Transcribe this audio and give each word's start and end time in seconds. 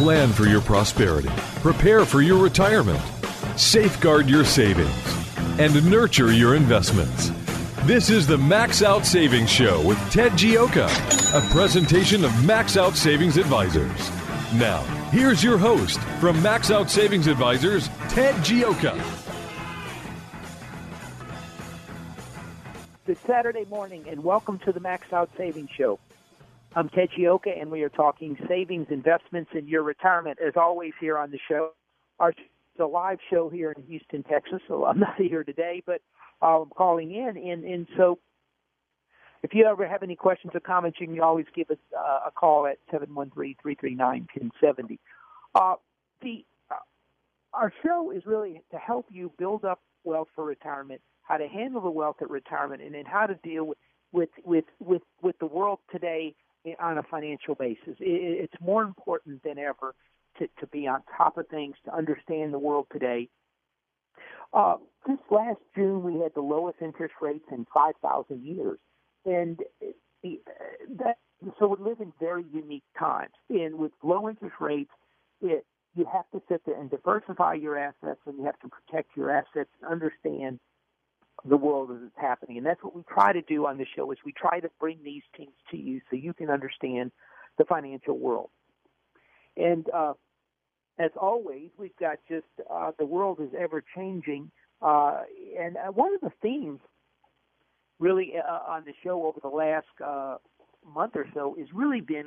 Plan 0.00 0.32
for 0.32 0.46
your 0.46 0.62
prosperity, 0.62 1.28
prepare 1.60 2.06
for 2.06 2.22
your 2.22 2.42
retirement, 2.42 2.98
safeguard 3.58 4.30
your 4.30 4.46
savings, 4.46 4.90
and 5.58 5.90
nurture 5.90 6.32
your 6.32 6.54
investments. 6.54 7.30
This 7.82 8.08
is 8.08 8.26
the 8.26 8.38
Max 8.38 8.82
Out 8.82 9.04
Savings 9.04 9.50
Show 9.50 9.86
with 9.86 9.98
Ted 10.10 10.32
Gioka, 10.32 10.88
a 11.36 11.52
presentation 11.52 12.24
of 12.24 12.46
Max 12.46 12.78
Out 12.78 12.96
Savings 12.96 13.36
Advisors. 13.36 14.10
Now, 14.54 14.80
here's 15.10 15.44
your 15.44 15.58
host 15.58 16.00
from 16.18 16.42
Max 16.42 16.70
Out 16.70 16.88
Savings 16.88 17.26
Advisors, 17.26 17.90
Ted 18.08 18.36
Gioka. 18.36 18.98
Good 23.04 23.18
Saturday 23.26 23.66
morning, 23.66 24.06
and 24.08 24.24
welcome 24.24 24.58
to 24.60 24.72
the 24.72 24.80
Max 24.80 25.12
Out 25.12 25.28
Savings 25.36 25.68
Show. 25.76 25.98
I'm 26.76 26.88
Ted 26.88 27.08
Gioka, 27.18 27.60
and 27.60 27.68
we 27.70 27.82
are 27.82 27.88
talking 27.88 28.36
savings, 28.46 28.86
investments, 28.90 29.50
and 29.54 29.68
your 29.68 29.82
retirement, 29.82 30.38
as 30.44 30.52
always, 30.56 30.92
here 31.00 31.18
on 31.18 31.32
the 31.32 31.38
show. 31.48 31.70
Our 32.20 32.30
it's 32.30 32.38
a 32.78 32.84
live 32.84 33.18
show 33.28 33.48
here 33.48 33.72
in 33.72 33.82
Houston, 33.82 34.22
Texas, 34.22 34.60
so 34.68 34.84
I'm 34.84 35.00
not 35.00 35.16
here 35.16 35.42
today, 35.42 35.82
but 35.84 36.00
I'm 36.40 36.66
calling 36.66 37.12
in, 37.12 37.36
and 37.36 37.64
and 37.64 37.88
so 37.96 38.20
if 39.42 39.52
you 39.52 39.66
ever 39.66 39.88
have 39.88 40.04
any 40.04 40.14
questions 40.14 40.52
or 40.54 40.60
comments, 40.60 40.98
you 41.00 41.08
can 41.08 41.18
always 41.20 41.46
give 41.56 41.70
us 41.70 41.78
uh, 41.98 42.28
a 42.28 42.30
call 42.30 42.66
at 42.66 42.78
seven 42.88 43.12
one 43.16 43.30
three 43.30 43.56
three 43.60 43.74
three 43.74 43.96
nine 43.96 44.28
ten 44.32 44.52
seventy. 44.60 45.00
Uh, 45.56 45.74
the 46.22 46.44
uh, 46.70 46.76
our 47.52 47.72
show 47.82 48.12
is 48.12 48.24
really 48.26 48.62
to 48.70 48.78
help 48.78 49.06
you 49.10 49.32
build 49.38 49.64
up 49.64 49.80
wealth 50.04 50.28
for 50.36 50.44
retirement, 50.44 51.00
how 51.22 51.36
to 51.36 51.48
handle 51.48 51.80
the 51.80 51.90
wealth 51.90 52.16
at 52.22 52.30
retirement, 52.30 52.80
and 52.80 52.94
then 52.94 53.06
how 53.06 53.26
to 53.26 53.34
deal 53.42 53.64
with 53.64 53.78
with 54.12 54.30
with 54.44 54.64
with, 54.78 55.02
with 55.20 55.36
the 55.40 55.46
world 55.46 55.80
today 55.90 56.36
on 56.80 56.98
a 56.98 57.02
financial 57.04 57.54
basis. 57.54 57.96
It's 57.98 58.52
more 58.60 58.82
important 58.82 59.42
than 59.42 59.58
ever 59.58 59.94
to, 60.38 60.48
to 60.60 60.66
be 60.66 60.86
on 60.86 61.02
top 61.16 61.38
of 61.38 61.48
things, 61.48 61.76
to 61.84 61.94
understand 61.94 62.52
the 62.52 62.58
world 62.58 62.86
today, 62.92 63.28
uh, 64.52 64.76
this 65.06 65.18
last 65.30 65.60
June, 65.74 66.02
we 66.02 66.20
had 66.20 66.34
the 66.34 66.40
lowest 66.40 66.78
interest 66.82 67.14
rates 67.20 67.44
in 67.52 67.66
5,000 67.72 68.42
years. 68.44 68.78
And 69.24 69.60
the, 70.22 70.40
that, 70.98 71.18
so 71.58 71.68
we 71.68 71.84
live 71.84 72.00
in 72.00 72.12
very 72.18 72.44
unique 72.52 72.84
times. 72.98 73.32
And 73.48 73.76
with 73.76 73.92
low 74.02 74.28
interest 74.28 74.56
rates, 74.60 74.90
it, 75.40 75.64
you 75.94 76.06
have 76.12 76.28
to 76.32 76.42
sit 76.48 76.62
there 76.66 76.78
and 76.78 76.90
diversify 76.90 77.54
your 77.54 77.78
assets 77.78 78.20
and 78.26 78.38
you 78.38 78.44
have 78.44 78.58
to 78.60 78.68
protect 78.68 79.16
your 79.16 79.30
assets 79.30 79.70
and 79.80 79.90
understand 79.90 80.58
the 81.44 81.56
world 81.56 81.90
as 81.90 81.98
it's 82.04 82.18
happening. 82.18 82.58
And 82.58 82.66
that's 82.66 82.82
what 82.82 82.94
we 82.94 83.02
try 83.02 83.32
to 83.32 83.42
do 83.42 83.66
on 83.66 83.78
the 83.78 83.86
show 83.96 84.10
is 84.12 84.18
we 84.24 84.32
try 84.32 84.60
to 84.60 84.70
bring 84.78 84.98
these 85.02 85.22
things 85.36 85.52
to 85.70 85.76
you 85.76 86.00
so 86.10 86.16
you 86.16 86.34
can 86.34 86.50
understand 86.50 87.12
the 87.58 87.64
financial 87.64 88.18
world. 88.18 88.50
And 89.56 89.86
uh, 89.90 90.14
as 90.98 91.10
always, 91.20 91.70
we've 91.78 91.96
got 91.98 92.18
just 92.28 92.46
uh, 92.70 92.92
the 92.98 93.06
world 93.06 93.38
is 93.40 93.50
ever 93.58 93.82
changing, 93.96 94.50
uh, 94.82 95.22
and 95.58 95.76
uh, 95.76 95.92
one 95.92 96.14
of 96.14 96.20
the 96.20 96.32
themes 96.42 96.80
really 97.98 98.32
uh, 98.36 98.70
on 98.70 98.84
the 98.84 98.92
show 99.02 99.26
over 99.26 99.40
the 99.40 99.48
last 99.48 99.86
uh, 100.04 100.36
month 100.94 101.12
or 101.16 101.26
so 101.34 101.56
has 101.58 101.68
really 101.74 102.00
been 102.00 102.26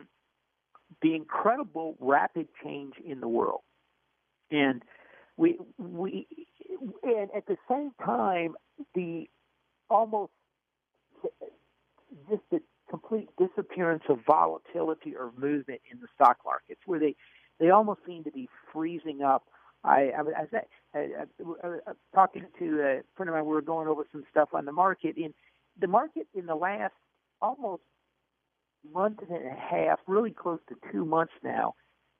the 1.01 1.15
incredible 1.15 1.95
rapid 1.99 2.47
change 2.63 2.93
in 3.03 3.19
the 3.19 3.27
world, 3.27 3.61
and 4.51 4.83
we 5.37 5.57
we 5.77 6.27
and 7.03 7.29
at 7.35 7.45
the 7.47 7.57
same 7.69 7.91
time 8.03 8.55
the 8.95 9.29
almost 9.89 10.31
just 12.29 12.41
the 12.51 12.61
complete 12.89 13.29
disappearance 13.37 14.03
of 14.09 14.19
volatility 14.25 15.15
or 15.15 15.31
movement 15.37 15.81
in 15.91 15.99
the 15.99 16.07
stock 16.15 16.37
markets, 16.45 16.81
where 16.85 16.99
they 16.99 17.15
they 17.59 17.69
almost 17.69 18.01
seem 18.05 18.23
to 18.23 18.31
be 18.31 18.49
freezing 18.71 19.21
up. 19.21 19.43
I, 19.83 20.11
I, 20.11 20.21
I, 20.21 20.59
I, 20.93 20.99
I, 20.99 21.07
I 21.63 21.67
uh, 21.67 21.93
talking 22.15 22.45
to 22.59 22.81
a 22.81 23.01
friend 23.15 23.29
of 23.29 23.35
mine, 23.35 23.45
we 23.45 23.53
were 23.53 23.61
going 23.61 23.87
over 23.87 24.05
some 24.11 24.23
stuff 24.31 24.49
on 24.53 24.65
the 24.65 24.71
market. 24.71 25.17
In 25.17 25.33
the 25.79 25.87
market 25.87 26.27
in 26.33 26.45
the 26.45 26.55
last 26.55 26.93
almost 27.41 27.83
month 28.91 29.19
and 29.27 29.45
a 29.45 29.55
half, 29.55 29.99
really 30.07 30.31
close 30.31 30.59
to 30.69 30.75
two 30.91 31.05
months 31.05 31.33
now, 31.43 31.75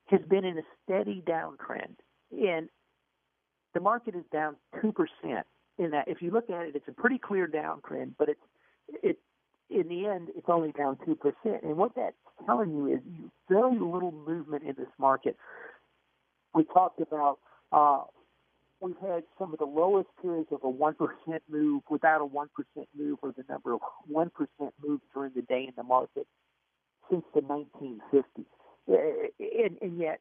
has 0.08 0.22
been 0.30 0.46
in 0.46 0.58
a 0.58 0.64
steady 0.84 1.24
downtrend. 1.26 1.96
And 2.32 2.70
the 3.74 3.80
market 3.80 4.16
is 4.16 4.24
down 4.32 4.56
two 4.82 4.92
percent. 4.92 5.46
In 5.80 5.90
that, 5.90 6.08
if 6.08 6.22
you 6.22 6.30
look 6.30 6.52
at 6.52 6.68
it, 6.68 6.76
it's 6.76 6.88
a 6.88 6.92
pretty 6.92 7.18
clear 7.18 7.48
downtrend, 7.48 8.14
but 8.20 8.30
it's 8.30 8.40
it 9.02 9.18
in 9.70 9.88
the 9.88 10.06
end, 10.06 10.30
it's 10.36 10.48
only 10.50 10.72
down 10.72 10.98
2%. 11.08 11.16
And 11.64 11.78
what 11.78 11.96
that's 11.96 12.16
telling 12.46 12.76
you 12.76 12.94
is 12.94 13.00
very 13.50 13.80
little 13.80 14.12
movement 14.12 14.64
in 14.64 14.76
this 14.78 14.92
market. 15.00 15.36
We 16.54 16.64
talked 16.66 17.02
about 17.02 17.40
uh, 17.72 18.04
we've 18.80 18.98
had 19.02 19.24
some 19.40 19.54
of 19.54 19.60
the 19.60 19.66
lowest 19.66 20.10
periods 20.22 20.50
of 20.52 20.60
a 20.64 20.72
1% 20.72 20.96
move 21.50 21.82
without 21.90 22.22
a 22.22 22.26
1% 22.26 22.48
move 22.96 23.18
or 23.22 23.34
the 23.36 23.44
number 23.50 23.74
of 23.74 23.80
1% 24.12 24.30
moves 24.86 25.02
during 25.14 25.32
the 25.36 25.42
day 25.42 25.66
in 25.68 25.74
the 25.76 25.84
market 25.84 26.28
since 27.10 27.24
the 27.34 27.42
1950s. 27.42 28.46
And, 28.88 29.78
and 29.82 29.98
yet, 29.98 30.20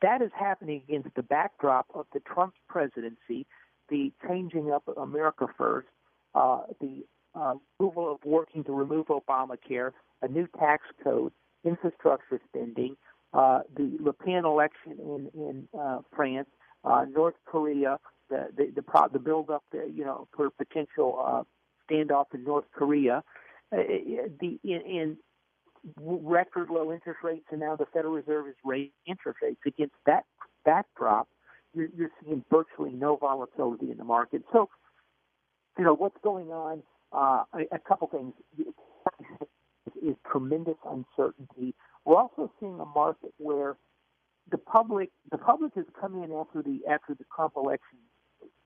that 0.00 0.22
is 0.22 0.30
happening 0.38 0.82
against 0.88 1.14
the 1.14 1.22
backdrop 1.22 1.86
of 1.94 2.06
the 2.12 2.20
Trump 2.20 2.54
presidency, 2.68 3.46
the 3.88 4.12
changing 4.26 4.70
up 4.70 4.82
America 4.96 5.46
First, 5.56 5.88
uh, 6.34 6.62
the 6.80 7.04
uh, 7.34 7.54
approval 7.76 8.12
of 8.12 8.18
working 8.24 8.64
to 8.64 8.72
remove 8.72 9.06
Obamacare, 9.06 9.92
a 10.22 10.28
new 10.28 10.46
tax 10.58 10.84
code, 11.02 11.32
infrastructure 11.64 12.40
spending, 12.48 12.96
uh, 13.32 13.60
the 13.76 13.96
Le 14.00 14.12
Pen 14.12 14.44
election 14.44 14.92
in 14.98 15.30
in 15.34 15.68
uh, 15.78 16.00
France, 16.14 16.48
uh, 16.84 17.04
North 17.10 17.34
Korea, 17.46 17.98
the 18.28 18.48
the 18.56 18.72
the, 18.76 18.82
pro- 18.82 19.08
the 19.08 19.18
build 19.18 19.50
up, 19.50 19.64
you 19.72 20.04
know, 20.04 20.28
for 20.36 20.50
potential 20.50 21.18
uh, 21.24 21.42
standoff 21.88 22.26
in 22.34 22.44
North 22.44 22.66
Korea, 22.74 23.22
uh, 23.72 23.76
the 24.40 24.58
in, 24.64 24.80
in 24.82 25.16
record 26.00 26.70
low 26.70 26.92
interest 26.92 27.20
rates, 27.22 27.46
and 27.50 27.60
now 27.60 27.76
the 27.76 27.86
Federal 27.92 28.14
Reserve 28.14 28.48
is 28.48 28.54
raising 28.64 28.92
interest 29.06 29.38
rates. 29.42 29.60
Against 29.66 29.94
that 30.06 30.24
backdrop, 30.64 31.28
you're, 31.74 31.88
you're 31.96 32.10
seeing 32.22 32.44
virtually 32.50 32.92
no 32.92 33.16
volatility 33.16 33.90
in 33.90 33.96
the 33.96 34.04
market. 34.04 34.42
So, 34.52 34.68
you 35.78 35.84
know, 35.84 35.94
what's 35.94 36.16
going 36.22 36.50
on 36.50 36.82
uh, 37.12 37.44
a, 37.52 37.76
a 37.76 37.78
couple 37.78 38.08
things 38.08 38.32
is 40.02 40.14
tremendous 40.30 40.76
uncertainty. 40.84 41.74
We're 42.04 42.16
also 42.16 42.50
seeing 42.60 42.78
a 42.80 42.84
market 42.84 43.32
where 43.38 43.76
the 44.50 44.58
public 44.58 45.10
the 45.30 45.38
public 45.38 45.72
has 45.76 45.84
come 46.00 46.22
in 46.22 46.32
after 46.32 46.62
the 46.62 46.80
after 46.90 47.14
the 47.14 47.24
Trump 47.34 47.54
election 47.56 47.98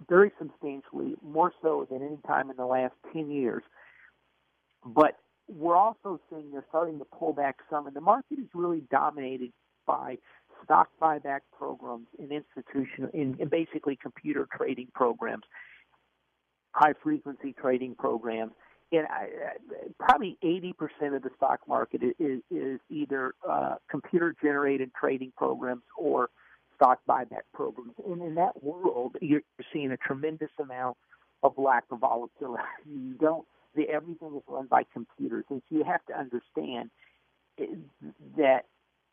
very 0.08 0.30
substantially, 0.38 1.14
more 1.22 1.52
so 1.62 1.86
than 1.90 2.02
any 2.02 2.18
time 2.26 2.50
in 2.50 2.56
the 2.56 2.66
last 2.66 2.94
ten 3.12 3.30
years. 3.30 3.62
But 4.84 5.18
we're 5.48 5.76
also 5.76 6.20
seeing 6.28 6.50
they're 6.52 6.64
starting 6.68 6.98
to 6.98 7.04
pull 7.04 7.32
back 7.32 7.56
some, 7.70 7.86
and 7.86 7.94
the 7.94 8.00
market 8.00 8.38
is 8.38 8.46
really 8.54 8.82
dominated 8.90 9.52
by 9.86 10.18
stock 10.64 10.88
buyback 11.00 11.40
programs 11.56 12.06
and 12.18 12.32
institutional, 12.32 13.10
in, 13.14 13.36
in 13.38 13.48
basically 13.48 13.96
computer 14.00 14.48
trading 14.56 14.88
programs 14.94 15.44
high 16.76 16.92
frequency 17.02 17.54
trading 17.58 17.94
programs. 17.94 18.52
And 18.92 19.06
I, 19.08 19.26
probably 19.98 20.38
80% 20.44 21.16
of 21.16 21.22
the 21.22 21.30
stock 21.36 21.60
market 21.66 22.02
is, 22.20 22.42
is 22.50 22.78
either 22.88 23.34
uh, 23.48 23.76
computer 23.90 24.34
generated 24.40 24.92
trading 24.98 25.32
programs 25.36 25.82
or 25.98 26.28
stock 26.76 27.00
buyback 27.08 27.46
programs. 27.52 27.94
And 28.06 28.22
in 28.22 28.36
that 28.36 28.62
world, 28.62 29.16
you're 29.20 29.40
seeing 29.72 29.90
a 29.90 29.96
tremendous 29.96 30.50
amount 30.60 30.96
of 31.42 31.54
lack 31.56 31.84
of 31.90 32.00
volatility. 32.00 32.62
You 32.86 33.14
don't, 33.14 33.44
the, 33.76 33.88
everything 33.88 34.34
is 34.36 34.42
run 34.48 34.66
by 34.66 34.82
computers. 34.92 35.44
And 35.50 35.62
so 35.68 35.76
you 35.76 35.84
have 35.84 36.04
to 36.06 36.18
understand 36.18 36.90
that 38.36 38.62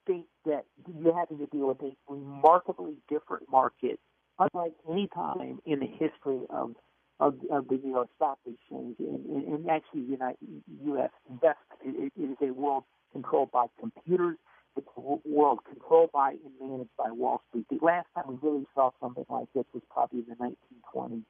think 0.06 0.26
that 0.46 0.66
you're 1.00 1.18
having 1.18 1.38
to 1.40 1.46
deal 1.48 1.68
with 1.68 1.82
a 1.82 1.96
remarkably 2.08 2.96
different 3.10 3.50
market, 3.50 4.00
unlike 4.40 4.74
any 4.90 5.08
time 5.14 5.60
in 5.66 5.80
the 5.80 5.88
history 5.88 6.42
of 6.50 6.76
of, 7.20 7.36
of 7.52 7.68
the 7.68 7.80
New 7.82 7.92
York 7.92 8.10
Stock 8.16 8.40
Exchange, 8.46 8.96
and, 9.00 9.26
and, 9.28 9.48
and 9.48 9.70
actually, 9.70 10.02
the 10.02 10.12
United 10.12 10.38
U.S. 10.86 11.12
investment. 11.30 11.80
It, 11.86 12.12
it 12.18 12.32
is 12.32 12.38
a 12.42 12.52
world 12.52 12.84
controlled 13.14 13.52
by 13.52 13.68
computers. 13.80 14.38
It's 14.76 14.88
a 14.98 15.00
world 15.00 15.60
controlled 15.70 16.12
by 16.12 16.32
and 16.32 16.72
managed 16.72 16.90
by 16.98 17.12
Wall 17.12 17.42
Street. 17.50 17.68
The 17.70 17.86
last 17.86 18.08
time 18.16 18.26
we 18.28 18.38
really 18.42 18.66
saw 18.74 18.90
something 19.00 19.26
like 19.30 19.48
this 19.54 19.66
was 19.74 19.84
probably 19.92 20.22
the 20.22 20.36
1920s 20.36 21.24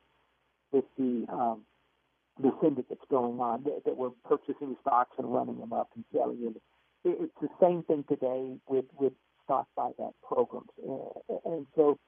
with 0.72 0.86
the 0.98 1.26
um, 1.32 1.62
the 2.42 2.52
syndicates 2.62 3.02
going 3.10 3.40
on 3.40 3.64
that, 3.64 3.84
that 3.86 3.98
were 3.98 4.12
purchasing 4.26 4.76
stocks 4.82 5.16
and 5.18 5.32
running 5.32 5.60
them 5.60 5.74
up 5.74 5.90
and 5.96 6.04
selling 6.14 6.44
them. 6.44 6.56
It, 7.04 7.18
it's 7.20 7.34
the 7.42 7.50
same 7.62 7.84
thing 7.84 8.06
today 8.08 8.58
with 8.68 8.86
with 9.00 9.14
stock 9.44 9.68
buyback 9.78 10.14
programs, 10.28 10.70
and, 10.86 11.40
and 11.46 11.68
so 11.76 12.00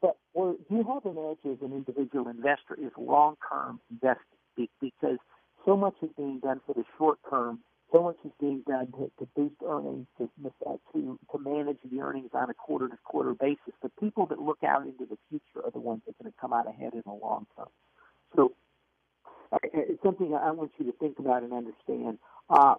but 0.00 0.16
where 0.32 0.54
you 0.70 0.84
have 0.84 1.04
an 1.04 1.18
edge 1.18 1.50
as 1.50 1.58
an 1.60 1.72
individual 1.72 2.28
investor 2.28 2.74
is 2.80 2.92
long 2.96 3.36
term 3.50 3.80
investing 3.90 4.68
because 4.80 5.18
so 5.64 5.76
much 5.76 5.94
is 6.02 6.10
being 6.16 6.40
done 6.40 6.60
for 6.66 6.74
the 6.74 6.84
short 6.98 7.18
term, 7.28 7.60
so 7.92 8.02
much 8.02 8.16
is 8.24 8.32
being 8.40 8.62
done 8.66 8.90
to, 8.92 9.10
to 9.18 9.28
boost 9.36 9.56
earnings, 9.66 10.06
to, 10.18 10.28
uh, 10.66 10.76
to 10.92 11.18
to 11.30 11.38
manage 11.38 11.78
the 11.90 12.00
earnings 12.00 12.30
on 12.32 12.48
a 12.48 12.54
quarter 12.54 12.88
to 12.88 12.96
quarter 13.04 13.34
basis. 13.34 13.74
The 13.82 13.90
people 14.00 14.26
that 14.26 14.38
look 14.38 14.58
out 14.66 14.82
into 14.82 15.04
the 15.04 15.18
future 15.28 15.64
are 15.64 15.70
the 15.70 15.80
ones 15.80 16.02
that 16.06 16.12
are 16.12 16.22
going 16.22 16.32
to 16.32 16.40
come 16.40 16.52
out 16.52 16.68
ahead 16.68 16.94
in 16.94 17.02
the 17.04 17.12
long 17.12 17.46
term. 17.56 17.68
So 18.34 18.46
uh, 18.46 18.61
it's 19.62 20.02
something 20.02 20.34
I 20.34 20.50
want 20.50 20.72
you 20.78 20.86
to 20.86 20.92
think 20.92 21.18
about 21.18 21.42
and 21.42 21.52
understand. 21.52 22.18
Uh, 22.48 22.74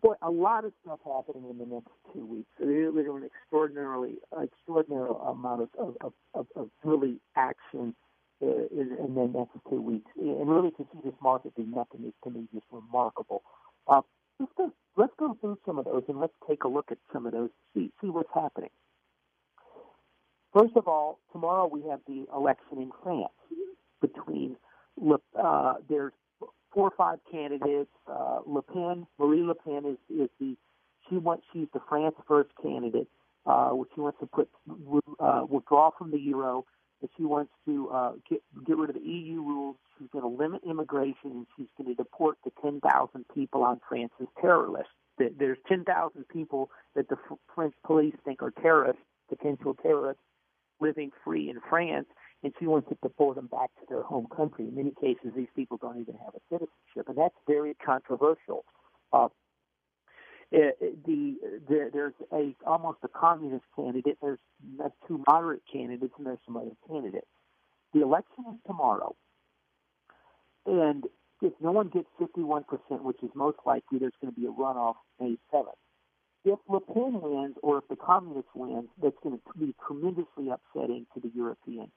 boy, 0.00 0.14
a 0.22 0.30
lot 0.30 0.64
of 0.64 0.72
stuff 0.82 1.00
happening 1.04 1.48
in 1.50 1.58
the 1.58 1.66
next 1.66 1.90
two 2.12 2.26
weeks. 2.26 2.48
There's 2.58 2.94
an 2.94 3.24
extraordinarily 3.24 4.16
extraordinary 4.40 5.10
amount 5.26 5.62
of 5.62 5.68
of, 6.00 6.12
of, 6.34 6.46
of 6.56 6.70
really 6.84 7.20
action 7.36 7.94
uh, 8.42 8.46
in, 8.46 8.96
in 8.98 9.14
the 9.14 9.30
next 9.38 9.56
two 9.70 9.80
weeks. 9.80 10.10
And 10.20 10.48
really 10.48 10.70
to 10.72 10.86
see 10.92 10.98
this 11.04 11.14
market 11.22 11.54
do 11.56 11.64
nothing 11.64 12.04
is 12.06 12.12
to 12.24 12.30
me 12.30 12.48
just 12.52 12.66
remarkable. 12.70 13.42
Uh, 13.86 14.02
let's 14.38 14.52
go, 14.56 14.72
let's 14.96 15.12
go 15.18 15.36
through 15.40 15.58
some 15.64 15.78
of 15.78 15.84
those 15.84 16.02
and 16.08 16.20
let's 16.20 16.34
take 16.48 16.64
a 16.64 16.68
look 16.68 16.86
at 16.90 16.98
some 17.12 17.26
of 17.26 17.32
those, 17.32 17.50
see 17.74 17.90
see 18.00 18.08
what's 18.08 18.30
happening. 18.34 18.70
First 20.52 20.76
of 20.76 20.86
all, 20.86 21.18
tomorrow 21.32 21.66
we 21.66 21.82
have 21.88 22.00
the 22.06 22.26
election 22.34 22.78
in 22.78 22.90
France 23.02 23.32
between 24.00 24.56
Le, 25.00 25.18
uh, 25.40 25.74
there's 25.88 26.12
four 26.72 26.88
or 26.88 26.92
five 26.96 27.18
candidates. 27.30 27.90
Uh, 28.06 28.40
Le 28.46 28.62
Pen, 28.62 29.06
Marie 29.18 29.42
Le 29.42 29.54
Pen 29.54 29.84
is 29.84 29.98
is 30.08 30.28
the 30.40 30.56
she 31.08 31.16
wants 31.16 31.44
she's 31.52 31.68
the 31.72 31.80
France 31.88 32.16
first 32.26 32.50
candidate. 32.62 33.08
Uh, 33.46 33.70
she 33.94 34.00
wants 34.00 34.18
to 34.20 34.26
put 34.26 34.48
uh, 35.20 35.44
withdraw 35.48 35.90
from 35.96 36.10
the 36.10 36.18
euro 36.18 36.64
that 37.02 37.10
she 37.16 37.24
wants 37.24 37.52
to 37.66 37.88
uh, 37.90 38.12
get 38.28 38.42
get 38.66 38.76
rid 38.76 38.90
of 38.90 38.96
the 38.96 39.02
EU 39.02 39.42
rules. 39.42 39.76
She's 39.98 40.08
going 40.12 40.22
to 40.22 40.42
limit 40.42 40.62
immigration, 40.68 41.30
and 41.30 41.46
she's 41.56 41.68
going 41.78 41.94
to 41.94 41.94
deport 41.94 42.38
the 42.44 42.50
10,000 42.62 43.24
people 43.32 43.62
on 43.62 43.80
France's 43.88 44.26
terror 44.40 44.68
list. 44.68 44.88
There's 45.38 45.58
10,000 45.68 46.26
people 46.28 46.70
that 46.96 47.08
the 47.08 47.16
French 47.54 47.74
police 47.86 48.14
think 48.24 48.42
are 48.42 48.50
terrorists, 48.50 49.02
potential 49.28 49.76
terrorists, 49.80 50.22
living 50.80 51.12
free 51.24 51.48
in 51.48 51.60
France, 51.68 52.06
and 52.44 52.52
she 52.58 52.66
wants 52.66 52.88
to 52.90 52.96
deport 53.02 53.36
them 53.36 53.46
back 53.46 53.70
to 53.80 53.86
their 53.88 54.02
home 54.02 54.26
country. 54.34 54.68
In 54.68 54.76
many 54.76 54.92
cases, 55.00 55.32
these 55.34 55.48
people 55.56 55.78
don't 55.78 55.98
even 55.98 56.14
have 56.24 56.34
a 56.34 56.40
citizenship, 56.50 57.08
and 57.08 57.16
that's 57.16 57.34
very 57.46 57.74
controversial. 57.84 58.64
Uh, 59.12 59.28
it, 60.52 60.76
uh, 60.80 60.86
the, 61.06 61.36
the 61.68 61.90
there's 61.92 62.12
a 62.32 62.54
almost 62.66 62.98
a 63.02 63.08
communist 63.08 63.64
candidate. 63.74 64.18
There's 64.20 64.38
two 65.08 65.24
moderate 65.26 65.62
candidates, 65.72 66.12
and 66.18 66.26
there's 66.26 66.38
some 66.44 66.58
other 66.58 66.76
candidates. 66.86 67.26
The 67.94 68.02
election 68.02 68.44
is 68.52 68.60
tomorrow, 68.66 69.16
and 70.66 71.04
if 71.40 71.52
no 71.60 71.72
one 71.72 71.88
gets 71.88 72.08
51%, 72.20 72.64
which 73.02 73.22
is 73.22 73.30
most 73.34 73.58
likely, 73.66 73.98
there's 73.98 74.12
going 74.20 74.32
to 74.32 74.40
be 74.40 74.46
a 74.46 74.50
runoff 74.50 74.94
May 75.20 75.36
7th. 75.52 75.66
If 76.44 76.58
Le 76.68 76.80
Pen 76.80 77.20
wins, 77.22 77.56
or 77.62 77.78
if 77.78 77.88
the 77.88 77.96
communists 77.96 78.50
wins, 78.54 78.88
that's 79.02 79.16
going 79.22 79.38
to 79.38 79.58
be 79.58 79.74
tremendously 79.86 80.50
upsetting 80.50 81.06
to 81.14 81.20
the 81.20 81.30
European 81.34 81.90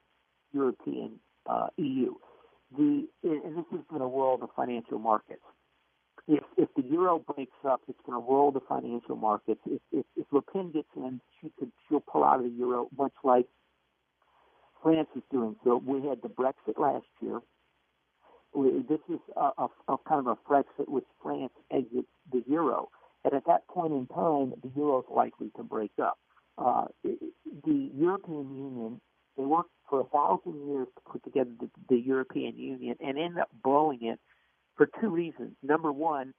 European 0.53 1.19
uh, 1.45 1.67
EU. 1.77 2.13
The 2.77 3.07
and 3.23 3.57
this 3.57 3.65
is 3.73 3.85
going 3.89 4.01
to 4.01 4.07
roll 4.07 4.37
the 4.37 4.46
financial 4.57 4.99
markets 4.99 5.43
if 6.27 6.43
if 6.57 6.69
the 6.75 6.83
euro 6.83 7.19
breaks 7.19 7.57
up, 7.67 7.81
it's 7.87 7.99
going 8.05 8.21
to 8.21 8.27
roll 8.29 8.51
the 8.51 8.59
financial 8.67 9.15
markets. 9.15 9.61
If, 9.65 9.81
if 9.91 10.05
if 10.15 10.25
Le 10.31 10.41
Pen 10.41 10.71
gets 10.71 10.89
in, 10.95 11.21
she 11.39 11.51
could 11.57 11.71
she'll 11.87 12.01
pull 12.01 12.23
out 12.23 12.39
of 12.39 12.43
the 12.43 12.51
euro, 12.57 12.89
much 12.97 13.13
like 13.23 13.47
France 14.83 15.07
is 15.15 15.23
doing. 15.31 15.55
So 15.63 15.81
we 15.85 16.05
had 16.07 16.21
the 16.21 16.29
Brexit 16.29 16.77
last 16.77 17.05
year. 17.21 17.39
We, 18.53 18.83
this 18.89 18.99
is 19.09 19.19
a, 19.35 19.51
a, 19.57 19.67
a 19.87 19.97
kind 20.07 20.27
of 20.27 20.37
a 20.37 20.51
Brexit 20.51 20.87
which 20.87 21.05
France 21.21 21.53
exits 21.71 22.07
the 22.31 22.43
euro, 22.47 22.89
and 23.23 23.33
at 23.33 23.45
that 23.47 23.67
point 23.67 23.93
in 23.93 24.07
time, 24.07 24.53
the 24.61 24.71
euro 24.75 24.99
is 24.99 25.05
likely 25.13 25.51
to 25.55 25.63
break 25.63 25.91
up. 26.01 26.17
Uh, 26.57 26.85
the 27.03 27.91
European 27.95 28.55
Union 28.55 29.01
they 29.37 29.43
worked 29.43 29.69
for 29.87 30.01
a 30.01 30.05
thousand 30.05 30.67
years 30.67 30.87
to 30.95 31.11
put 31.11 31.23
together 31.23 31.51
the, 31.59 31.69
the 31.89 31.95
European 31.95 32.57
Union 32.57 32.95
and 32.99 33.19
end 33.19 33.37
up 33.37 33.49
blowing 33.63 33.99
it 34.01 34.19
for 34.77 34.87
two 35.01 35.09
reasons. 35.09 35.55
Number 35.61 35.91
one, 35.91 36.33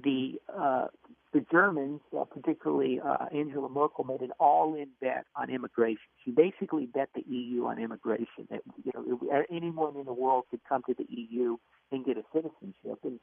the 0.00 0.34
uh, 0.54 0.86
the 1.32 1.44
Germans, 1.50 2.00
uh, 2.18 2.24
particularly 2.24 3.00
uh, 3.00 3.26
Angela 3.34 3.68
Merkel, 3.68 4.04
made 4.04 4.20
an 4.20 4.32
all-in 4.38 4.88
bet 5.00 5.24
on 5.34 5.50
immigration. 5.50 6.02
She 6.24 6.30
basically 6.30 6.86
bet 6.86 7.08
the 7.14 7.24
EU 7.26 7.64
on 7.66 7.78
immigration. 7.78 8.46
That 8.50 8.60
you 8.84 8.92
know 8.94 9.42
anyone 9.50 9.96
in 9.96 10.04
the 10.04 10.12
world 10.12 10.44
could 10.50 10.60
come 10.68 10.82
to 10.86 10.94
the 10.94 11.06
EU 11.08 11.56
and 11.90 12.04
get 12.04 12.16
a 12.16 12.22
citizenship, 12.32 12.98
and 13.04 13.18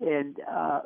and 0.00 0.36
uh, 0.50 0.80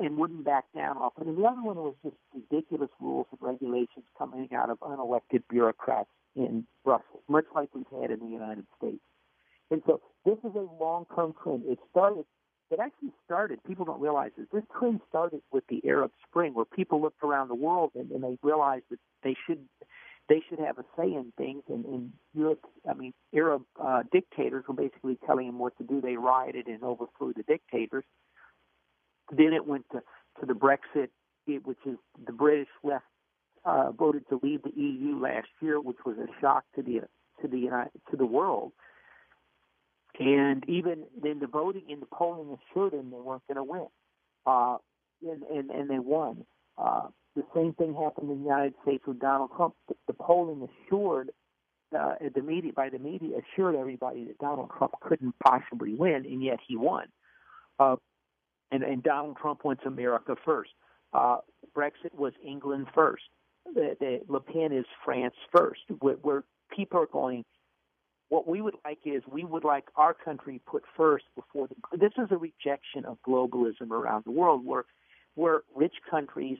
and 0.00 0.16
wouldn't 0.16 0.44
back 0.44 0.64
down 0.74 0.96
off 0.96 1.12
it. 1.20 1.26
And 1.26 1.38
the 1.38 1.44
other 1.44 1.62
one 1.62 1.76
was 1.76 1.94
just 2.02 2.16
ridiculous 2.34 2.90
rules 3.00 3.26
and 3.30 3.40
regulations 3.40 4.04
coming 4.18 4.48
out 4.54 4.70
of 4.70 4.78
unelected 4.80 5.42
bureaucrats 5.48 6.08
in 6.34 6.66
Brussels, 6.84 7.22
much 7.28 7.44
like 7.54 7.68
we've 7.74 7.84
had 8.00 8.10
in 8.10 8.20
the 8.20 8.26
United 8.26 8.66
States. 8.78 9.02
And 9.70 9.82
so 9.86 10.00
this 10.24 10.38
is 10.38 10.54
a 10.54 10.66
long-term 10.82 11.34
trend. 11.42 11.62
It 11.66 11.78
started, 11.90 12.24
it 12.70 12.78
actually 12.80 13.12
started, 13.24 13.62
people 13.64 13.84
don't 13.84 14.00
realize 14.00 14.32
this, 14.36 14.46
this 14.52 14.64
trend 14.78 15.00
started 15.08 15.40
with 15.52 15.64
the 15.68 15.80
Arab 15.86 16.10
Spring 16.28 16.54
where 16.54 16.64
people 16.64 17.00
looked 17.00 17.22
around 17.22 17.48
the 17.48 17.54
world 17.54 17.92
and, 17.94 18.10
and 18.10 18.22
they 18.22 18.38
realized 18.42 18.84
that 18.90 18.98
they 19.22 19.36
should 19.46 19.60
they 20.28 20.40
should 20.48 20.60
have 20.60 20.78
a 20.78 20.84
say 20.96 21.12
in 21.12 21.32
things. 21.36 21.64
And 21.68 21.84
in 21.84 22.12
Europe, 22.34 22.64
I 22.88 22.94
mean, 22.94 23.12
Arab 23.34 23.62
uh, 23.82 24.04
dictators 24.12 24.64
were 24.68 24.74
basically 24.74 25.18
telling 25.26 25.46
them 25.48 25.58
what 25.58 25.76
to 25.78 25.84
do. 25.84 26.00
They 26.00 26.14
rioted 26.14 26.68
and 26.68 26.84
overthrew 26.84 27.32
the 27.36 27.42
dictators. 27.42 28.04
Then 29.36 29.52
it 29.52 29.66
went 29.66 29.86
to, 29.90 30.02
to 30.38 30.46
the 30.46 30.52
Brexit, 30.52 31.08
which 31.64 31.78
is 31.84 31.96
the 32.24 32.32
British 32.32 32.68
left 32.84 33.04
uh, 33.64 33.90
voted 33.90 34.28
to 34.28 34.38
leave 34.40 34.62
the 34.62 34.72
EU 34.74 35.20
last 35.20 35.48
year, 35.60 35.80
which 35.80 35.98
was 36.06 36.16
a 36.18 36.28
shock 36.40 36.64
to 36.76 36.82
the 36.82 37.00
to 37.42 37.48
the 37.48 37.68
to 38.10 38.16
the 38.16 38.26
world. 38.26 38.72
And 40.20 40.62
even 40.68 41.04
in 41.24 41.38
the 41.38 41.46
voting, 41.46 41.84
in 41.88 41.98
the 42.00 42.06
polling 42.06 42.56
assured 42.70 42.92
them 42.92 43.10
they 43.10 43.18
weren't 43.18 43.42
going 43.48 43.56
to 43.56 43.64
win, 43.64 43.86
uh, 44.46 44.76
and, 45.22 45.42
and 45.44 45.70
and 45.70 45.88
they 45.88 45.98
won. 45.98 46.44
Uh, 46.76 47.08
the 47.34 47.42
same 47.54 47.72
thing 47.72 47.94
happened 47.94 48.30
in 48.30 48.38
the 48.38 48.44
United 48.44 48.74
States 48.82 49.02
with 49.06 49.18
Donald 49.18 49.50
Trump. 49.56 49.74
The, 49.88 49.94
the 50.08 50.12
polling 50.12 50.68
assured 50.68 51.30
uh, 51.98 52.14
the 52.34 52.42
media 52.42 52.72
by 52.74 52.90
the 52.90 52.98
media 52.98 53.38
assured 53.38 53.74
everybody 53.76 54.26
that 54.26 54.36
Donald 54.38 54.70
Trump 54.76 54.92
couldn't 55.00 55.34
possibly 55.42 55.94
win, 55.94 56.26
and 56.26 56.42
yet 56.42 56.58
he 56.68 56.76
won. 56.76 57.06
Uh, 57.78 57.96
and, 58.70 58.82
and 58.82 59.02
Donald 59.02 59.38
Trump 59.40 59.64
wants 59.64 59.82
America 59.86 60.36
first. 60.44 60.70
Uh, 61.14 61.38
Brexit 61.74 62.14
was 62.14 62.34
England 62.46 62.88
first. 62.94 63.24
The, 63.74 63.96
the 63.98 64.20
Le 64.28 64.40
Pen 64.40 64.72
is 64.72 64.84
France 65.02 65.34
first, 65.50 65.80
where, 66.00 66.16
where 66.16 66.44
people 66.76 67.00
are 67.00 67.06
going 67.06 67.44
what 68.30 68.48
we 68.48 68.62
would 68.62 68.76
like 68.84 69.00
is 69.04 69.22
we 69.30 69.44
would 69.44 69.64
like 69.64 69.84
our 69.96 70.14
country 70.14 70.60
put 70.64 70.82
first 70.96 71.24
before 71.34 71.68
the. 71.68 71.98
This 71.98 72.12
is 72.16 72.28
a 72.30 72.36
rejection 72.38 73.04
of 73.04 73.18
globalism 73.26 73.90
around 73.90 74.24
the 74.24 74.30
world, 74.30 74.64
where 74.64 74.86
where 75.34 75.62
rich 75.76 75.94
countries 76.10 76.58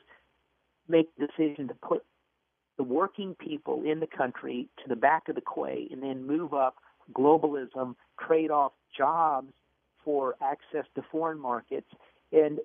make 0.89 1.09
the 1.17 1.27
decision 1.27 1.69
to 1.69 1.75
put 1.75 2.05
the 2.77 2.83
working 2.83 3.35
people 3.35 3.83
in 3.85 4.01
the 4.01 4.07
country 4.07 4.69
to 4.83 4.89
the 4.89 4.97
back 4.97 5.29
of 5.29 5.37
the 5.37 5.41
quay 5.43 5.89
and 5.91 6.03
then 6.03 6.27
move 6.27 6.53
up 6.53 6.77
globalism, 7.15 7.95
trade 8.21 8.51
off 8.51 8.73
jobs 8.97 9.53
for 10.05 10.35
access 10.43 10.87
to 10.95 11.03
foreign 11.11 11.39
markets, 11.39 11.89
and 12.33 12.59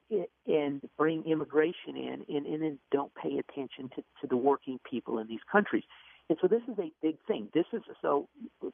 and 0.48 0.82
bring 0.98 1.24
immigration 1.26 1.96
in, 1.96 2.26
and, 2.28 2.46
and 2.46 2.64
then 2.64 2.80
don't 2.92 3.14
pay 3.16 3.38
attention 3.38 3.90
to, 3.96 4.04
to 4.22 4.28
the 4.28 4.38
working 4.38 4.80
people 4.90 5.20
in 5.20 5.28
these 5.28 5.40
countries. 5.52 5.84
And 6.28 6.38
so 6.42 6.48
this 6.48 6.62
is 6.68 6.80
a 6.80 6.92
big 7.04 7.18
thing. 7.28 7.50
This 7.54 7.66
is 7.72 7.82
so 8.02 8.28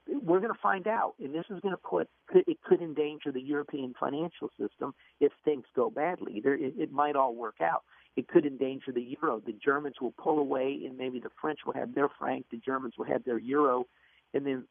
we're 0.07 0.39
going 0.39 0.53
to 0.53 0.59
find 0.61 0.87
out, 0.87 1.15
and 1.21 1.35
this 1.35 1.45
is 1.49 1.59
going 1.59 1.75
to 1.75 1.81
put 1.81 2.07
it 2.33 2.57
could 2.63 2.81
endanger 2.81 3.31
the 3.31 3.41
European 3.41 3.93
financial 3.99 4.49
system 4.57 4.93
if 5.19 5.33
things 5.43 5.65
go 5.75 5.89
badly. 5.89 6.39
There, 6.41 6.53
it, 6.53 6.73
it 6.77 6.91
might 6.93 7.17
all 7.17 7.35
work 7.35 7.55
out. 7.61 7.83
It 8.15 8.29
could 8.29 8.45
endanger 8.45 8.93
the 8.93 9.17
euro. 9.21 9.41
The 9.45 9.53
Germans 9.53 9.95
will 10.01 10.13
pull 10.17 10.39
away, 10.39 10.81
and 10.85 10.97
maybe 10.97 11.19
the 11.19 11.29
French 11.41 11.59
will 11.65 11.73
have 11.73 11.93
their 11.93 12.07
franc. 12.17 12.45
The 12.51 12.57
Germans 12.57 12.93
will 12.97 13.05
have 13.05 13.25
their 13.25 13.39
euro, 13.39 13.85
and 14.33 14.45
then 14.45 14.65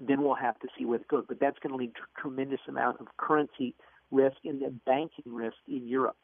then 0.00 0.22
we'll 0.22 0.34
have 0.34 0.58
to 0.60 0.68
see 0.78 0.84
where 0.84 1.00
it 1.00 1.08
goes. 1.08 1.24
But 1.26 1.40
that's 1.40 1.58
going 1.58 1.72
to 1.72 1.76
lead 1.76 1.94
to 1.96 2.02
a 2.02 2.20
tremendous 2.20 2.60
amount 2.68 3.00
of 3.00 3.08
currency 3.16 3.74
risk 4.12 4.36
and 4.44 4.62
then 4.62 4.80
banking 4.86 5.32
risk 5.32 5.56
in 5.66 5.88
Europe. 5.88 6.16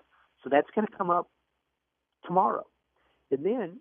So 0.42 0.50
that's 0.50 0.68
going 0.74 0.86
to 0.86 0.96
come 0.96 1.10
up 1.10 1.28
tomorrow. 2.24 2.66
And 3.30 3.44
then 3.44 3.80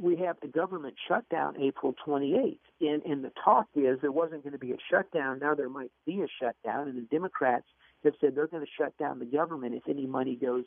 we 0.00 0.16
have 0.16 0.36
the 0.40 0.48
government 0.48 0.94
shutdown 1.08 1.60
April 1.60 1.94
28th. 2.06 2.58
And, 2.80 3.02
and 3.02 3.22
the 3.22 3.32
talk 3.44 3.66
is 3.74 3.98
there 4.00 4.10
wasn't 4.10 4.42
going 4.42 4.52
to 4.52 4.58
be 4.58 4.72
a 4.72 4.78
shutdown. 4.90 5.38
Now 5.40 5.54
there 5.54 5.68
might 5.68 5.92
be 6.06 6.22
a 6.22 6.26
shutdown. 6.42 6.88
And 6.88 6.96
the 6.96 7.06
Democrats 7.10 7.66
have 8.04 8.14
said 8.20 8.34
they're 8.34 8.46
going 8.46 8.64
to 8.64 8.70
shut 8.78 8.96
down 8.98 9.18
the 9.18 9.26
government 9.26 9.74
if 9.74 9.82
any 9.88 10.06
money 10.06 10.36
goes 10.36 10.64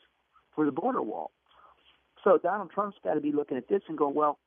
for 0.55 0.65
the 0.65 0.71
border 0.71 1.01
wall. 1.01 1.31
So 2.23 2.37
Donald 2.37 2.71
Trump's 2.71 2.97
got 3.03 3.15
to 3.15 3.21
be 3.21 3.31
looking 3.31 3.57
at 3.57 3.67
this 3.67 3.81
and 3.87 3.97
go, 3.97 4.07
well, 4.07 4.37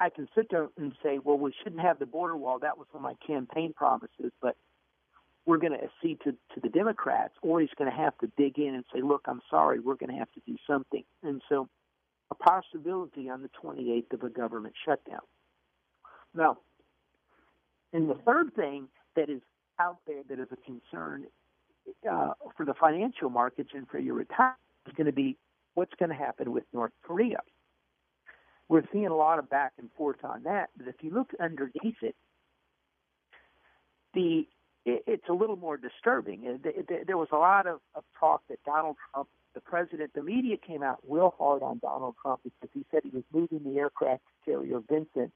I 0.00 0.08
can 0.08 0.26
sit 0.34 0.48
there 0.50 0.68
and 0.76 0.92
say, 1.02 1.20
well, 1.22 1.38
we 1.38 1.52
shouldn't 1.62 1.82
have 1.82 1.98
the 1.98 2.06
border 2.06 2.36
wall. 2.36 2.58
That 2.58 2.78
was 2.78 2.86
one 2.90 3.04
of 3.04 3.10
my 3.10 3.26
campaign 3.26 3.74
promises. 3.76 4.32
But 4.40 4.56
we're 5.46 5.58
going 5.58 5.72
to 5.72 5.84
accede 5.84 6.20
to, 6.24 6.32
to 6.32 6.60
the 6.62 6.70
Democrats, 6.70 7.34
or 7.42 7.60
he's 7.60 7.70
going 7.76 7.90
to 7.90 7.96
have 7.96 8.16
to 8.18 8.32
dig 8.38 8.58
in 8.58 8.74
and 8.74 8.84
say, 8.92 9.02
look, 9.02 9.22
I'm 9.26 9.42
sorry, 9.50 9.78
we're 9.78 9.96
going 9.96 10.10
to 10.10 10.18
have 10.18 10.32
to 10.32 10.40
do 10.46 10.56
something. 10.66 11.04
And 11.22 11.42
so 11.48 11.68
a 12.30 12.34
possibility 12.34 13.28
on 13.28 13.42
the 13.42 13.50
28th 13.62 14.12
of 14.12 14.22
a 14.22 14.30
government 14.30 14.74
shutdown. 14.84 15.20
Now, 16.34 16.58
and 17.92 18.08
the 18.08 18.16
third 18.26 18.54
thing 18.54 18.88
that 19.14 19.30
is 19.30 19.40
out 19.78 19.98
there 20.06 20.22
that 20.28 20.38
is 20.38 20.48
a 20.50 20.56
concern 20.56 21.24
uh, 22.10 22.32
for 22.56 22.64
the 22.64 22.74
financial 22.74 23.30
markets 23.30 23.70
and 23.74 23.88
for 23.88 23.98
your 23.98 24.14
retirement 24.14 24.58
is 24.86 24.94
going 24.94 25.06
to 25.06 25.12
be 25.12 25.36
what's 25.74 25.92
going 25.98 26.08
to 26.08 26.16
happen 26.16 26.52
with 26.52 26.64
North 26.72 26.92
Korea. 27.02 27.38
We're 28.68 28.84
seeing 28.92 29.06
a 29.06 29.16
lot 29.16 29.38
of 29.38 29.50
back 29.50 29.72
and 29.78 29.90
forth 29.96 30.24
on 30.24 30.44
that, 30.44 30.70
but 30.76 30.88
if 30.88 30.96
you 31.02 31.10
look 31.10 31.30
underneath 31.40 32.02
it, 32.02 32.16
the 34.14 34.46
it's 34.86 35.28
a 35.30 35.32
little 35.32 35.56
more 35.56 35.78
disturbing. 35.78 36.60
There 37.06 37.16
was 37.16 37.28
a 37.32 37.36
lot 37.36 37.66
of, 37.66 37.80
of 37.94 38.04
talk 38.20 38.42
that 38.50 38.62
Donald 38.64 38.96
Trump, 39.10 39.28
the 39.54 39.60
president, 39.60 40.12
the 40.14 40.22
media 40.22 40.56
came 40.56 40.82
out 40.82 40.98
real 41.08 41.34
hard 41.38 41.62
on 41.62 41.78
Donald 41.78 42.14
Trump 42.20 42.40
because 42.44 42.70
he 42.72 42.84
said 42.90 43.00
he 43.04 43.10
was 43.10 43.24
moving 43.32 43.62
the 43.64 43.78
aircraft 43.78 44.22
carrier 44.44 44.80
Vinson 44.88 45.32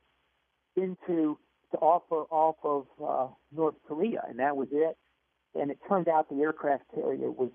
into 0.77 1.39
to 1.73 1.79
off 1.79 2.03
of, 2.11 2.27
off 2.31 2.57
of 2.65 2.87
uh, 3.05 3.27
North 3.55 3.75
Korea, 3.87 4.23
and 4.29 4.39
that 4.39 4.57
was 4.57 4.69
it. 4.73 4.97
And 5.55 5.71
it 5.71 5.79
turned 5.89 6.09
out 6.09 6.29
the 6.29 6.43
aircraft 6.43 6.85
carrier 6.95 7.31
was 7.31 7.51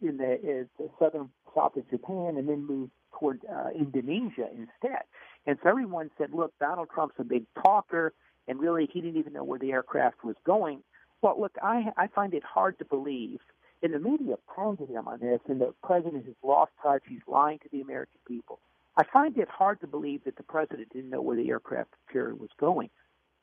in 0.00 0.16
the, 0.16 0.40
in 0.40 0.68
the 0.78 0.88
southern 0.98 1.30
south 1.54 1.76
of 1.76 1.88
Japan 1.90 2.36
and 2.36 2.48
then 2.48 2.66
moved 2.66 2.92
toward 3.18 3.40
uh, 3.44 3.70
Indonesia 3.74 4.48
instead. 4.52 5.02
And 5.46 5.58
so 5.62 5.68
everyone 5.68 6.10
said, 6.18 6.30
look, 6.32 6.52
Donald 6.60 6.88
Trump's 6.94 7.16
a 7.18 7.24
big 7.24 7.46
talker, 7.62 8.12
and 8.46 8.60
really 8.60 8.88
he 8.92 9.00
didn't 9.00 9.18
even 9.18 9.32
know 9.32 9.44
where 9.44 9.58
the 9.58 9.72
aircraft 9.72 10.24
was 10.24 10.36
going. 10.44 10.82
Well, 11.22 11.40
look, 11.40 11.56
I 11.62 11.86
I 11.96 12.06
find 12.08 12.32
it 12.32 12.44
hard 12.44 12.78
to 12.78 12.84
believe, 12.84 13.40
and 13.82 13.94
the 13.94 13.98
media 13.98 14.36
pounded 14.54 14.88
him 14.88 15.06
on 15.06 15.20
this, 15.20 15.40
and 15.48 15.60
the 15.60 15.72
president 15.82 16.26
has 16.26 16.34
lost 16.42 16.72
touch. 16.82 17.02
He's 17.08 17.20
lying 17.26 17.58
to 17.60 17.68
the 17.70 17.80
American 17.80 18.18
people. 18.26 18.60
I 18.96 19.04
find 19.12 19.36
it 19.38 19.48
hard 19.48 19.80
to 19.80 19.86
believe 19.86 20.24
that 20.24 20.36
the 20.36 20.42
president 20.42 20.92
didn't 20.92 21.10
know 21.10 21.22
where 21.22 21.36
the 21.36 21.48
aircraft 21.48 21.90
carrier 22.12 22.34
was 22.34 22.50
going. 22.58 22.90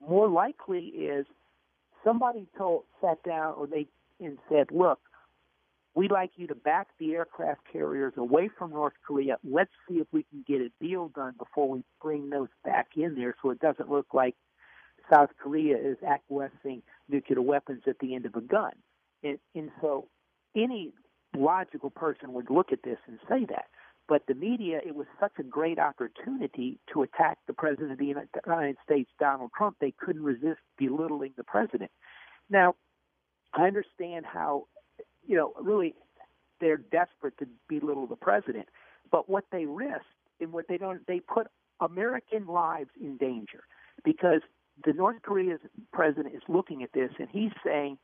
More 0.05 0.27
likely 0.27 0.87
is 0.87 1.25
somebody 2.03 2.47
told 2.57 2.83
sat 3.01 3.23
down 3.23 3.53
or 3.57 3.65
they 3.65 3.87
and 4.19 4.37
said, 4.49 4.71
"Look, 4.71 4.99
we'd 5.93 6.11
like 6.11 6.31
you 6.35 6.47
to 6.47 6.55
back 6.55 6.89
the 6.99 7.13
aircraft 7.13 7.61
carriers 7.71 8.13
away 8.17 8.49
from 8.49 8.71
North 8.71 8.93
Korea. 9.07 9.37
Let's 9.43 9.71
see 9.87 9.95
if 9.95 10.07
we 10.11 10.23
can 10.23 10.43
get 10.45 10.61
a 10.61 10.69
deal 10.81 11.07
done 11.09 11.35
before 11.37 11.69
we 11.69 11.83
bring 12.01 12.29
those 12.29 12.49
back 12.65 12.89
in 12.97 13.15
there, 13.15 13.35
so 13.41 13.51
it 13.51 13.59
doesn't 13.59 13.89
look 13.89 14.07
like 14.13 14.35
South 15.11 15.29
Korea 15.41 15.77
is 15.77 15.97
acquiescing 16.03 16.81
nuclear 17.07 17.41
weapons 17.41 17.83
at 17.87 17.99
the 17.99 18.15
end 18.15 18.25
of 18.25 18.35
a 18.35 18.41
gun. 18.41 18.73
And, 19.23 19.39
and 19.53 19.71
so 19.81 20.07
any 20.55 20.93
logical 21.35 21.89
person 21.89 22.33
would 22.33 22.49
look 22.49 22.71
at 22.71 22.83
this 22.83 22.97
and 23.07 23.19
say 23.29 23.45
that. 23.49 23.65
But 24.07 24.23
the 24.27 24.35
media, 24.35 24.79
it 24.85 24.95
was 24.95 25.07
such 25.19 25.33
a 25.39 25.43
great 25.43 25.79
opportunity 25.79 26.79
to 26.93 27.01
attack 27.01 27.39
the 27.47 27.53
President 27.53 27.91
of 27.93 27.97
the 27.97 28.05
United 28.05 28.77
States, 28.83 29.09
Donald 29.19 29.51
Trump, 29.57 29.77
they 29.81 29.93
couldn't 29.99 30.23
resist 30.23 30.59
belittling 30.77 31.33
the 31.37 31.43
President. 31.43 31.89
Now, 32.49 32.75
I 33.53 33.63
understand 33.63 34.25
how, 34.31 34.67
you 35.25 35.35
know, 35.35 35.53
really 35.59 35.95
they're 36.61 36.77
desperate 36.77 37.37
to 37.39 37.47
belittle 37.67 38.05
the 38.05 38.15
President. 38.15 38.67
But 39.11 39.27
what 39.27 39.45
they 39.51 39.65
risk 39.65 40.05
and 40.39 40.53
what 40.53 40.67
they 40.67 40.77
don't, 40.77 41.05
they 41.07 41.19
put 41.19 41.47
American 41.79 42.45
lives 42.45 42.89
in 43.01 43.17
danger 43.17 43.63
because 44.03 44.41
the 44.85 44.93
North 44.93 45.21
Korea's 45.21 45.59
president 45.93 46.35
is 46.35 46.41
looking 46.47 46.83
at 46.83 46.91
this 46.93 47.09
and 47.17 47.27
he's 47.31 47.51
saying 47.65 47.97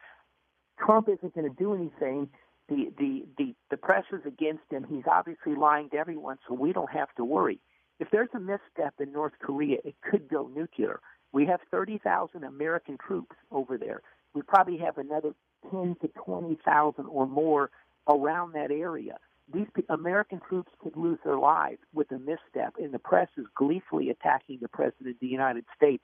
Trump 0.80 1.10
isn't 1.10 1.34
going 1.36 1.50
to 1.50 1.56
do 1.56 1.74
anything. 1.74 2.30
The, 2.70 2.92
the 2.98 3.26
the 3.38 3.56
the 3.70 3.78
press 3.78 4.06
is 4.12 4.22
against 4.26 4.64
him. 4.70 4.86
He's 4.90 5.04
obviously 5.12 5.56
lying 5.56 5.90
to 5.90 5.98
everyone, 5.98 6.38
so 6.48 6.54
we 6.54 6.72
don't 6.74 6.92
have 6.92 7.14
to 7.18 7.26
worry. 7.26 7.60
If 8.00 8.10
there's 8.12 8.30
a 8.34 8.40
misstep 8.40 8.96
in 9.00 9.12
North 9.12 9.34
Korea, 9.42 9.78
it 9.84 9.96
could 10.02 10.30
go 10.30 10.50
nuclear. 10.54 11.02
We 11.34 11.46
have 11.46 11.60
30,000 11.70 12.44
American 12.44 12.98
troops 12.98 13.36
over 13.52 13.78
there. 13.78 14.02
We 14.34 14.42
probably 14.42 14.78
have 14.78 14.98
another 14.98 15.34
10 15.70 15.98
to 16.02 16.08
20,000 16.08 17.06
or 17.06 17.28
more 17.28 17.70
around 18.10 18.54
that 18.54 18.72
area. 18.72 19.18
These 19.54 19.68
American 19.90 20.42
troops 20.48 20.72
could 20.82 20.98
lose 20.98 21.20
their 21.24 21.38
lives 21.38 21.80
with 21.94 22.12
a 22.12 22.18
misstep, 22.20 22.76
and 22.80 22.94
the 22.94 23.00
press 23.00 23.30
is 23.38 23.46
gleefully 23.56 24.10
attacking 24.10 24.60
the 24.62 24.70
President 24.70 25.10
of 25.10 25.20
the 25.20 25.28
United 25.28 25.66
States 25.76 26.04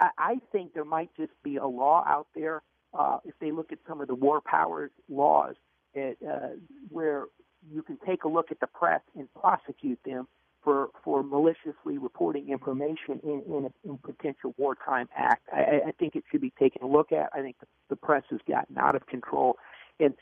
I, 0.00 0.08
I 0.18 0.34
think 0.52 0.74
there 0.74 0.84
might 0.84 1.10
just 1.16 1.32
be 1.42 1.56
a 1.56 1.66
law 1.66 2.04
out 2.06 2.26
there. 2.34 2.62
Uh, 2.96 3.18
if 3.24 3.34
they 3.40 3.50
look 3.50 3.72
at 3.72 3.78
some 3.88 4.00
of 4.00 4.08
the 4.08 4.14
war 4.14 4.40
powers 4.40 4.90
laws, 5.08 5.54
it, 5.94 6.18
uh, 6.26 6.50
where 6.90 7.24
you 7.70 7.82
can 7.82 7.98
take 8.06 8.24
a 8.24 8.28
look 8.28 8.50
at 8.50 8.60
the 8.60 8.66
press 8.66 9.00
and 9.16 9.28
prosecute 9.34 9.98
them 10.04 10.28
for 10.62 10.88
for 11.02 11.22
maliciously 11.22 11.98
reporting 11.98 12.50
information 12.50 13.20
in 13.22 13.42
in 13.46 13.66
a 13.66 13.88
in 13.88 13.98
potential 13.98 14.54
wartime 14.56 15.08
act. 15.16 15.46
I, 15.52 15.80
I 15.88 15.92
think 15.98 16.16
it 16.16 16.24
should 16.30 16.40
be 16.40 16.52
taken 16.58 16.82
a 16.82 16.86
look 16.86 17.12
at. 17.12 17.30
I 17.34 17.40
think 17.42 17.56
the, 17.60 17.66
the 17.90 17.96
press 17.96 18.22
has 18.30 18.40
gotten 18.48 18.78
out 18.78 18.94
of 18.94 19.06
control, 19.06 19.56
and 20.00 20.14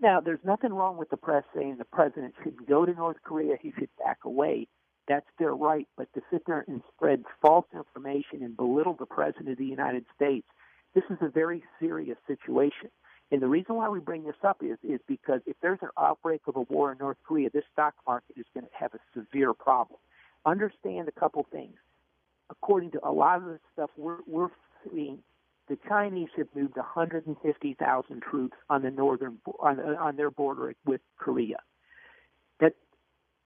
now 0.00 0.20
there's 0.20 0.44
nothing 0.44 0.72
wrong 0.72 0.96
with 0.96 1.10
the 1.10 1.16
press 1.16 1.44
saying 1.54 1.76
the 1.78 1.84
president 1.84 2.34
shouldn't 2.42 2.68
go 2.68 2.84
to 2.84 2.92
North 2.92 3.16
Korea. 3.24 3.56
He 3.60 3.72
should 3.78 3.88
back 4.04 4.18
away. 4.24 4.68
That's 5.08 5.26
their 5.38 5.54
right. 5.54 5.88
But 5.96 6.12
to 6.14 6.20
sit 6.30 6.42
there 6.46 6.64
and 6.68 6.82
spread 6.94 7.24
false 7.40 7.66
information 7.74 8.42
and 8.42 8.56
belittle 8.56 8.94
the 8.94 9.06
President 9.06 9.48
of 9.48 9.58
the 9.58 9.64
United 9.64 10.04
States, 10.14 10.46
this 10.94 11.04
is 11.10 11.18
a 11.20 11.28
very 11.28 11.62
serious 11.80 12.18
situation. 12.26 12.90
And 13.30 13.40
the 13.40 13.48
reason 13.48 13.76
why 13.76 13.88
we 13.88 13.98
bring 13.98 14.24
this 14.24 14.36
up 14.44 14.58
is, 14.62 14.76
is 14.82 15.00
because 15.08 15.40
if 15.46 15.56
there's 15.62 15.78
an 15.80 15.88
outbreak 15.98 16.42
of 16.46 16.56
a 16.56 16.62
war 16.62 16.92
in 16.92 16.98
North 16.98 17.16
Korea, 17.26 17.48
this 17.50 17.64
stock 17.72 17.94
market 18.06 18.36
is 18.36 18.44
going 18.52 18.66
to 18.66 18.72
have 18.78 18.92
a 18.92 18.98
severe 19.14 19.54
problem. 19.54 19.98
Understand 20.44 21.08
a 21.08 21.18
couple 21.18 21.46
things. 21.50 21.76
According 22.50 22.90
to 22.90 23.00
a 23.02 23.10
lot 23.10 23.38
of 23.38 23.44
the 23.44 23.58
stuff 23.72 23.88
we're, 23.96 24.18
we're 24.26 24.50
seeing, 24.84 25.18
the 25.68 25.78
Chinese 25.88 26.28
have 26.36 26.48
moved 26.54 26.76
150,000 26.76 28.22
troops 28.22 28.56
on 28.68 28.82
the 28.82 28.90
northern 28.90 29.38
on, 29.60 29.80
on 29.80 30.16
their 30.16 30.30
border 30.30 30.74
with 30.84 31.00
Korea. 31.18 31.56
That 32.60 32.74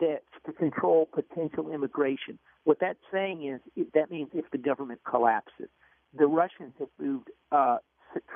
that's 0.01 0.25
to 0.47 0.53
control 0.53 1.09
potential 1.13 1.73
immigration. 1.73 2.41
What 2.65 2.79
that's 2.81 2.99
saying 3.13 3.47
is 3.47 3.87
that 3.95 4.11
means 4.11 4.31
if 4.35 4.51
the 4.51 4.59
government 4.59 5.01
collapses. 5.09 5.69
The 6.17 6.27
Russians 6.27 6.73
have 6.79 6.89
moved 6.99 7.31
uh, 7.53 7.79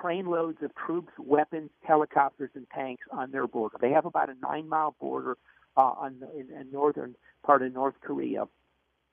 trainloads 0.03 0.63
of 0.63 0.73
troops, 0.75 1.13
weapons, 1.19 1.71
helicopters, 1.83 2.51
and 2.55 2.67
tanks 2.75 3.05
on 3.11 3.31
their 3.31 3.47
border. 3.47 3.77
They 3.81 3.91
have 3.91 4.05
about 4.05 4.29
a 4.29 4.35
nine-mile 4.43 4.97
border 5.01 5.37
uh, 5.77 5.81
on 5.81 6.21
the, 6.21 6.31
in, 6.39 6.49
in 6.59 6.71
northern 6.71 7.15
part 7.45 7.63
of 7.63 7.73
North 7.73 7.95
Korea, 8.03 8.45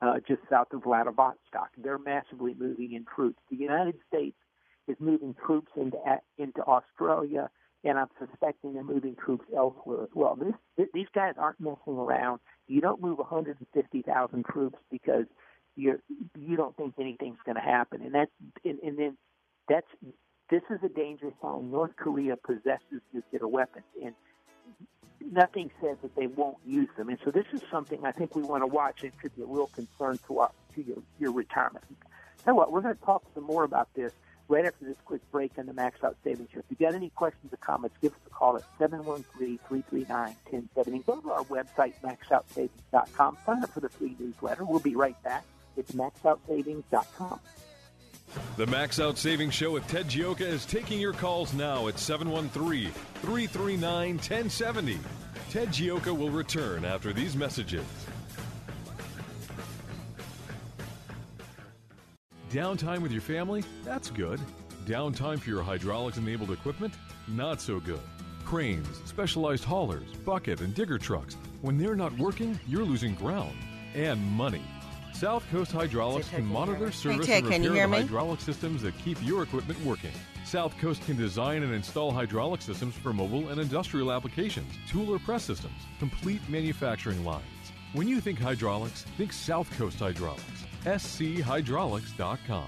uh, 0.01 0.15
just 0.27 0.41
south 0.49 0.67
of 0.73 0.83
Vladivostok. 0.83 1.69
They're 1.77 1.99
massively 1.99 2.55
moving 2.57 2.93
in 2.93 3.05
troops. 3.05 3.39
The 3.49 3.57
United 3.57 3.95
States 4.07 4.37
is 4.87 4.97
moving 4.99 5.35
troops 5.45 5.71
into 5.75 5.97
into 6.37 6.61
Australia 6.61 7.49
and 7.83 7.97
I'm 7.97 8.07
suspecting 8.19 8.73
they're 8.73 8.83
moving 8.83 9.15
troops 9.15 9.45
elsewhere 9.55 10.03
as 10.03 10.09
well. 10.13 10.35
This, 10.35 10.87
these 10.93 11.07
guys 11.13 11.35
aren't 11.37 11.59
messing 11.59 11.97
around. 11.97 12.39
You 12.67 12.81
don't 12.81 13.01
move 13.01 13.19
150,000 13.19 14.45
troops 14.45 14.77
because 14.91 15.25
you're 15.77 15.99
you 16.37 16.57
don't 16.57 16.75
think 16.75 16.95
anything's 16.99 17.39
going 17.45 17.55
to 17.55 17.61
happen, 17.61 18.01
and 18.01 18.13
that's 18.13 18.31
and, 18.65 18.79
and 18.79 18.97
then 18.97 19.17
that's 19.69 19.87
this 20.49 20.63
is 20.69 20.79
a 20.83 20.89
dangerous 20.89 21.33
sign. 21.41 21.71
North 21.71 21.95
Korea 21.95 22.35
possesses 22.35 23.01
nuclear 23.13 23.47
weapons, 23.47 23.85
and 24.03 24.13
nothing 25.31 25.71
says 25.81 25.97
that 26.01 26.13
they 26.15 26.27
won't 26.27 26.57
use 26.65 26.89
them. 26.97 27.09
And 27.09 27.17
so 27.23 27.31
this 27.31 27.45
is 27.53 27.61
something 27.71 28.05
I 28.05 28.11
think 28.11 28.35
we 28.35 28.43
want 28.43 28.63
to 28.63 28.67
watch. 28.67 29.03
It 29.03 29.13
could 29.21 29.33
be 29.35 29.43
a 29.43 29.45
real 29.45 29.67
concern 29.67 30.19
to 30.27 30.39
our, 30.39 30.51
to 30.75 30.81
your, 30.81 30.97
your 31.19 31.31
retirement. 31.31 31.85
You 31.89 31.95
what, 32.55 32.71
we're 32.71 32.81
going 32.81 32.95
to 32.95 33.03
talk 33.03 33.23
some 33.33 33.43
more 33.43 33.65
about 33.65 33.93
this 33.93 34.13
right 34.47 34.65
after 34.65 34.85
this 34.85 34.95
quick 35.03 35.19
break 35.31 35.51
on 35.57 35.65
the 35.65 35.73
Max 35.73 36.01
Out 36.01 36.15
Savings 36.23 36.47
Show. 36.53 36.59
If 36.59 36.65
you 36.69 36.77
got 36.77 36.95
any 36.95 37.09
questions 37.09 37.51
or 37.51 37.57
comments, 37.57 37.97
give 38.01 38.13
us 38.13 38.19
a 38.25 38.29
call 38.29 38.55
at 38.55 38.63
713-339-1070. 38.79 41.05
Go 41.05 41.19
to 41.19 41.31
our 41.31 41.43
website, 41.43 41.95
maxoutsavings.com. 42.01 43.37
Sign 43.45 43.63
up 43.63 43.69
for 43.71 43.81
the 43.81 43.89
free 43.89 44.15
newsletter. 44.17 44.63
We'll 44.63 44.79
be 44.79 44.95
right 44.95 45.21
back. 45.23 45.43
It's 45.77 45.91
maxoutsavings.com. 45.93 47.39
The 48.57 48.67
Max 48.67 48.99
Out 48.99 49.17
Savings 49.17 49.53
Show 49.53 49.71
with 49.71 49.87
Ted 49.87 50.07
Gioka 50.07 50.41
is 50.41 50.65
taking 50.65 50.99
your 50.99 51.13
calls 51.13 51.53
now 51.53 51.87
at 51.87 51.97
713 51.97 52.91
339 53.21 54.15
1070. 54.15 54.99
Ted 55.49 55.69
Gioka 55.69 56.15
will 56.15 56.29
return 56.29 56.83
after 56.83 57.13
these 57.13 57.35
messages. 57.35 57.85
Downtime 62.51 63.01
with 63.01 63.11
your 63.11 63.21
family? 63.21 63.63
That's 63.83 64.09
good. 64.09 64.39
Downtime 64.85 65.39
for 65.39 65.49
your 65.49 65.63
hydraulics 65.63 66.17
enabled 66.17 66.51
equipment? 66.51 66.93
Not 67.27 67.59
so 67.59 67.79
good. 67.79 67.99
Cranes, 68.45 68.87
specialized 69.05 69.65
haulers, 69.65 70.09
bucket, 70.25 70.61
and 70.61 70.73
digger 70.73 70.97
trucks. 70.97 71.35
When 71.61 71.77
they're 71.77 71.95
not 71.95 72.17
working, 72.17 72.57
you're 72.65 72.85
losing 72.85 73.15
ground 73.15 73.57
and 73.93 74.21
money. 74.31 74.63
South 75.17 75.49
Coast 75.49 75.71
Hydraulics 75.71 76.29
can 76.29 76.45
monitor, 76.45 76.91
service, 76.91 77.27
and 77.27 77.49
repair 77.49 77.87
the 77.87 77.95
hydraulic 77.95 78.39
systems 78.39 78.83
that 78.83 78.95
keep 78.99 79.17
your 79.25 79.41
equipment 79.41 79.83
working. 79.83 80.11
South 80.45 80.77
Coast 80.77 81.03
can 81.07 81.17
design 81.17 81.63
and 81.63 81.73
install 81.73 82.11
hydraulic 82.11 82.61
systems 82.61 82.93
for 82.93 83.13
mobile 83.13 83.49
and 83.49 83.59
industrial 83.59 84.11
applications, 84.11 84.71
tool 84.87 85.11
or 85.11 85.17
press 85.17 85.43
systems, 85.43 85.73
complete 85.97 86.47
manufacturing 86.47 87.25
lines. 87.25 87.43
When 87.93 88.07
you 88.07 88.21
think 88.21 88.37
hydraulics, 88.37 89.05
think 89.17 89.33
South 89.33 89.75
Coast 89.75 89.97
Hydraulics. 89.97 90.43
schydraulics.com. 90.85 92.67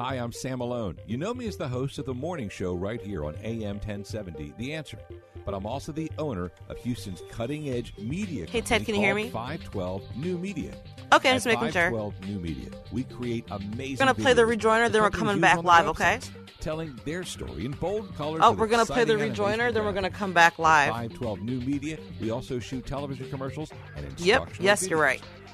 Hi, 0.00 0.14
I'm 0.14 0.32
Sam 0.32 0.60
Malone. 0.60 0.96
You 1.06 1.18
know 1.18 1.34
me 1.34 1.46
as 1.46 1.58
the 1.58 1.68
host 1.68 1.98
of 1.98 2.06
the 2.06 2.14
morning 2.14 2.48
show 2.48 2.72
right 2.72 3.02
here 3.02 3.22
on 3.22 3.34
AM 3.42 3.76
1070, 3.76 4.54
The 4.56 4.72
Answer. 4.72 4.98
But 5.44 5.52
I'm 5.52 5.66
also 5.66 5.92
the 5.92 6.10
owner 6.18 6.50
of 6.70 6.78
Houston's 6.78 7.20
cutting 7.30 7.68
edge 7.68 7.92
media 7.98 8.46
Hey, 8.46 8.62
Ted, 8.62 8.86
can 8.86 8.94
you 8.94 9.02
hear 9.02 9.14
me? 9.14 9.28
512 9.28 10.16
New 10.16 10.38
Media. 10.38 10.72
Okay, 11.12 11.28
I'm 11.28 11.36
just 11.36 11.44
making 11.44 11.72
sure. 11.72 11.90
512 11.90 12.14
New 12.30 12.38
Media, 12.38 12.70
we 12.90 13.04
create 13.04 13.44
amazing. 13.50 13.98
We're 13.98 14.14
gonna 14.14 14.14
play 14.14 14.32
the 14.32 14.40
videos 14.40 14.56
rejoiner, 14.56 14.88
then 14.90 15.02
we're 15.02 15.10
coming 15.10 15.38
back 15.38 15.62
live, 15.62 15.86
okay? 15.88 16.18
Telling 16.60 16.98
their 17.04 17.22
story 17.22 17.66
in 17.66 17.72
bold 17.72 18.16
colors. 18.16 18.40
Oh, 18.42 18.52
we're 18.52 18.68
gonna 18.68 18.86
play 18.86 19.04
the 19.04 19.18
rejoiner, 19.18 19.70
then 19.70 19.84
we're 19.84 19.92
gonna 19.92 20.08
come 20.08 20.32
back 20.32 20.58
live. 20.58 20.92
512 20.92 21.42
New 21.42 21.60
Media. 21.60 21.98
We 22.22 22.30
also 22.30 22.58
shoot 22.58 22.86
television 22.86 23.28
commercials 23.28 23.70
and 23.96 24.06
Yep, 24.06 24.12
instructional 24.12 24.64
yes, 24.64 24.88
you're 24.88 24.98
right. 24.98 25.22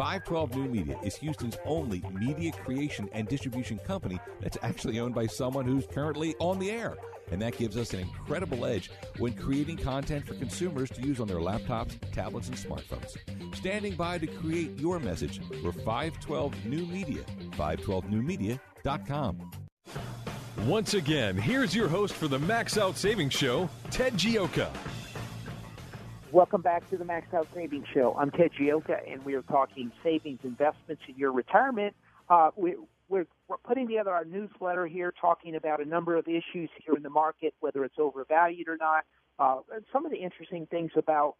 512 0.00 0.56
New 0.56 0.64
Media 0.64 0.98
is 1.02 1.14
Houston's 1.16 1.58
only 1.66 2.02
media 2.14 2.52
creation 2.52 3.06
and 3.12 3.28
distribution 3.28 3.78
company 3.80 4.18
that's 4.40 4.56
actually 4.62 4.98
owned 4.98 5.14
by 5.14 5.26
someone 5.26 5.66
who's 5.66 5.86
currently 5.86 6.34
on 6.38 6.58
the 6.58 6.70
air. 6.70 6.96
And 7.30 7.42
that 7.42 7.58
gives 7.58 7.76
us 7.76 7.92
an 7.92 8.00
incredible 8.00 8.64
edge 8.64 8.90
when 9.18 9.34
creating 9.34 9.76
content 9.76 10.26
for 10.26 10.32
consumers 10.32 10.88
to 10.92 11.02
use 11.02 11.20
on 11.20 11.28
their 11.28 11.36
laptops, 11.36 12.00
tablets, 12.12 12.48
and 12.48 12.56
smartphones. 12.56 13.14
Standing 13.54 13.94
by 13.94 14.16
to 14.16 14.26
create 14.26 14.78
your 14.78 14.98
message, 15.00 15.38
we're 15.62 15.72
512 15.72 16.64
New 16.64 16.86
Media. 16.86 17.22
512newmedia.com. 17.58 19.50
Once 20.64 20.94
again, 20.94 21.36
here's 21.36 21.74
your 21.74 21.88
host 21.88 22.14
for 22.14 22.26
the 22.26 22.38
Max 22.38 22.78
Out 22.78 22.96
Savings 22.96 23.34
Show, 23.34 23.68
Ted 23.90 24.14
Gioka. 24.14 24.70
Welcome 26.32 26.62
back 26.62 26.88
to 26.90 26.96
the 26.96 27.04
Max 27.04 27.34
Out 27.34 27.48
Savings 27.52 27.86
Show. 27.92 28.14
I'm 28.16 28.30
Ted 28.30 28.52
Gioka, 28.52 29.00
and 29.10 29.24
we 29.24 29.34
are 29.34 29.42
talking 29.42 29.90
savings, 30.00 30.38
investments, 30.44 31.02
in 31.08 31.16
your 31.16 31.32
retirement. 31.32 31.92
Uh, 32.28 32.50
we, 32.54 32.76
we're, 33.08 33.26
we're 33.48 33.56
putting 33.56 33.88
together 33.88 34.12
our 34.12 34.24
newsletter 34.24 34.86
here, 34.86 35.12
talking 35.20 35.56
about 35.56 35.82
a 35.82 35.84
number 35.84 36.16
of 36.16 36.28
issues 36.28 36.70
here 36.84 36.94
in 36.94 37.02
the 37.02 37.10
market, 37.10 37.52
whether 37.58 37.84
it's 37.84 37.96
overvalued 37.98 38.68
or 38.68 38.76
not. 38.76 39.04
Uh, 39.40 39.58
and 39.74 39.84
some 39.92 40.06
of 40.06 40.12
the 40.12 40.18
interesting 40.18 40.66
things 40.66 40.92
about 40.94 41.34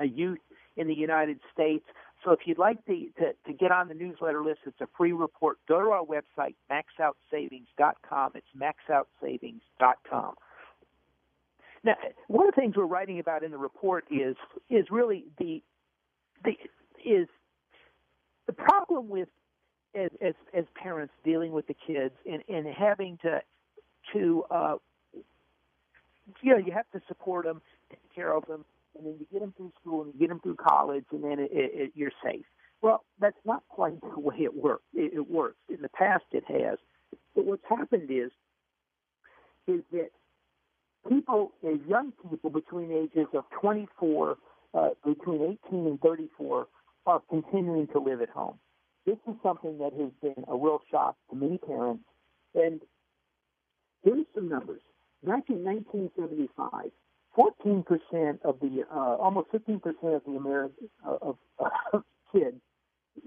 a 0.00 0.04
youth 0.06 0.40
in 0.76 0.88
the 0.88 0.94
United 0.94 1.38
States. 1.52 1.84
So 2.24 2.32
if 2.32 2.40
you'd 2.44 2.58
like 2.58 2.84
to, 2.86 3.06
to, 3.20 3.32
to 3.46 3.52
get 3.52 3.70
on 3.70 3.86
the 3.86 3.94
newsletter 3.94 4.42
list, 4.42 4.60
it's 4.66 4.80
a 4.80 4.88
free 4.96 5.12
report. 5.12 5.58
Go 5.68 5.80
to 5.80 5.90
our 5.90 6.04
website, 6.04 6.56
maxoutsavings.com. 6.68 8.32
It's 8.34 8.46
maxoutsavings.com. 8.56 10.34
Now, 11.84 11.94
one 12.26 12.48
of 12.48 12.54
the 12.54 12.60
things 12.60 12.76
we're 12.76 12.86
writing 12.86 13.20
about 13.20 13.42
in 13.42 13.50
the 13.50 13.58
report 13.58 14.04
is 14.10 14.36
is 14.68 14.86
really 14.90 15.24
the 15.38 15.62
the 16.44 16.52
is 17.04 17.28
the 18.46 18.52
problem 18.52 19.08
with 19.08 19.28
as 19.94 20.10
as, 20.20 20.34
as 20.54 20.64
parents 20.74 21.14
dealing 21.24 21.52
with 21.52 21.66
the 21.66 21.76
kids 21.86 22.14
and, 22.30 22.42
and 22.48 22.66
having 22.66 23.18
to 23.22 23.40
to 24.12 24.44
uh, 24.50 24.76
you 26.42 26.52
know 26.52 26.58
you 26.58 26.72
have 26.72 26.90
to 26.92 27.00
support 27.06 27.44
them, 27.44 27.60
take 27.90 28.14
care 28.14 28.34
of 28.34 28.44
them, 28.46 28.64
and 28.96 29.06
then 29.06 29.16
you 29.18 29.26
get 29.30 29.40
them 29.40 29.54
through 29.56 29.72
school 29.80 30.02
and 30.02 30.12
you 30.14 30.20
get 30.20 30.28
them 30.28 30.40
through 30.40 30.56
college, 30.56 31.04
and 31.12 31.22
then 31.22 31.38
it, 31.38 31.50
it, 31.52 31.70
it, 31.74 31.92
you're 31.94 32.12
safe. 32.24 32.44
Well, 32.80 33.04
that's 33.18 33.38
not 33.44 33.62
quite 33.68 34.00
the 34.00 34.20
way 34.20 34.36
it 34.40 34.54
works. 34.54 34.84
It, 34.94 35.12
it 35.14 35.30
works 35.30 35.58
in 35.68 35.82
the 35.82 35.88
past. 35.88 36.24
It 36.32 36.44
has, 36.48 36.78
but 37.34 37.44
what's 37.44 37.64
happened 37.68 38.10
is 38.10 38.30
is 39.66 39.82
that 39.92 40.10
people, 41.08 41.52
uh, 41.64 41.70
young 41.88 42.12
people 42.30 42.50
between 42.50 42.92
ages 42.92 43.26
of 43.34 43.44
24, 43.60 44.36
uh, 44.74 44.88
between 45.04 45.58
18 45.66 45.86
and 45.86 46.00
34, 46.00 46.66
are 47.06 47.22
continuing 47.30 47.86
to 47.88 47.98
live 47.98 48.20
at 48.20 48.28
home. 48.28 48.58
This 49.06 49.16
is 49.26 49.34
something 49.42 49.78
that 49.78 49.92
has 49.94 50.10
been 50.20 50.44
a 50.48 50.54
real 50.54 50.80
shock 50.90 51.16
to 51.30 51.36
many 51.36 51.58
parents. 51.58 52.04
And 52.54 52.80
here's 54.02 54.26
some 54.34 54.48
numbers. 54.48 54.82
Back 55.24 55.44
in 55.48 55.64
1975, 55.64 56.90
14% 57.36 58.38
of 58.44 58.60
the, 58.60 58.84
uh, 58.92 59.16
almost 59.16 59.48
15% 59.52 59.82
of 60.14 60.22
the 60.26 60.32
American 60.32 60.88
uh, 61.06 61.16
of, 61.22 61.36
of 61.58 62.02
kids 62.32 62.56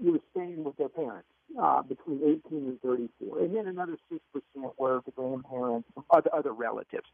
were 0.00 0.18
staying 0.30 0.64
with 0.64 0.76
their 0.76 0.88
parents 0.88 1.28
uh, 1.60 1.82
between 1.82 2.20
18 2.46 2.58
and 2.58 2.80
34, 2.80 3.40
and 3.40 3.54
then 3.54 3.66
another 3.66 3.96
6% 4.12 4.18
were 4.78 5.00
the 5.04 5.10
grandparents, 5.12 5.88
or 5.96 6.04
other 6.10 6.30
other 6.34 6.52
relatives. 6.52 7.06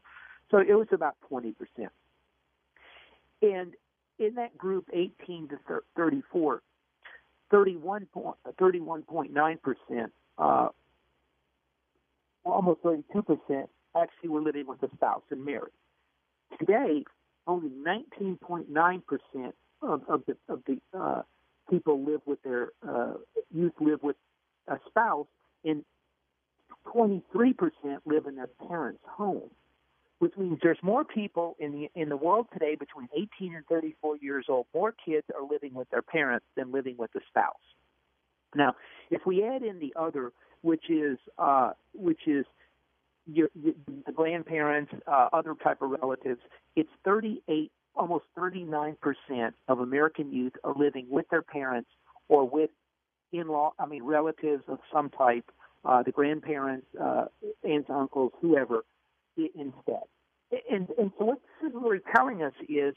So 0.51 0.57
it 0.57 0.73
was 0.73 0.87
about 0.91 1.15
20%. 1.31 1.53
And 3.41 3.73
in 4.17 4.35
that 4.35 4.57
group, 4.57 4.89
18 4.91 5.49
to 5.49 5.81
34, 5.95 6.61
31 7.51 8.05
point, 8.07 8.35
31.9%, 8.59 10.11
uh, 10.37 10.69
almost 12.45 12.81
32% 12.81 13.67
actually 13.95 14.29
were 14.29 14.41
living 14.41 14.67
with 14.67 14.81
a 14.83 14.89
spouse 14.95 15.23
and 15.31 15.43
married. 15.43 15.73
Today, 16.59 17.03
only 17.47 17.69
19.9% 17.69 19.53
of, 19.81 20.01
of 20.07 20.23
the, 20.27 20.37
of 20.47 20.61
the 20.67 20.79
uh, 20.97 21.21
people 21.69 22.03
live 22.03 22.21
with 22.25 22.41
their 22.43 22.69
uh, 22.87 23.13
youth 23.51 23.73
live 23.79 24.01
with 24.03 24.15
a 24.67 24.77
spouse, 24.87 25.27
and 25.63 25.83
23% 26.87 27.53
live 28.05 28.25
in 28.25 28.35
their 28.35 28.49
parents' 28.67 28.99
home 29.07 29.49
which 30.19 30.33
means 30.37 30.59
there's 30.61 30.79
more 30.83 31.03
people 31.03 31.55
in 31.59 31.71
the 31.71 32.01
in 32.01 32.09
the 32.09 32.17
world 32.17 32.47
today 32.53 32.75
between 32.75 33.07
18 33.13 33.55
and 33.55 33.65
34 33.67 34.17
years 34.17 34.45
old. 34.49 34.67
More 34.73 34.93
kids 34.93 35.25
are 35.35 35.47
living 35.49 35.73
with 35.73 35.89
their 35.89 36.01
parents 36.01 36.45
than 36.55 36.71
living 36.71 36.95
with 36.97 37.09
a 37.15 37.21
spouse. 37.29 37.55
Now, 38.53 38.75
if 39.09 39.25
we 39.25 39.43
add 39.43 39.63
in 39.63 39.79
the 39.79 39.93
other, 39.97 40.31
which 40.61 40.89
is 40.89 41.17
uh, 41.37 41.71
which 41.93 42.27
is 42.27 42.45
your, 43.25 43.49
your 43.55 43.73
the 44.05 44.11
grandparents, 44.11 44.91
uh, 45.07 45.29
other 45.31 45.55
type 45.63 45.81
of 45.81 45.91
relatives, 45.91 46.41
it's 46.75 46.89
38, 47.05 47.71
almost 47.95 48.25
39 48.35 48.97
percent 49.01 49.55
of 49.69 49.79
American 49.79 50.33
youth 50.33 50.53
are 50.65 50.73
living 50.75 51.07
with 51.09 51.29
their 51.29 51.41
parents 51.41 51.89
or 52.27 52.47
with 52.47 52.71
in-law, 53.31 53.73
I 53.79 53.85
mean 53.85 54.03
relatives 54.03 54.63
of 54.67 54.79
some 54.91 55.09
type, 55.11 55.45
uh, 55.85 56.03
the 56.03 56.11
grandparents, 56.11 56.87
uh, 56.99 57.25
aunts, 57.63 57.89
uncles, 57.89 58.33
whoever 58.41 58.83
instead. 59.55 60.03
And 60.69 60.89
and 60.97 61.11
so 61.17 61.25
what 61.25 61.39
this 61.61 61.69
is 61.69 61.75
really 61.75 61.99
telling 62.15 62.41
us 62.41 62.53
is 62.67 62.95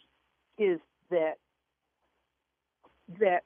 is 0.59 0.79
that 1.11 1.35
that 3.21 3.45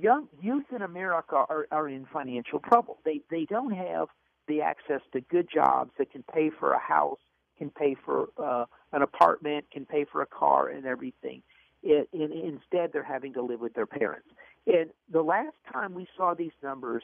young 0.00 0.28
youth 0.40 0.64
in 0.74 0.82
America 0.82 1.34
are, 1.34 1.66
are 1.70 1.88
in 1.88 2.06
financial 2.12 2.60
trouble. 2.60 2.98
They 3.04 3.20
they 3.30 3.46
don't 3.46 3.72
have 3.72 4.08
the 4.46 4.60
access 4.60 5.00
to 5.12 5.20
good 5.20 5.48
jobs 5.52 5.90
that 5.98 6.12
can 6.12 6.22
pay 6.22 6.50
for 6.50 6.72
a 6.72 6.78
house, 6.78 7.18
can 7.58 7.70
pay 7.70 7.96
for 8.04 8.28
uh, 8.38 8.66
an 8.92 9.02
apartment, 9.02 9.64
can 9.72 9.86
pay 9.86 10.04
for 10.04 10.22
a 10.22 10.26
car 10.26 10.68
and 10.68 10.86
everything. 10.86 11.42
It, 11.82 12.08
and 12.12 12.32
instead, 12.32 12.92
they're 12.92 13.02
having 13.02 13.34
to 13.34 13.42
live 13.42 13.60
with 13.60 13.74
their 13.74 13.86
parents. 13.86 14.28
And 14.66 14.90
the 15.10 15.22
last 15.22 15.56
time 15.70 15.94
we 15.94 16.06
saw 16.16 16.34
these 16.34 16.52
numbers 16.62 17.02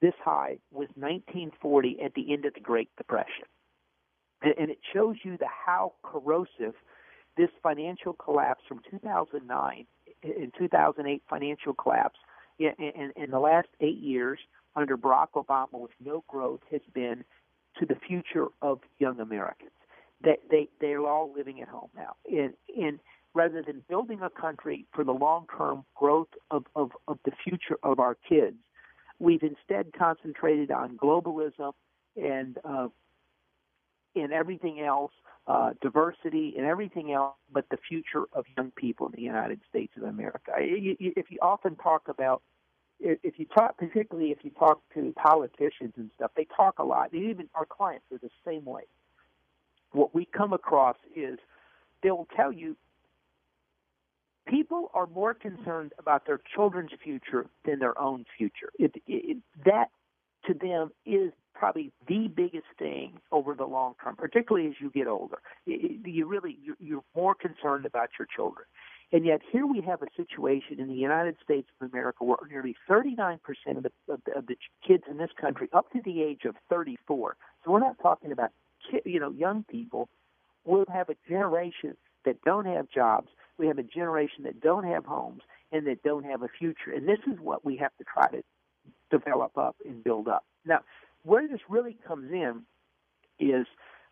this 0.00 0.14
high 0.24 0.58
was 0.70 0.88
1940 0.94 1.98
at 2.02 2.14
the 2.14 2.32
end 2.32 2.44
of 2.44 2.54
the 2.54 2.60
Great 2.60 2.88
Depression 2.96 3.44
and 4.42 4.70
it 4.70 4.78
shows 4.92 5.16
you 5.22 5.36
the 5.36 5.46
how 5.46 5.92
corrosive 6.02 6.74
this 7.36 7.50
financial 7.62 8.12
collapse 8.12 8.62
from 8.68 8.80
2009 8.90 9.86
in 10.22 10.52
2008 10.58 11.22
financial 11.28 11.74
collapse 11.74 12.18
in, 12.58 12.72
in, 12.78 13.12
in 13.16 13.30
the 13.30 13.38
last 13.38 13.68
eight 13.80 13.98
years 13.98 14.38
under 14.76 14.96
Barack 14.96 15.28
Obama 15.34 15.80
with 15.80 15.90
no 16.04 16.24
growth 16.28 16.60
has 16.70 16.80
been 16.94 17.24
to 17.78 17.86
the 17.86 17.96
future 18.06 18.46
of 18.62 18.80
young 18.98 19.20
Americans. 19.20 19.70
They 20.22 20.36
they 20.50 20.68
they're 20.80 21.06
all 21.06 21.32
living 21.34 21.62
at 21.62 21.68
home 21.68 21.88
now, 21.96 22.14
and 22.30 22.52
and 22.76 23.00
rather 23.32 23.62
than 23.62 23.82
building 23.88 24.20
a 24.22 24.28
country 24.28 24.84
for 24.92 25.02
the 25.02 25.12
long 25.12 25.46
term 25.56 25.84
growth 25.94 26.28
of, 26.50 26.64
of 26.76 26.90
of 27.08 27.18
the 27.24 27.32
future 27.42 27.78
of 27.82 27.98
our 28.00 28.16
kids, 28.28 28.56
we've 29.18 29.42
instead 29.42 29.92
concentrated 29.98 30.70
on 30.70 30.98
globalism 30.98 31.72
and 32.16 32.58
uh, 32.64 32.88
and 34.14 34.32
everything 34.32 34.80
else, 34.80 35.12
uh, 35.46 35.70
diversity 35.80 36.54
and 36.56 36.66
everything 36.66 37.12
else, 37.12 37.36
but 37.52 37.64
the 37.70 37.78
future 37.88 38.24
of 38.32 38.44
young 38.56 38.70
people 38.72 39.06
in 39.06 39.12
the 39.14 39.22
United 39.22 39.60
States 39.68 39.92
of 39.96 40.04
America. 40.04 40.52
If 40.58 41.30
you 41.30 41.38
often 41.42 41.76
talk 41.76 42.08
about 42.08 42.42
if 43.02 43.38
you 43.38 43.46
talk, 43.46 43.78
particularly 43.78 44.30
if 44.30 44.38
you 44.42 44.50
talk 44.50 44.82
to 44.92 45.14
politicians 45.16 45.94
and 45.96 46.10
stuff, 46.16 46.32
they 46.36 46.46
talk 46.54 46.78
a 46.78 46.84
lot. 46.84 47.14
Even 47.14 47.48
our 47.54 47.64
clients 47.64 48.04
are 48.12 48.18
the 48.18 48.30
same 48.44 48.64
way. 48.64 48.82
What 49.92 50.14
we 50.14 50.26
come 50.26 50.52
across 50.52 50.96
is 51.16 51.38
they'll 52.02 52.28
tell 52.36 52.52
you 52.52 52.76
people 54.46 54.90
are 54.94 55.06
more 55.06 55.32
concerned 55.32 55.92
about 55.98 56.26
their 56.26 56.40
children's 56.54 56.90
future 57.02 57.46
than 57.64 57.78
their 57.78 57.98
own 57.98 58.24
future. 58.36 58.70
It, 58.78 58.94
it, 59.06 59.38
that 59.64 59.90
to 60.46 60.54
them 60.54 60.90
is 61.04 61.32
probably 61.54 61.92
the 62.08 62.28
biggest 62.28 62.66
thing 62.78 63.20
over 63.30 63.54
the 63.54 63.66
long 63.66 63.94
term, 64.02 64.16
particularly 64.16 64.66
as 64.68 64.74
you 64.80 64.90
get 64.90 65.06
older. 65.06 65.38
You 65.66 66.26
really 66.26 66.58
you're 66.78 67.04
more 67.14 67.34
concerned 67.34 67.84
about 67.84 68.10
your 68.18 68.26
children. 68.34 68.66
And 69.12 69.26
yet, 69.26 69.40
here 69.50 69.66
we 69.66 69.80
have 69.82 70.02
a 70.02 70.06
situation 70.16 70.78
in 70.78 70.86
the 70.86 70.94
United 70.94 71.36
States 71.42 71.68
of 71.80 71.90
America 71.90 72.24
where 72.24 72.36
nearly 72.48 72.76
39% 72.88 73.40
of 73.76 73.82
the, 73.82 73.90
of 74.08 74.20
the, 74.24 74.38
of 74.38 74.46
the 74.46 74.56
kids 74.86 75.02
in 75.10 75.18
this 75.18 75.30
country, 75.38 75.68
up 75.72 75.90
to 75.92 76.00
the 76.04 76.22
age 76.22 76.42
of 76.44 76.54
34, 76.68 77.36
so 77.64 77.72
we're 77.72 77.80
not 77.80 77.96
talking 78.00 78.30
about 78.30 78.50
you 79.04 79.20
know 79.20 79.30
young 79.30 79.64
people, 79.64 80.08
will 80.64 80.84
have 80.92 81.08
a 81.08 81.16
generation 81.28 81.96
that 82.24 82.40
don't 82.42 82.66
have 82.66 82.88
jobs. 82.88 83.28
We 83.58 83.66
have 83.66 83.78
a 83.78 83.82
generation 83.82 84.44
that 84.44 84.60
don't 84.60 84.84
have 84.84 85.04
homes 85.04 85.42
and 85.72 85.86
that 85.86 86.02
don't 86.02 86.24
have 86.24 86.42
a 86.42 86.48
future. 86.48 86.92
And 86.94 87.08
this 87.08 87.18
is 87.26 87.38
what 87.40 87.64
we 87.64 87.76
have 87.76 87.94
to 87.98 88.04
try 88.04 88.28
to 88.28 88.42
develop 89.10 89.56
up 89.58 89.76
and 89.84 90.02
build 90.02 90.28
up. 90.28 90.44
Now, 90.64 90.80
where 91.22 91.46
this 91.48 91.60
really 91.68 91.96
comes 92.06 92.30
in 92.32 92.62
is, 93.38 93.66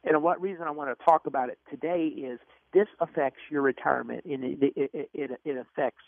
and 0.04 0.22
what 0.22 0.40
reason 0.40 0.62
I 0.62 0.70
want 0.70 0.96
to 0.96 1.04
talk 1.04 1.26
about 1.26 1.48
it 1.48 1.58
today 1.70 2.06
is 2.06 2.38
this 2.72 2.88
affects 3.00 3.40
your 3.50 3.62
retirement 3.62 4.24
and 4.24 4.44
it, 4.44 4.72
it, 4.76 5.08
it, 5.14 5.40
it 5.44 5.56
affects 5.56 6.04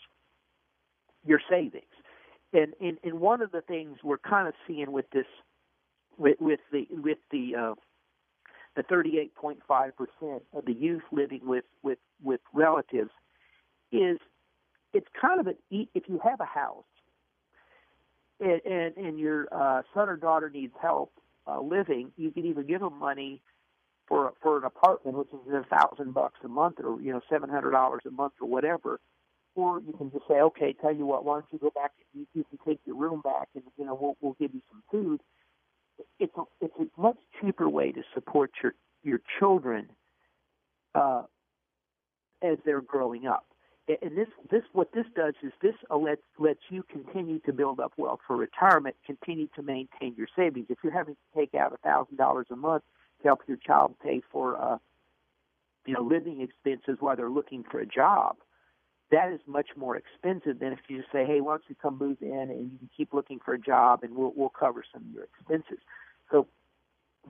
your 1.24 1.40
savings. 1.48 1.84
And, 2.52 2.74
and 2.80 2.98
and 3.04 3.20
one 3.20 3.42
of 3.42 3.52
the 3.52 3.60
things 3.60 3.98
we're 4.02 4.18
kind 4.18 4.48
of 4.48 4.54
seeing 4.66 4.90
with 4.90 5.08
this, 5.12 5.26
with, 6.18 6.36
with 6.40 6.58
the 6.72 6.86
with 6.90 7.18
the 7.30 7.54
uh, 7.56 7.74
the 8.74 8.82
38.5 8.82 9.58
percent 9.96 10.42
of 10.52 10.64
the 10.64 10.72
youth 10.72 11.02
living 11.12 11.42
with 11.44 11.64
with 11.84 11.98
with 12.20 12.40
relatives, 12.52 13.10
is 13.92 14.18
it's 14.92 15.06
kind 15.20 15.38
of 15.38 15.46
an 15.46 15.54
if 15.70 16.08
you 16.08 16.20
have 16.24 16.40
a 16.40 16.44
house 16.44 16.84
and 18.40 18.60
and, 18.64 18.96
and 18.96 19.18
your 19.18 19.48
uh, 19.52 19.82
son 19.94 20.08
or 20.08 20.16
daughter 20.16 20.50
needs 20.50 20.74
help 20.80 21.12
uh, 21.46 21.60
living, 21.60 22.12
you 22.16 22.30
can 22.30 22.44
either 22.46 22.62
give 22.62 22.80
them 22.80 22.98
money 22.98 23.42
for 24.08 24.32
for 24.42 24.58
an 24.58 24.64
apartment, 24.64 25.16
which 25.16 25.28
is 25.28 25.54
a 25.54 25.64
thousand 25.74 26.14
bucks 26.14 26.38
a 26.44 26.48
month, 26.48 26.76
or 26.82 27.00
you 27.00 27.12
know 27.12 27.20
seven 27.30 27.48
hundred 27.48 27.70
dollars 27.72 28.02
a 28.06 28.10
month, 28.10 28.34
or 28.40 28.48
whatever. 28.48 29.00
Or 29.56 29.80
you 29.80 29.92
can 29.92 30.10
just 30.12 30.28
say, 30.28 30.34
okay, 30.34 30.74
tell 30.80 30.94
you 30.94 31.06
what, 31.06 31.24
why 31.24 31.34
don't 31.34 31.46
you 31.50 31.58
go 31.58 31.70
back? 31.74 31.90
You, 32.14 32.26
you 32.34 32.44
can 32.44 32.58
take 32.64 32.80
your 32.86 32.96
room 32.96 33.20
back, 33.22 33.48
and 33.54 33.64
you 33.78 33.84
know 33.84 33.98
we'll 34.00 34.16
we'll 34.20 34.36
give 34.40 34.54
you 34.54 34.62
some 34.70 34.82
food. 34.90 35.20
It's 36.18 36.32
a 36.36 36.42
it's 36.60 36.74
a 36.80 37.00
much 37.00 37.18
cheaper 37.40 37.68
way 37.68 37.92
to 37.92 38.02
support 38.14 38.50
your 38.62 38.74
your 39.02 39.20
children 39.38 39.88
uh, 40.94 41.22
as 42.42 42.58
they're 42.64 42.80
growing 42.80 43.26
up. 43.26 43.46
And 44.02 44.16
this 44.16 44.28
this 44.50 44.62
what 44.72 44.92
this 44.92 45.06
does 45.16 45.34
is 45.42 45.52
this 45.62 45.74
lets 45.90 46.22
lets 46.38 46.60
you 46.68 46.82
continue 46.84 47.38
to 47.40 47.52
build 47.52 47.80
up 47.80 47.92
wealth 47.96 48.20
for 48.26 48.36
retirement, 48.36 48.96
continue 49.06 49.48
to 49.56 49.62
maintain 49.62 50.14
your 50.16 50.28
savings. 50.36 50.66
If 50.68 50.78
you're 50.82 50.92
having 50.92 51.14
to 51.14 51.38
take 51.38 51.54
out 51.54 51.72
a 51.72 51.76
thousand 51.78 52.16
dollars 52.16 52.46
a 52.50 52.56
month 52.56 52.84
to 53.22 53.28
help 53.28 53.40
your 53.46 53.56
child 53.56 53.94
pay 54.02 54.20
for 54.30 54.60
uh, 54.60 54.78
you 55.86 55.94
know 55.94 56.02
living 56.02 56.40
expenses 56.40 56.98
while 57.00 57.16
they're 57.16 57.30
looking 57.30 57.64
for 57.70 57.80
a 57.80 57.86
job. 57.86 58.36
That 59.10 59.32
is 59.32 59.40
much 59.46 59.70
more 59.76 59.96
expensive 59.96 60.60
than 60.60 60.72
if 60.72 60.78
you 60.88 60.98
just 60.98 61.10
say, 61.10 61.24
"Hey, 61.24 61.40
why 61.40 61.54
don't 61.54 61.64
you 61.68 61.74
come 61.74 61.98
move 61.98 62.18
in 62.20 62.50
and 62.50 62.70
you 62.70 62.78
can 62.78 62.90
keep 62.96 63.12
looking 63.12 63.40
for 63.44 63.54
a 63.54 63.58
job 63.58 64.02
and 64.02 64.14
we'll 64.14 64.32
we'll 64.36 64.50
cover 64.50 64.84
some 64.92 65.02
of 65.02 65.14
your 65.14 65.24
expenses." 65.24 65.82
So 66.30 66.46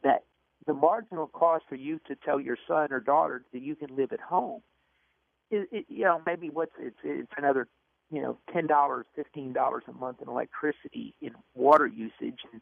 that 0.02 0.24
the 0.66 0.74
marginal 0.74 1.26
cost 1.28 1.64
for 1.68 1.76
you 1.76 2.00
to 2.06 2.16
tell 2.16 2.38
your 2.40 2.58
son 2.68 2.92
or 2.92 3.00
daughter 3.00 3.44
that 3.52 3.62
you 3.62 3.74
can 3.76 3.96
live 3.96 4.12
at 4.12 4.20
home, 4.20 4.62
is, 5.50 5.66
it, 5.72 5.86
you 5.88 6.04
know, 6.04 6.20
maybe 6.26 6.50
what's 6.50 6.72
it's 6.78 6.96
it's 7.02 7.32
another 7.36 7.68
you 8.10 8.22
know 8.22 8.38
ten 8.52 8.66
dollars, 8.66 9.06
fifteen 9.14 9.52
dollars 9.52 9.84
a 9.88 9.92
month 9.92 10.18
in 10.22 10.28
electricity, 10.28 11.14
in 11.20 11.32
water 11.54 11.86
usage, 11.86 12.40
and 12.52 12.60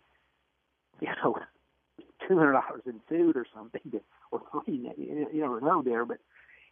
you 1.00 1.08
know 1.22 1.36
two 2.28 2.38
hundred 2.38 2.52
dollars 2.52 2.82
in 2.86 3.00
food 3.08 3.36
or 3.36 3.46
something, 3.54 3.82
to, 3.92 4.00
or 4.30 4.42
three. 4.64 4.90
You, 4.96 5.28
you 5.32 5.40
never 5.40 5.60
know 5.60 5.82
there, 5.82 6.04
but 6.04 6.18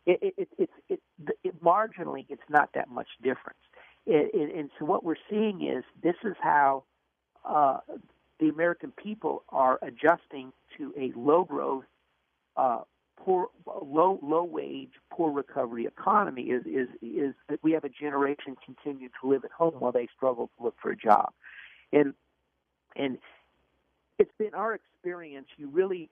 it, 0.07 0.19
it, 0.23 0.49
it, 0.59 0.71
it, 0.89 1.01
it, 1.27 1.39
it 1.43 1.65
marginally 1.65 2.27
it's 2.29 2.43
not 2.49 2.71
that 2.75 2.89
much 2.89 3.09
difference. 3.23 3.59
It, 4.07 4.31
it, 4.33 4.55
and 4.57 4.71
so 4.79 4.85
what 4.85 5.03
we're 5.05 5.17
seeing 5.29 5.67
is 5.67 5.85
this 6.03 6.15
is 6.25 6.37
how 6.41 6.85
uh, 7.45 7.79
the 8.39 8.49
American 8.49 8.93
people 8.93 9.43
are 9.49 9.79
adjusting 9.83 10.53
to 10.79 10.93
a 10.97 11.13
low 11.19 11.45
growth, 11.45 11.85
uh, 12.57 12.83
poor, 13.17 13.49
low 13.67 14.19
low 14.23 14.45
wage, 14.45 14.93
poor 15.11 15.31
recovery 15.31 15.87
economy. 15.87 16.45
Is 16.45 16.65
is 16.67 16.89
is 17.03 17.35
that 17.49 17.59
we 17.63 17.73
have 17.73 17.85
a 17.85 17.89
generation 17.89 18.57
continue 18.65 19.09
to 19.21 19.29
live 19.29 19.45
at 19.45 19.51
home 19.51 19.75
while 19.79 19.93
they 19.93 20.09
struggle 20.17 20.51
to 20.57 20.65
look 20.65 20.77
for 20.81 20.91
a 20.91 20.97
job, 20.97 21.33
and 21.93 22.15
and 22.95 23.19
it's 24.19 24.33
been 24.39 24.55
our 24.55 24.75
experience. 24.75 25.49
You 25.57 25.69
really, 25.69 26.09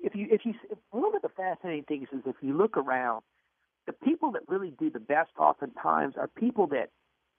if 0.00 0.14
you 0.14 0.28
if 0.30 0.44
you 0.44 0.54
one 0.90 1.14
of 1.14 1.22
the 1.22 1.28
fascinating 1.30 1.84
things 1.84 2.08
is 2.12 2.20
if 2.26 2.36
you 2.40 2.56
look 2.56 2.76
around, 2.76 3.22
the 3.86 3.92
people 3.92 4.32
that 4.32 4.42
really 4.48 4.72
do 4.78 4.90
the 4.90 5.00
best 5.00 5.30
oftentimes 5.38 6.14
are 6.16 6.28
people 6.28 6.66
that 6.68 6.90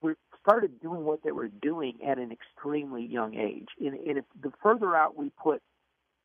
were 0.01 0.15
started 0.41 0.79
doing 0.81 1.03
what 1.03 1.23
they 1.23 1.31
were 1.31 1.49
doing 1.49 1.97
at 2.07 2.17
an 2.17 2.31
extremely 2.31 3.05
young 3.05 3.35
age. 3.35 3.67
And, 3.79 3.95
and 3.95 4.17
if 4.17 4.25
the 4.41 4.51
further 4.63 4.95
out 4.95 5.17
we 5.17 5.31
put 5.41 5.61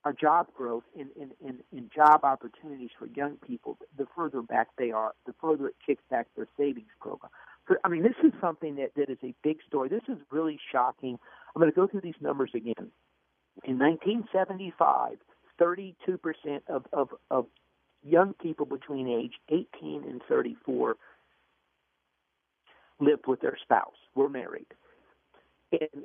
our 0.05 0.13
job 0.13 0.49
growth 0.55 0.85
in, 0.95 1.09
in, 1.17 1.31
in, 1.47 1.59
in 1.73 1.91
job 1.95 2.21
opportunities 2.25 2.91
for 2.99 3.07
young 3.07 3.37
people, 3.37 3.79
the 3.97 4.07
further 4.15 4.43
back 4.43 4.69
they 4.77 4.91
are, 4.91 5.13
the 5.27 5.35
further 5.41 5.69
it 5.69 5.77
kicks 5.85 6.03
back 6.11 6.27
their 6.37 6.49
savings 6.59 6.91
program. 7.01 7.31
So, 7.69 7.77
I 7.85 7.89
mean, 7.89 8.03
this 8.03 8.17
is 8.23 8.33
something 8.41 8.77
that, 8.77 8.91
that 8.97 9.09
is 9.09 9.19
a 9.23 9.35
big 9.43 9.59
story. 9.67 9.89
This 9.89 10.03
is 10.09 10.19
really 10.31 10.59
shocking. 10.71 11.19
I'm 11.55 11.61
going 11.61 11.73
to 11.73 11.75
go 11.75 11.87
through 11.87 12.03
these 12.03 12.15
numbers 12.21 12.51
again. 12.55 12.91
In 13.65 13.79
1975, 13.79 15.17
32% 15.61 15.95
of, 16.69 16.85
of, 16.93 17.09
of 17.31 17.47
young 18.03 18.35
people 18.35 18.67
between 18.67 19.09
age 19.09 19.35
18 19.49 20.05
and 20.05 20.21
34 20.29 20.97
lived 23.01 23.27
with 23.27 23.41
their 23.41 23.57
spouse, 23.63 23.95
were 24.15 24.29
married. 24.29 24.67
And 25.73 26.05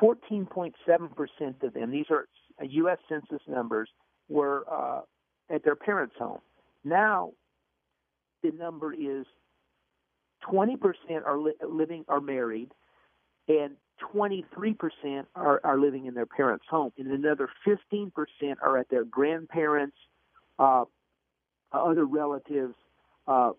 14.7% 0.00 1.62
of 1.62 1.74
them, 1.74 1.90
these 1.90 2.06
are 2.10 2.26
U.S. 2.60 2.98
Census 3.08 3.40
numbers, 3.46 3.88
were 4.28 4.64
uh, 4.70 5.00
at 5.50 5.64
their 5.64 5.76
parents' 5.76 6.14
home. 6.18 6.40
Now, 6.84 7.32
the 8.42 8.50
number 8.50 8.92
is 8.92 9.26
20% 10.50 10.76
are 11.24 11.38
li- 11.38 11.52
living 11.68 12.04
are 12.08 12.20
married, 12.20 12.70
and 13.48 13.76
23% 14.14 14.44
are, 15.34 15.60
are 15.62 15.78
living 15.78 16.06
in 16.06 16.14
their 16.14 16.26
parents' 16.26 16.64
home, 16.68 16.92
and 16.98 17.08
another 17.08 17.48
15% 17.66 18.10
are 18.62 18.78
at 18.78 18.88
their 18.88 19.04
grandparents, 19.04 19.96
uh, 20.58 20.84
other 21.72 22.04
relatives, 22.04 22.74
uh, 23.28 23.52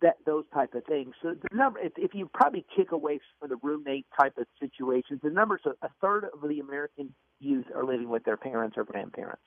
that 0.00 0.16
those 0.24 0.44
type 0.54 0.74
of 0.74 0.84
things. 0.84 1.14
So 1.22 1.34
the 1.34 1.56
number, 1.56 1.78
if, 1.80 1.92
if 1.96 2.14
you 2.14 2.30
probably 2.32 2.64
kick 2.74 2.92
away 2.92 3.20
from 3.38 3.50
the 3.50 3.56
roommate 3.62 4.06
type 4.18 4.38
of 4.38 4.46
situations, 4.58 5.20
the 5.22 5.30
numbers 5.30 5.60
a 5.66 5.88
third 6.00 6.24
of 6.32 6.48
the 6.48 6.60
American 6.60 7.14
youth 7.42 7.66
are 7.74 7.84
living 7.84 8.08
with 8.08 8.24
their 8.24 8.36
parents 8.36 8.76
or 8.76 8.84
grandparents, 8.84 9.42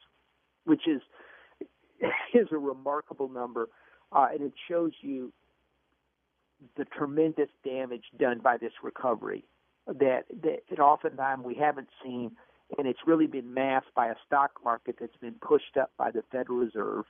which 0.65 0.88
is 0.88 1.01
is 2.34 2.47
a 2.51 2.58
remarkable 2.58 3.29
number, 3.29 3.69
uh, 4.12 4.27
and 4.31 4.41
it 4.41 4.53
shows 4.67 4.91
you 5.01 5.31
the 6.77 6.86
tremendous 6.86 7.49
damage 7.63 8.03
done 8.17 8.39
by 8.39 8.58
this 8.58 8.71
recovery 8.84 9.45
that 9.88 10.23
that 10.41 10.79
oftentimes 10.79 11.43
we 11.45 11.55
haven't 11.55 11.89
seen, 12.03 12.31
and 12.77 12.88
it's 12.88 12.99
really 13.05 13.27
been 13.27 13.53
masked 13.53 13.93
by 13.95 14.08
a 14.08 14.15
stock 14.25 14.51
market 14.63 14.95
that's 14.99 15.17
been 15.17 15.36
pushed 15.41 15.77
up 15.79 15.91
by 15.97 16.12
the 16.12 16.23
Federal 16.31 16.60
Reserve 16.60 17.05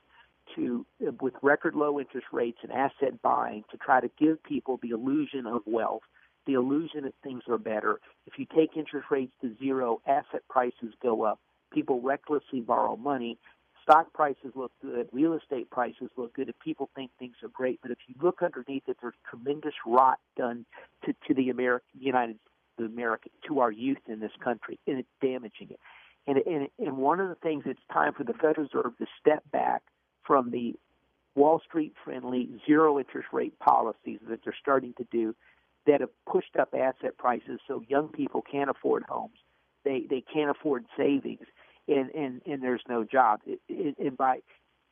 to 0.54 0.86
with 1.20 1.34
record 1.42 1.74
low 1.74 1.98
interest 1.98 2.26
rates 2.32 2.58
and 2.62 2.70
asset 2.70 3.20
buying 3.22 3.64
to 3.70 3.76
try 3.76 4.00
to 4.00 4.10
give 4.18 4.42
people 4.44 4.78
the 4.82 4.90
illusion 4.90 5.46
of 5.46 5.62
wealth, 5.66 6.02
the 6.46 6.54
illusion 6.54 7.02
that 7.04 7.14
things 7.22 7.42
are 7.48 7.58
better. 7.58 8.00
If 8.26 8.38
you 8.38 8.46
take 8.54 8.76
interest 8.76 9.06
rates 9.10 9.32
to 9.42 9.54
zero, 9.58 10.00
asset 10.06 10.42
prices 10.48 10.94
go 11.02 11.22
up. 11.22 11.40
People 11.72 12.00
recklessly 12.00 12.60
borrow 12.60 12.96
money. 12.96 13.38
Stock 13.82 14.12
prices 14.12 14.52
look 14.54 14.72
good. 14.82 15.08
Real 15.12 15.34
estate 15.34 15.70
prices 15.70 16.08
look 16.16 16.34
good. 16.34 16.48
If 16.48 16.58
people 16.58 16.90
think 16.94 17.10
things 17.18 17.36
are 17.42 17.48
great, 17.48 17.80
but 17.82 17.90
if 17.90 17.98
you 18.06 18.14
look 18.20 18.42
underneath 18.42 18.84
it, 18.88 18.96
there's 19.00 19.14
tremendous 19.28 19.74
rot 19.86 20.18
done 20.36 20.64
to, 21.04 21.14
to 21.28 21.34
the 21.34 21.50
American 21.50 22.00
United 22.00 22.38
the 22.78 22.84
American 22.84 23.32
to 23.48 23.60
our 23.60 23.70
youth 23.70 23.98
in 24.06 24.20
this 24.20 24.32
country, 24.42 24.78
and 24.86 24.98
it's 24.98 25.08
damaging 25.22 25.68
it. 25.70 25.80
And, 26.26 26.38
and, 26.38 26.68
and 26.78 26.96
one 26.98 27.20
of 27.20 27.28
the 27.28 27.34
things 27.36 27.62
it's 27.66 27.80
time 27.92 28.12
for 28.12 28.24
the 28.24 28.34
Federal 28.34 28.68
Reserve 28.72 28.98
to 28.98 29.06
step 29.20 29.42
back 29.50 29.82
from 30.24 30.50
the 30.50 30.74
Wall 31.34 31.60
Street 31.66 31.94
friendly 32.04 32.48
zero 32.66 32.98
interest 32.98 33.28
rate 33.32 33.58
policies 33.58 34.18
that 34.28 34.40
they're 34.44 34.56
starting 34.60 34.94
to 34.94 35.06
do 35.10 35.34
that 35.86 36.00
have 36.00 36.10
pushed 36.30 36.56
up 36.58 36.74
asset 36.74 37.16
prices 37.18 37.60
so 37.66 37.82
young 37.88 38.08
people 38.08 38.42
can't 38.42 38.70
afford 38.70 39.04
homes. 39.08 39.38
They 39.84 40.06
they 40.08 40.22
can't 40.32 40.50
afford 40.50 40.84
savings 40.96 41.46
and 41.88 42.10
and, 42.10 42.42
and 42.46 42.62
there's 42.62 42.82
no 42.88 43.04
job. 43.04 43.40
And 43.68 44.16
by 44.16 44.38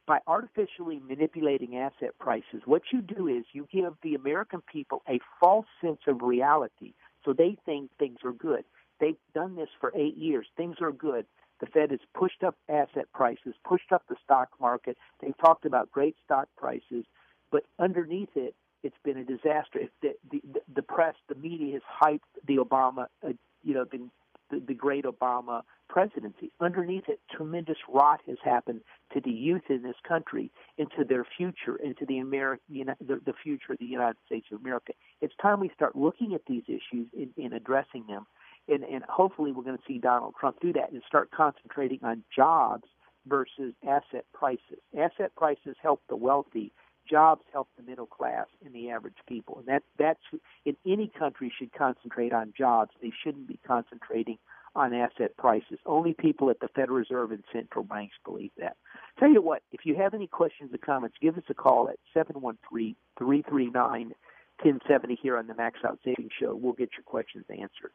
by 0.06 0.18
artificially 0.26 1.00
manipulating 1.06 1.78
asset 1.78 2.18
prices, 2.18 2.62
what 2.66 2.82
you 2.92 3.00
do 3.00 3.26
is 3.26 3.44
you 3.52 3.66
give 3.72 3.94
the 4.02 4.14
American 4.14 4.60
people 4.70 5.02
a 5.08 5.18
false 5.40 5.66
sense 5.80 6.00
of 6.06 6.20
reality. 6.20 6.92
So 7.24 7.32
they 7.32 7.56
think 7.64 7.90
things 7.98 8.18
are 8.22 8.32
good. 8.32 8.64
They've 9.00 9.16
done 9.34 9.56
this 9.56 9.70
for 9.80 9.92
eight 9.96 10.16
years. 10.16 10.46
Things 10.56 10.76
are 10.82 10.92
good. 10.92 11.24
The 11.60 11.66
Fed 11.66 11.90
has 11.90 12.00
pushed 12.14 12.42
up 12.42 12.56
asset 12.68 13.06
prices, 13.14 13.54
pushed 13.66 13.92
up 13.92 14.02
the 14.08 14.16
stock 14.22 14.48
market. 14.60 14.98
They've 15.20 15.36
talked 15.38 15.64
about 15.64 15.90
great 15.90 16.16
stock 16.22 16.48
prices, 16.56 17.06
but 17.50 17.64
underneath 17.78 18.36
it, 18.36 18.54
it's 18.84 18.96
been 19.04 19.16
a 19.16 19.24
disaster. 19.24 19.80
The, 20.02 20.12
the, 20.30 20.40
the 20.72 20.82
press, 20.82 21.14
the 21.28 21.34
media 21.34 21.72
has 21.74 21.82
hyped 22.02 22.20
the 22.46 22.56
Obama, 22.56 23.06
uh, 23.26 23.32
you 23.64 23.74
know, 23.74 23.84
the, 23.90 24.08
the, 24.50 24.62
the 24.68 24.74
great 24.74 25.04
Obama 25.04 25.62
presidency. 25.88 26.52
Underneath 26.60 27.08
it, 27.08 27.20
tremendous 27.34 27.78
rot 27.88 28.20
has 28.28 28.36
happened 28.44 28.82
to 29.12 29.20
the 29.20 29.30
youth 29.30 29.62
in 29.68 29.82
this 29.82 29.96
country, 30.06 30.52
into 30.78 31.04
their 31.08 31.26
future, 31.36 31.76
into 31.76 32.06
the 32.06 32.18
America, 32.18 32.62
the, 32.68 33.20
the 33.24 33.34
future 33.42 33.72
of 33.72 33.78
the 33.78 33.86
United 33.86 34.16
States 34.26 34.46
of 34.52 34.60
America. 34.60 34.92
It's 35.20 35.34
time 35.42 35.58
we 35.58 35.70
start 35.74 35.96
looking 35.96 36.34
at 36.34 36.42
these 36.46 36.64
issues 36.68 37.08
and, 37.16 37.30
and 37.36 37.52
addressing 37.52 38.06
them 38.06 38.26
and, 38.68 38.82
and 38.84 39.04
hopefully 39.08 39.52
we're 39.52 39.62
going 39.62 39.76
to 39.76 39.82
see 39.86 39.98
Donald 39.98 40.34
Trump 40.38 40.56
do 40.60 40.72
that 40.72 40.92
and 40.92 41.02
start 41.06 41.30
concentrating 41.30 41.98
on 42.02 42.22
jobs 42.34 42.84
versus 43.26 43.74
asset 43.86 44.24
prices. 44.32 44.78
Asset 44.98 45.32
prices 45.36 45.76
help 45.82 46.00
the 46.08 46.16
wealthy. 46.16 46.72
Jobs 47.08 47.42
help 47.52 47.68
the 47.76 47.82
middle 47.82 48.06
class 48.06 48.46
and 48.64 48.74
the 48.74 48.90
average 48.90 49.16
people, 49.28 49.58
and 49.58 49.68
that 49.68 49.82
that's 49.98 50.20
in 50.64 50.76
any 50.86 51.10
country 51.18 51.52
should 51.56 51.72
concentrate 51.72 52.32
on 52.32 52.52
jobs. 52.56 52.90
They 53.02 53.12
shouldn't 53.22 53.48
be 53.48 53.58
concentrating 53.66 54.38
on 54.76 54.92
asset 54.92 55.36
prices. 55.36 55.78
Only 55.86 56.14
people 56.14 56.50
at 56.50 56.60
the 56.60 56.68
Federal 56.68 56.98
Reserve 56.98 57.30
and 57.30 57.44
central 57.52 57.84
banks 57.84 58.16
believe 58.24 58.50
that. 58.58 58.76
Tell 59.18 59.30
you 59.30 59.40
what, 59.40 59.62
if 59.70 59.80
you 59.84 59.94
have 59.96 60.14
any 60.14 60.26
questions 60.26 60.74
or 60.74 60.78
comments, 60.78 61.16
give 61.20 61.36
us 61.36 61.44
a 61.48 61.54
call 61.54 61.88
at 61.88 61.96
seven 62.12 62.40
one 62.40 62.58
three 62.68 62.96
three 63.18 63.42
three 63.48 63.70
nine 63.70 64.12
ten 64.62 64.80
seventy 64.88 65.18
here 65.20 65.36
on 65.36 65.46
the 65.46 65.54
Max 65.54 65.78
Out 65.86 65.98
Savings 66.04 66.32
Show. 66.40 66.54
We'll 66.54 66.72
get 66.72 66.90
your 66.96 67.04
questions 67.04 67.44
answered 67.48 67.92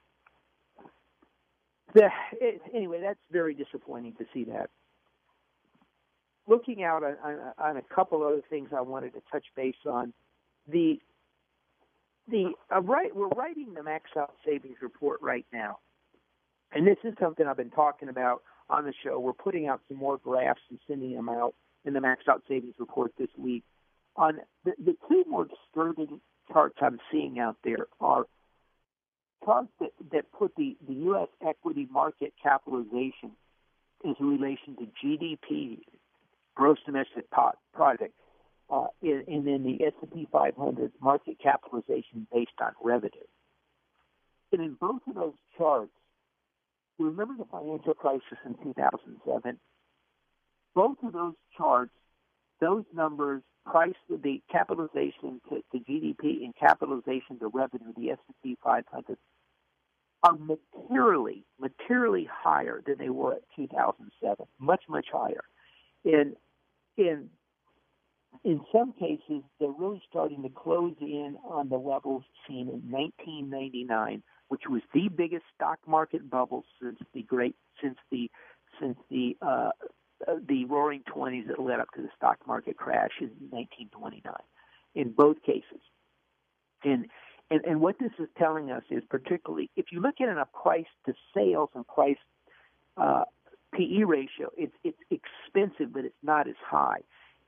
the, 1.93 2.09
it, 2.33 2.61
anyway, 2.73 3.01
that's 3.01 3.19
very 3.31 3.53
disappointing 3.53 4.13
to 4.13 4.25
see 4.33 4.45
that. 4.45 4.69
Looking 6.49 6.83
out 6.83 7.03
on, 7.03 7.15
on, 7.23 7.39
on 7.59 7.77
a 7.77 7.81
couple 7.93 8.23
other 8.23 8.41
things 8.49 8.69
I 8.75 8.81
wanted 8.81 9.13
to 9.13 9.21
touch 9.31 9.45
base 9.55 9.75
on, 9.85 10.13
the 10.67 10.99
the 12.27 12.51
uh, 12.75 12.81
right 12.81 13.15
we're 13.15 13.27
writing 13.29 13.73
the 13.73 13.83
max 13.83 14.09
out 14.17 14.33
savings 14.45 14.77
report 14.81 15.21
right 15.21 15.45
now, 15.53 15.77
and 16.73 16.85
this 16.85 16.97
is 17.03 17.13
something 17.19 17.45
I've 17.45 17.57
been 17.57 17.69
talking 17.69 18.09
about 18.09 18.41
on 18.69 18.83
the 18.85 18.93
show. 19.03 19.19
We're 19.19 19.33
putting 19.33 19.67
out 19.67 19.81
some 19.87 19.97
more 19.97 20.17
graphs 20.17 20.61
and 20.69 20.79
sending 20.87 21.13
them 21.15 21.29
out 21.29 21.53
in 21.85 21.93
the 21.93 22.01
max 22.01 22.23
out 22.27 22.43
savings 22.47 22.75
report 22.79 23.13
this 23.17 23.29
week. 23.37 23.63
On 24.15 24.39
the, 24.65 24.73
the 24.83 24.95
two 25.07 25.23
more 25.29 25.45
disturbing 25.45 26.19
charts 26.51 26.77
I'm 26.81 26.99
seeing 27.11 27.39
out 27.39 27.57
there 27.63 27.87
are 28.01 28.25
charts 29.45 29.69
that, 29.79 29.91
that 30.11 30.31
put 30.31 30.55
the, 30.55 30.75
the 30.87 30.93
U.S. 30.93 31.29
equity 31.47 31.87
market 31.91 32.33
capitalization 32.41 33.31
in 34.03 34.15
relation 34.19 34.75
to 34.77 34.87
GDP, 35.03 35.79
gross 36.59 36.77
domestic 36.85 37.25
product, 37.31 38.13
uh, 38.69 38.87
and, 39.01 39.25
and 39.29 39.47
then 39.47 39.63
the 39.63 39.85
S&P 39.85 40.27
500 40.29 40.91
market 41.01 41.37
capitalization 41.41 42.27
based 42.33 42.51
on 42.61 42.73
revenue. 42.83 43.29
And 44.51 44.61
in 44.61 44.73
both 44.73 45.01
of 45.07 45.15
those 45.15 45.33
charts, 45.57 45.93
remember 46.99 47.35
the 47.37 47.45
financial 47.49 47.93
crisis 47.93 48.37
in 48.45 48.55
2007? 48.61 49.57
Both 50.75 50.97
of 51.01 51.13
those 51.13 51.35
charts, 51.57 51.93
those 52.59 52.83
numbers 52.93 53.41
price 53.65 53.93
the 54.09 54.41
capitalization 54.51 55.39
to, 55.49 55.63
to 55.71 55.85
GDP 55.89 56.43
and 56.43 56.53
capitalization 56.59 57.39
to 57.39 57.47
revenue, 57.47 57.93
the 57.95 58.11
S&P 58.11 58.57
500, 58.61 59.17
are 60.23 60.37
materially, 60.37 61.45
materially 61.57 62.27
higher 62.29 62.81
than 62.85 62.97
they 62.97 63.09
were 63.09 63.35
at 63.35 63.43
2007. 63.55 64.45
Much, 64.59 64.83
much 64.89 65.05
higher. 65.09 65.43
In 66.03 66.35
in 66.99 67.29
in 68.43 68.61
some 68.71 68.93
cases, 68.93 69.43
they're 69.59 69.71
really 69.71 70.01
starting 70.09 70.43
to 70.43 70.49
close 70.49 70.95
in 71.01 71.37
on 71.43 71.67
the 71.69 71.77
levels 71.77 72.23
seen 72.47 72.69
in 72.69 72.89
1999, 72.89 74.23
which 74.47 74.63
was 74.69 74.81
the 74.93 75.09
biggest 75.09 75.43
stock 75.55 75.79
market 75.87 76.29
bubble 76.29 76.63
since 76.81 76.99
the 77.13 77.23
great 77.23 77.55
since 77.81 77.97
the 78.11 78.29
since 78.79 78.97
the 79.09 79.35
uh, 79.41 79.71
the 80.47 80.65
Roaring 80.65 81.03
Twenties 81.05 81.45
that 81.47 81.59
led 81.59 81.79
up 81.79 81.91
to 81.95 82.01
the 82.01 82.09
stock 82.15 82.37
market 82.47 82.77
crash 82.77 83.11
in 83.19 83.31
1929. 83.49 84.33
In 84.95 85.11
both 85.11 85.41
cases, 85.43 85.81
and 86.83 87.07
and, 87.51 87.65
and 87.65 87.81
what 87.81 87.97
this 87.99 88.11
is 88.19 88.27
telling 88.37 88.71
us 88.71 88.83
is 88.89 89.03
particularly 89.09 89.69
if 89.75 89.87
you 89.91 90.01
look 90.01 90.15
at 90.21 90.29
it 90.29 90.37
a 90.37 90.45
price 90.45 90.85
to 91.05 91.13
sales 91.33 91.69
and 91.73 91.85
price 91.87 92.17
uh, 92.95 93.23
PE 93.73 94.03
ratio, 94.03 94.49
it's 94.57 94.73
it's 94.83 94.97
expensive, 95.09 95.93
but 95.93 96.05
it's 96.05 96.23
not 96.23 96.47
as 96.47 96.55
high. 96.65 97.01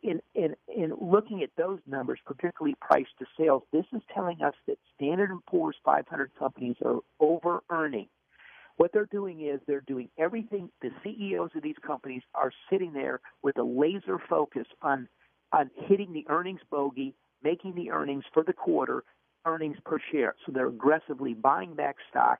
In, 0.03 0.19
in 0.33 0.55
in 0.67 0.93
looking 0.99 1.43
at 1.43 1.49
those 1.57 1.79
numbers, 1.85 2.19
particularly 2.25 2.75
price 2.81 3.07
to 3.19 3.25
sales, 3.37 3.63
this 3.71 3.85
is 3.93 4.01
telling 4.13 4.41
us 4.41 4.53
that 4.67 4.77
Standard 4.95 5.29
and 5.29 5.45
Poor's 5.45 5.75
500 5.85 6.31
companies 6.37 6.75
are 6.83 6.99
over 7.19 7.61
earning. 7.69 8.07
What 8.77 8.91
they're 8.93 9.05
doing 9.05 9.41
is 9.41 9.59
they're 9.67 9.81
doing 9.81 10.09
everything. 10.17 10.69
The 10.81 10.89
CEOs 11.03 11.51
of 11.55 11.61
these 11.61 11.75
companies 11.85 12.23
are 12.33 12.51
sitting 12.69 12.93
there 12.93 13.19
with 13.43 13.57
a 13.57 13.63
laser 13.63 14.17
focus 14.29 14.65
on 14.81 15.07
on 15.51 15.69
hitting 15.87 16.13
the 16.13 16.25
earnings 16.29 16.61
bogey, 16.69 17.13
making 17.43 17.75
the 17.75 17.91
earnings 17.91 18.23
for 18.33 18.43
the 18.43 18.53
quarter, 18.53 19.03
earnings 19.45 19.77
per 19.85 19.99
share. 20.11 20.35
So 20.45 20.51
they're 20.51 20.67
aggressively 20.67 21.33
buying 21.33 21.75
back 21.75 21.97
stock. 22.09 22.39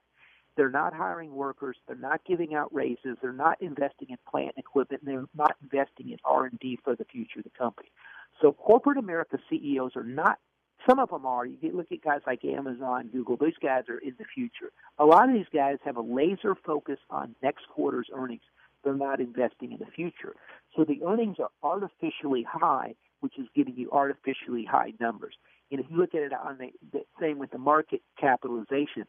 They're 0.57 0.69
not 0.69 0.93
hiring 0.93 1.33
workers. 1.33 1.77
They're 1.87 1.95
not 1.95 2.21
giving 2.25 2.53
out 2.53 2.73
raises. 2.73 3.17
They're 3.21 3.33
not 3.33 3.61
investing 3.61 4.09
in 4.09 4.17
plant 4.29 4.55
equipment. 4.57 5.03
They're 5.05 5.25
not 5.35 5.55
investing 5.61 6.09
in 6.09 6.17
R&D 6.25 6.79
for 6.83 6.95
the 6.95 7.05
future 7.05 7.39
of 7.39 7.45
the 7.45 7.51
company. 7.57 7.91
So 8.41 8.51
corporate 8.51 8.97
America 8.97 9.37
CEOs 9.49 9.95
are 9.95 10.03
not. 10.03 10.39
Some 10.89 10.99
of 10.99 11.09
them 11.09 11.25
are. 11.25 11.45
You 11.45 11.57
look 11.73 11.91
at 11.91 12.01
guys 12.01 12.21
like 12.25 12.43
Amazon, 12.43 13.09
Google. 13.13 13.37
Those 13.37 13.57
guys 13.61 13.83
are 13.87 13.99
in 13.99 14.15
the 14.17 14.25
future. 14.33 14.71
A 14.97 15.05
lot 15.05 15.29
of 15.29 15.35
these 15.35 15.45
guys 15.53 15.77
have 15.85 15.95
a 15.97 16.01
laser 16.01 16.55
focus 16.65 16.97
on 17.09 17.35
next 17.43 17.67
quarter's 17.69 18.07
earnings. 18.13 18.41
They're 18.83 18.95
not 18.95 19.19
investing 19.19 19.71
in 19.73 19.77
the 19.77 19.85
future. 19.85 20.35
So 20.75 20.83
the 20.83 21.03
earnings 21.05 21.37
are 21.39 21.51
artificially 21.61 22.43
high, 22.49 22.95
which 23.19 23.37
is 23.37 23.45
giving 23.55 23.75
you 23.75 23.91
artificially 23.91 24.65
high 24.65 24.93
numbers. 24.99 25.35
And 25.69 25.79
if 25.79 25.85
you 25.89 25.97
look 25.97 26.15
at 26.15 26.23
it 26.23 26.33
on 26.33 26.57
the, 26.57 26.71
the 26.91 27.03
same 27.19 27.37
with 27.37 27.51
the 27.51 27.59
market 27.59 28.01
capitalization, 28.19 29.05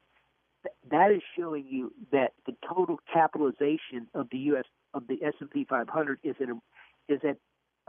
that 0.91 1.11
is 1.11 1.23
showing 1.37 1.67
you 1.69 1.93
that 2.13 2.33
the 2.47 2.55
total 2.67 3.01
capitalization 3.13 4.07
of 4.15 4.29
the 4.31 4.39
U.S. 4.39 4.65
of 4.95 5.07
the 5.07 5.19
S&P 5.23 5.65
500 5.69 6.19
is 6.23 6.37
at 6.41 6.49
a, 6.49 6.59
is 7.13 7.21
at 7.29 7.37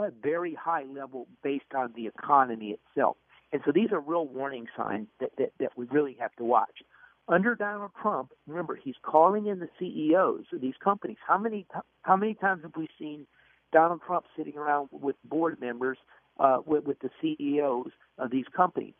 a 0.04 0.12
very 0.22 0.56
high 0.56 0.84
level 0.84 1.28
based 1.44 1.74
on 1.76 1.94
the 1.96 2.08
economy 2.08 2.78
itself. 2.78 3.18
And 3.52 3.62
so 3.66 3.72
these 3.72 3.92
are 3.92 4.00
real 4.00 4.28
warning 4.28 4.68
signs 4.76 5.08
that, 5.20 5.32
that, 5.38 5.54
that 5.60 5.72
we 5.76 5.86
really 5.86 6.18
have 6.20 6.36
to 6.38 6.44
watch. 6.44 6.82
Under 7.28 7.56
Donald 7.56 7.92
Trump, 8.02 8.32
remember 8.48 8.76
he's 8.76 8.96
calling 9.02 9.46
in 9.48 9.60
the 9.60 9.70
CEOs 9.80 10.46
of 10.52 10.62
these 10.62 10.74
companies. 10.84 11.18
How 11.26 11.38
many 11.38 11.66
how 12.02 12.18
many 12.18 12.34
times 12.34 12.64
have 12.64 12.74
we 12.76 12.90
seen 13.00 13.28
Donald 13.74 14.02
Trump 14.06 14.26
sitting 14.38 14.58
around 14.58 14.90
with 14.92 15.16
board 15.26 15.60
members 15.60 15.98
uh, 16.40 16.60
with, 16.66 16.86
with 16.86 17.00
the 17.00 17.10
CEOs 17.22 17.92
of 18.18 18.32
these 18.32 18.46
companies. 18.56 18.94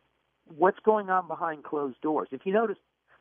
What's 0.58 0.80
going 0.84 1.10
on 1.10 1.28
behind 1.28 1.64
closed 1.64 2.02
doors? 2.02 2.28
If 2.32 2.42
you 2.46 2.52
notice, 2.52 2.78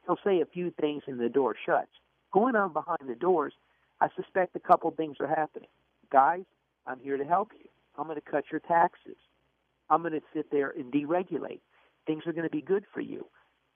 he'll 0.06 0.18
say 0.24 0.40
a 0.40 0.46
few 0.46 0.70
things 0.80 1.02
and 1.06 1.20
the 1.20 1.28
door 1.28 1.54
shuts. 1.66 1.90
Going 2.32 2.56
on 2.56 2.72
behind 2.72 3.00
the 3.06 3.14
doors, 3.14 3.52
I 4.00 4.08
suspect 4.16 4.56
a 4.56 4.60
couple 4.60 4.90
things 4.90 5.16
are 5.20 5.28
happening. 5.28 5.68
Guys, 6.10 6.44
I'm 6.86 6.98
here 7.00 7.16
to 7.16 7.24
help 7.24 7.50
you. 7.58 7.68
I'm 7.96 8.06
going 8.06 8.20
to 8.20 8.30
cut 8.30 8.44
your 8.50 8.60
taxes. 8.60 9.16
I'm 9.90 10.00
going 10.00 10.14
to 10.14 10.22
sit 10.34 10.50
there 10.50 10.70
and 10.70 10.92
deregulate. 10.92 11.60
Things 12.06 12.24
are 12.26 12.32
going 12.32 12.48
to 12.48 12.50
be 12.50 12.62
good 12.62 12.84
for 12.92 13.00
you. 13.00 13.26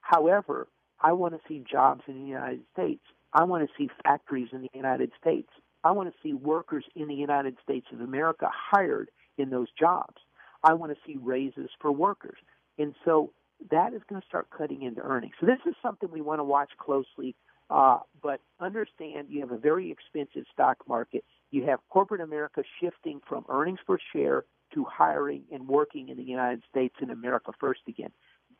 However, 0.01 0.67
I 0.99 1.13
want 1.13 1.33
to 1.35 1.39
see 1.47 1.63
jobs 1.69 2.01
in 2.07 2.21
the 2.21 2.27
United 2.27 2.61
States. 2.73 3.03
I 3.33 3.43
want 3.43 3.67
to 3.67 3.73
see 3.77 3.89
factories 4.03 4.49
in 4.51 4.61
the 4.61 4.69
United 4.73 5.11
States. 5.21 5.49
I 5.83 5.91
want 5.91 6.09
to 6.09 6.15
see 6.23 6.33
workers 6.33 6.85
in 6.95 7.07
the 7.07 7.13
United 7.13 7.55
States 7.63 7.85
of 7.93 8.01
America 8.01 8.49
hired 8.51 9.09
in 9.37 9.49
those 9.49 9.67
jobs. 9.79 10.17
I 10.63 10.73
want 10.73 10.91
to 10.91 10.97
see 11.05 11.17
raises 11.21 11.69
for 11.79 11.91
workers. 11.91 12.37
And 12.79 12.95
so 13.05 13.31
that 13.71 13.93
is 13.93 14.01
going 14.09 14.21
to 14.21 14.27
start 14.27 14.49
cutting 14.55 14.83
into 14.83 15.01
earnings. 15.01 15.33
So 15.39 15.45
this 15.45 15.59
is 15.65 15.75
something 15.81 16.09
we 16.11 16.21
want 16.21 16.39
to 16.39 16.43
watch 16.43 16.71
closely. 16.77 17.35
Uh, 17.69 17.99
but 18.21 18.39
understand 18.61 19.27
you 19.29 19.41
have 19.41 19.51
a 19.51 19.57
very 19.57 19.91
expensive 19.91 20.45
stock 20.53 20.77
market. 20.87 21.25
You 21.51 21.65
have 21.65 21.79
corporate 21.89 22.21
America 22.21 22.63
shifting 22.79 23.19
from 23.27 23.45
earnings 23.49 23.79
per 23.85 23.97
share 24.13 24.45
to 24.73 24.85
hiring 24.85 25.43
and 25.51 25.67
working 25.67 26.09
in 26.09 26.17
the 26.17 26.23
United 26.23 26.63
States 26.69 26.95
and 27.01 27.11
America 27.11 27.51
first 27.59 27.81
again. 27.87 28.11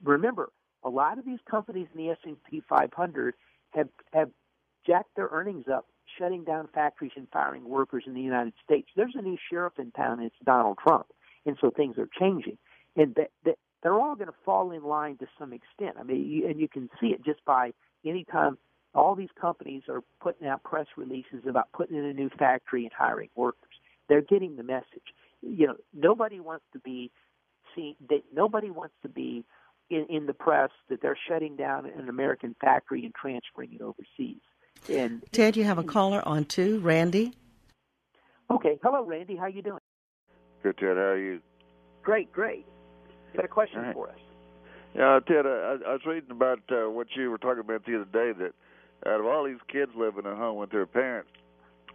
Remember, 0.03 0.49
a 0.83 0.89
lot 0.89 1.17
of 1.17 1.25
these 1.25 1.39
companies 1.49 1.87
in 1.95 2.05
the 2.05 2.11
S&P 2.11 2.61
500 2.67 3.35
have 3.71 3.89
have 4.13 4.29
jacked 4.85 5.15
their 5.15 5.27
earnings 5.31 5.65
up, 5.73 5.85
shutting 6.17 6.43
down 6.43 6.67
factories 6.73 7.11
and 7.15 7.27
firing 7.31 7.67
workers 7.67 8.03
in 8.07 8.13
the 8.13 8.21
United 8.21 8.53
States. 8.63 8.89
There's 8.95 9.15
a 9.15 9.21
new 9.21 9.37
sheriff 9.49 9.73
in 9.79 9.91
town, 9.91 10.21
it's 10.21 10.35
Donald 10.45 10.77
Trump, 10.81 11.07
and 11.45 11.57
so 11.59 11.69
things 11.69 11.97
are 11.97 12.09
changing, 12.19 12.57
and 12.95 13.15
that, 13.15 13.31
that 13.43 13.57
they're 13.83 13.93
all 13.93 14.15
going 14.15 14.27
to 14.27 14.35
fall 14.45 14.71
in 14.71 14.83
line 14.83 15.17
to 15.17 15.27
some 15.37 15.53
extent. 15.53 15.97
I 15.99 16.03
mean, 16.03 16.25
you, 16.29 16.47
and 16.47 16.59
you 16.59 16.67
can 16.67 16.89
see 16.99 17.07
it 17.07 17.23
just 17.23 17.43
by 17.45 17.73
any 18.05 18.23
time 18.23 18.57
all 18.93 19.15
these 19.15 19.29
companies 19.39 19.83
are 19.89 20.01
putting 20.21 20.47
out 20.47 20.63
press 20.63 20.87
releases 20.97 21.45
about 21.47 21.71
putting 21.71 21.97
in 21.97 22.05
a 22.05 22.13
new 22.13 22.29
factory 22.37 22.83
and 22.83 22.91
hiring 22.97 23.29
workers. 23.35 23.69
They're 24.09 24.21
getting 24.21 24.55
the 24.55 24.63
message. 24.63 25.13
You 25.41 25.67
know, 25.67 25.75
nobody 25.93 26.39
wants 26.39 26.65
to 26.73 26.79
be 26.79 27.11
seen. 27.75 27.95
They, 28.09 28.23
nobody 28.33 28.71
wants 28.71 28.95
to 29.03 29.09
be 29.09 29.45
in, 29.89 30.05
in 30.09 30.25
the 30.25 30.33
press 30.33 30.71
that 30.89 31.01
they're 31.01 31.17
shutting 31.27 31.55
down 31.55 31.85
an 31.85 32.09
American 32.09 32.55
factory 32.59 33.05
and 33.05 33.13
transferring 33.13 33.73
it 33.73 33.81
overseas. 33.81 34.41
And 34.89 35.21
Ted, 35.31 35.57
you 35.57 35.63
have 35.63 35.77
a 35.77 35.83
caller 35.83 36.21
on 36.25 36.45
too, 36.45 36.79
Randy. 36.79 37.33
Okay, 38.49 38.79
hello, 38.81 39.03
Randy. 39.03 39.35
How 39.35 39.47
you 39.47 39.61
doing? 39.61 39.79
Good, 40.63 40.77
Ted. 40.77 40.97
How 40.97 41.03
are 41.03 41.17
you? 41.17 41.41
Great, 42.03 42.31
great. 42.31 42.65
Got 43.37 43.45
a 43.45 43.47
question 43.47 43.81
right. 43.81 43.93
for 43.93 44.09
us? 44.09 44.19
Yeah, 44.95 45.19
Ted. 45.27 45.45
I, 45.45 45.77
I 45.85 45.91
was 45.93 46.01
reading 46.05 46.31
about 46.31 46.59
uh, 46.71 46.89
what 46.89 47.07
you 47.15 47.29
were 47.29 47.37
talking 47.37 47.59
about 47.59 47.85
the 47.85 48.01
other 48.01 48.05
day. 48.05 48.37
That 48.37 48.53
out 49.09 49.19
of 49.19 49.27
all 49.27 49.45
these 49.45 49.61
kids 49.71 49.91
living 49.95 50.25
at 50.25 50.35
home 50.35 50.57
with 50.57 50.71
their 50.71 50.87
parents, 50.87 51.29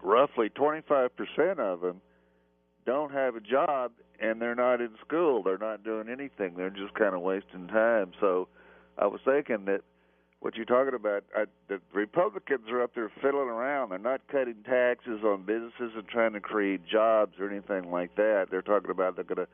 roughly 0.02 0.48
25% 0.50 1.10
of 1.58 1.80
them 1.80 2.00
don't 2.86 3.12
have 3.12 3.34
a 3.34 3.40
job 3.40 3.92
and 4.20 4.40
they're 4.40 4.54
not 4.54 4.80
in 4.80 4.90
school. 5.04 5.42
They're 5.42 5.58
not 5.58 5.82
doing 5.82 6.08
anything. 6.08 6.54
They're 6.56 6.70
just 6.70 6.94
kind 6.94 7.14
of 7.14 7.22
wasting 7.22 7.66
time. 7.68 8.12
So 8.20 8.46
I 8.96 9.06
was 9.06 9.20
thinking 9.24 9.64
that 9.64 9.80
what 10.38 10.54
you're 10.54 10.64
talking 10.64 10.94
about, 10.94 11.24
I, 11.36 11.44
the 11.68 11.80
Republicans 11.92 12.68
are 12.70 12.82
up 12.82 12.94
there 12.94 13.10
fiddling 13.20 13.48
around. 13.48 13.90
They're 13.90 13.98
not 13.98 14.20
cutting 14.30 14.62
taxes 14.64 15.20
on 15.24 15.42
businesses 15.42 15.92
and 15.96 16.06
trying 16.06 16.34
to 16.34 16.40
create 16.40 16.86
jobs 16.86 17.34
or 17.40 17.50
anything 17.50 17.90
like 17.90 18.14
that. 18.16 18.46
They're 18.50 18.62
talking 18.62 18.90
about 18.90 19.16
they're 19.16 19.24
going 19.24 19.46
to 19.46 19.48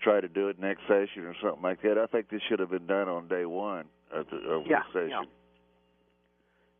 try 0.00 0.20
to 0.20 0.28
do 0.28 0.48
it 0.48 0.58
next 0.58 0.82
session 0.82 1.24
or 1.24 1.34
something 1.42 1.62
like 1.62 1.82
that. 1.82 1.98
I 1.98 2.06
think 2.06 2.30
this 2.30 2.40
should 2.48 2.60
have 2.60 2.70
been 2.70 2.86
done 2.86 3.08
on 3.08 3.28
day 3.28 3.44
one 3.44 3.86
of 4.12 4.26
the, 4.30 4.36
of 4.36 4.66
yeah, 4.66 4.80
the 4.92 5.00
session. 5.00 5.10
Yeah. 5.10 5.22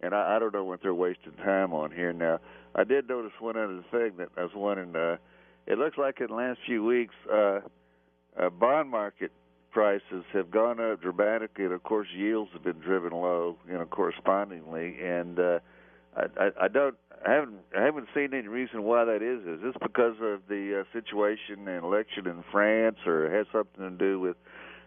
And 0.00 0.14
I, 0.14 0.36
I 0.36 0.38
don't 0.38 0.54
know 0.54 0.64
what 0.64 0.80
they're 0.82 0.94
wasting 0.94 1.32
time 1.44 1.72
on 1.72 1.90
here 1.90 2.12
now. 2.12 2.38
I 2.74 2.84
did 2.84 3.08
notice 3.08 3.32
one 3.40 3.56
other 3.56 3.82
thing 3.90 4.16
that 4.18 4.28
I 4.36 4.42
was 4.42 4.52
wondering. 4.54 4.94
Uh, 4.94 5.16
it 5.66 5.78
looks 5.78 5.98
like 5.98 6.20
in 6.20 6.28
the 6.28 6.34
last 6.34 6.60
few 6.66 6.84
weeks, 6.84 7.14
uh, 7.32 7.60
uh, 8.40 8.50
bond 8.50 8.90
market 8.90 9.32
prices 9.70 10.24
have 10.32 10.50
gone 10.50 10.80
up 10.80 11.02
dramatically, 11.02 11.64
and 11.64 11.74
of 11.74 11.82
course, 11.82 12.08
yields 12.16 12.50
have 12.52 12.62
been 12.62 12.78
driven 12.78 13.12
low, 13.12 13.56
you 13.66 13.74
know, 13.74 13.84
correspondingly. 13.84 14.96
And 15.02 15.38
uh, 15.38 15.58
I, 16.16 16.22
I, 16.40 16.50
I 16.62 16.68
don't, 16.68 16.96
I 17.26 17.32
haven't, 17.32 17.58
I 17.76 17.82
haven't 17.82 18.08
seen 18.14 18.32
any 18.32 18.48
reason 18.48 18.82
why 18.82 19.04
that 19.04 19.22
is. 19.22 19.46
Is 19.46 19.62
this 19.62 19.74
because 19.82 20.16
of 20.20 20.42
the 20.48 20.80
uh, 20.80 20.84
situation 20.92 21.66
and 21.66 21.84
election 21.84 22.26
in 22.26 22.44
France, 22.52 22.98
or 23.06 23.30
has 23.30 23.46
something 23.52 23.82
to 23.82 23.90
do 23.90 24.20
with 24.20 24.36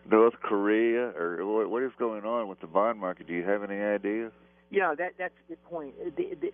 North 0.10 0.36
Korea, 0.42 1.12
or 1.18 1.46
what, 1.46 1.70
what 1.70 1.84
is 1.84 1.92
going 2.00 2.26
on 2.26 2.48
with 2.48 2.62
the 2.62 2.68
bond 2.68 3.00
market? 3.00 3.28
Do 3.28 3.34
you 3.34 3.44
have 3.44 3.64
any 3.64 3.80
idea? 3.80 4.32
Yeah, 4.70 4.96
that 4.98 5.14
that's 5.18 5.34
a 5.46 5.50
good 5.50 5.64
point. 5.66 5.96
The, 6.16 6.36
the, 6.40 6.54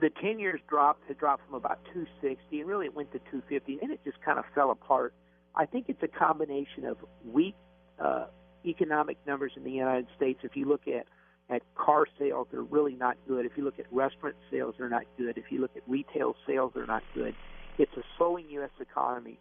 the 0.00 0.10
10 0.22 0.38
years 0.38 0.60
dropped 0.68 1.06
had 1.08 1.18
dropped 1.18 1.46
from 1.46 1.54
about 1.54 1.78
260 1.92 2.60
and 2.60 2.68
really 2.68 2.86
it 2.86 2.94
went 2.94 3.12
to 3.12 3.18
250 3.18 3.78
and 3.82 3.90
it 3.92 4.00
just 4.04 4.20
kind 4.22 4.38
of 4.38 4.44
fell 4.54 4.70
apart. 4.70 5.14
I 5.54 5.66
think 5.66 5.86
it's 5.88 6.02
a 6.02 6.08
combination 6.08 6.84
of 6.84 6.96
weak 7.24 7.54
uh, 7.98 8.26
economic 8.64 9.18
numbers 9.26 9.52
in 9.56 9.64
the 9.64 9.70
United 9.70 10.06
States. 10.16 10.40
If 10.42 10.56
you 10.56 10.66
look 10.66 10.88
at 10.88 11.06
at 11.50 11.62
car 11.74 12.06
sales, 12.18 12.48
they're 12.50 12.62
really 12.62 12.94
not 12.94 13.16
good. 13.28 13.44
If 13.44 13.52
you 13.56 13.64
look 13.64 13.78
at 13.78 13.86
restaurant 13.92 14.36
sales, 14.50 14.74
they're 14.78 14.88
not 14.88 15.04
good. 15.18 15.36
If 15.36 15.44
you 15.50 15.60
look 15.60 15.76
at 15.76 15.82
retail 15.86 16.36
sales, 16.46 16.72
they're 16.74 16.86
not 16.86 17.02
good. 17.14 17.36
It's 17.78 17.92
a 17.96 18.02
slowing 18.16 18.48
U.S. 18.50 18.70
economy. 18.80 19.38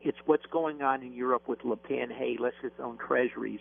It's 0.00 0.18
what's 0.26 0.46
going 0.46 0.82
on 0.82 1.02
in 1.02 1.12
Europe 1.12 1.46
with 1.46 1.64
Le 1.64 1.76
Pen. 1.76 2.10
Hey, 2.10 2.36
let's 2.38 2.56
just 2.60 2.74
own 2.80 2.98
treasuries. 2.98 3.60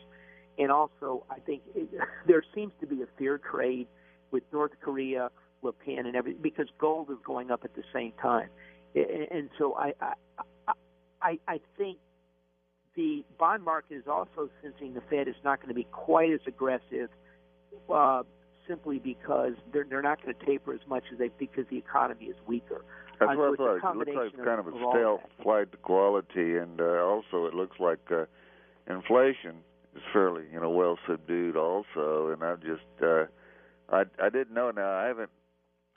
And 0.57 0.71
also, 0.71 1.23
I 1.29 1.39
think 1.39 1.61
it, 1.75 1.89
there 2.27 2.43
seems 2.55 2.73
to 2.81 2.87
be 2.87 3.01
a 3.03 3.07
fear 3.17 3.37
trade 3.37 3.87
with 4.31 4.43
North 4.51 4.71
Korea, 4.81 5.29
Le 5.61 5.71
Pen, 5.71 6.05
and 6.05 6.15
everything 6.15 6.41
because 6.41 6.67
gold 6.79 7.09
is 7.11 7.17
going 7.25 7.51
up 7.51 7.61
at 7.63 7.75
the 7.75 7.83
same 7.93 8.13
time. 8.21 8.49
And, 8.95 9.49
so 9.57 9.75
I, 9.75 9.93
I, 10.01 10.73
I, 11.21 11.39
I 11.47 11.59
think 11.77 11.97
the 12.95 13.23
bond 13.39 13.63
market 13.63 13.95
is 13.95 14.07
also 14.07 14.49
sensing 14.61 14.93
the 14.93 15.01
Fed 15.09 15.27
is 15.27 15.35
not 15.43 15.59
going 15.59 15.69
to 15.69 15.75
be 15.75 15.87
quite 15.91 16.31
as 16.31 16.41
aggressive, 16.45 17.09
uh, 17.93 18.23
simply 18.67 18.99
because 18.99 19.53
they're 19.73 19.85
they're 19.89 20.01
not 20.01 20.21
going 20.23 20.35
to 20.35 20.45
taper 20.45 20.73
as 20.73 20.81
much 20.87 21.03
as 21.11 21.17
they 21.19 21.29
because 21.37 21.65
the 21.69 21.77
economy 21.77 22.25
is 22.25 22.35
weaker. 22.47 22.83
That's 23.19 23.31
Uh, 23.33 23.35
what 23.35 23.57
so 23.57 23.75
I 23.75 23.79
thought. 23.79 23.95
It 23.95 23.97
looks 23.99 24.33
like 24.35 24.45
kind 24.45 24.59
of 24.59 24.67
a 24.67 24.69
of 24.69 24.75
stealth 24.95 25.21
flight 25.43 25.71
to 25.71 25.77
quality, 25.77 26.57
and 26.57 26.79
uh, 26.81 27.03
also 27.03 27.45
it 27.45 27.53
looks 27.53 27.79
like 27.79 27.99
uh, 28.11 28.25
inflation 28.89 29.57
is 29.95 30.01
fairly, 30.13 30.43
you 30.51 30.59
know, 30.59 30.69
well 30.69 30.97
subdued 31.07 31.55
also. 31.57 32.29
And 32.31 32.43
I 32.43 32.55
just, 32.55 33.03
uh, 33.03 33.25
I, 33.89 34.03
I 34.23 34.29
didn't 34.29 34.53
know. 34.53 34.71
Now 34.71 34.93
I 34.97 35.05
haven't. 35.07 35.29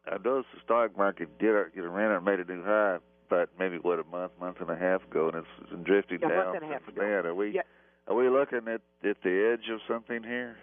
I 0.06 0.18
noticed 0.22 0.48
the 0.54 0.60
stock 0.62 0.96
market 0.98 1.38
did, 1.38 1.54
you 1.74 1.82
know, 1.82 1.88
ran 1.88 2.10
and 2.10 2.24
made 2.24 2.38
a 2.40 2.44
new 2.44 2.62
high, 2.62 2.98
but 3.30 3.48
maybe 3.58 3.78
what 3.78 3.98
a 3.98 4.04
month, 4.04 4.32
month 4.38 4.58
and 4.60 4.68
a 4.68 4.76
half 4.76 5.02
ago, 5.04 5.28
and 5.32 5.36
it's 5.38 5.70
been 5.70 5.82
drifting 5.82 6.18
Yeah, 6.20 6.28
down 6.28 6.44
month 6.44 6.56
and 6.56 6.64
a 6.64 6.68
half 6.74 6.84
since 6.84 6.96
ago. 6.98 7.06
then. 7.06 7.24
Are 7.26 7.34
we, 7.34 7.52
Yeah. 7.54 7.62
are 8.08 8.14
we 8.14 8.28
looking 8.28 8.68
at 8.68 8.82
at 9.02 9.22
the 9.22 9.50
edge 9.54 9.70
of 9.70 9.80
something 9.88 10.22
here? 10.22 10.56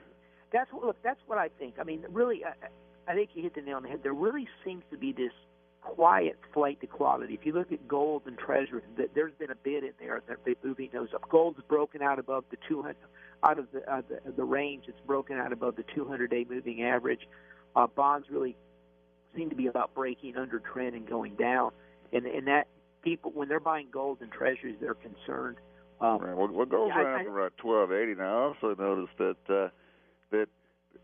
That's 0.52 0.72
what 0.72 0.86
look. 0.86 0.98
That's 1.04 1.20
what 1.28 1.38
I 1.38 1.50
think. 1.60 1.76
I 1.80 1.84
mean, 1.84 2.04
really, 2.10 2.42
I, 2.46 3.12
I 3.12 3.16
think 3.16 3.32
you 3.34 3.44
hit 3.44 3.56
the 3.56 3.62
nail 3.62 3.78
on 3.78 3.84
the 3.84 3.90
head. 3.90 4.00
There 4.04 4.14
really 4.14 4.48
seems 4.66 4.84
to 4.92 4.98
be 4.98 5.12
this 5.14 5.32
quiet 5.82 6.38
flight 6.54 6.80
to 6.82 6.88
quality. 6.88 7.34
If 7.34 7.46
you 7.46 7.54
look 7.54 7.72
at 7.72 7.88
gold 7.88 8.24
and 8.26 8.38
treasuries, 8.38 8.84
that 8.98 9.16
there's 9.16 9.34
been 9.40 9.50
a 9.52 9.56
bid 9.56 9.84
in 9.84 9.94
there. 10.00 10.22
They're 10.28 10.38
moving 10.64 10.90
those 10.94 11.10
up. 11.14 11.28
Gold's 11.30 11.60
broken 11.68 12.02
out 12.02 12.20
above 12.20 12.44
the 12.52 12.58
200, 12.68 12.96
out 13.44 13.58
of 13.60 13.68
the 13.72 13.92
uh, 13.92 14.02
the, 14.08 14.32
the 14.32 14.44
range. 14.44 14.86
It's 14.88 15.00
broken 15.08 15.38
out 15.38 15.52
above 15.52 15.76
the 15.76 15.84
200-day 15.96 16.46
moving 16.50 16.84
average. 16.84 17.28
Uh, 17.76 17.88
bonds 17.88 18.28
really 18.30 18.56
seem 19.36 19.50
to 19.50 19.56
be 19.56 19.68
about 19.68 19.94
breaking 19.96 20.36
under 20.38 20.60
trend 20.60 20.96
and 20.96 21.08
going 21.08 21.36
down. 21.36 21.72
And 22.14 22.26
and 22.26 22.48
that 22.48 22.68
people 23.02 23.32
when 23.32 23.48
they're 23.48 23.60
buying 23.62 23.88
gold 23.92 24.18
and 24.22 24.32
treasuries, 24.32 24.76
they're 24.82 24.94
concerned. 24.96 25.58
Um, 26.02 26.18
Right. 26.20 26.36
Well, 26.36 26.48
what 26.50 26.70
goes 26.70 26.90
yeah, 26.90 26.98
I- 26.98 27.02
around 27.04 27.20
I- 27.22 27.30
around 27.32 27.52
twelve 27.58 27.92
eighty. 27.92 28.14
Now, 28.16 28.38
I 28.38 28.42
also 28.44 28.76
noticed 28.76 29.18
that 29.18 29.38
uh, 29.50 29.70
that 30.32 30.48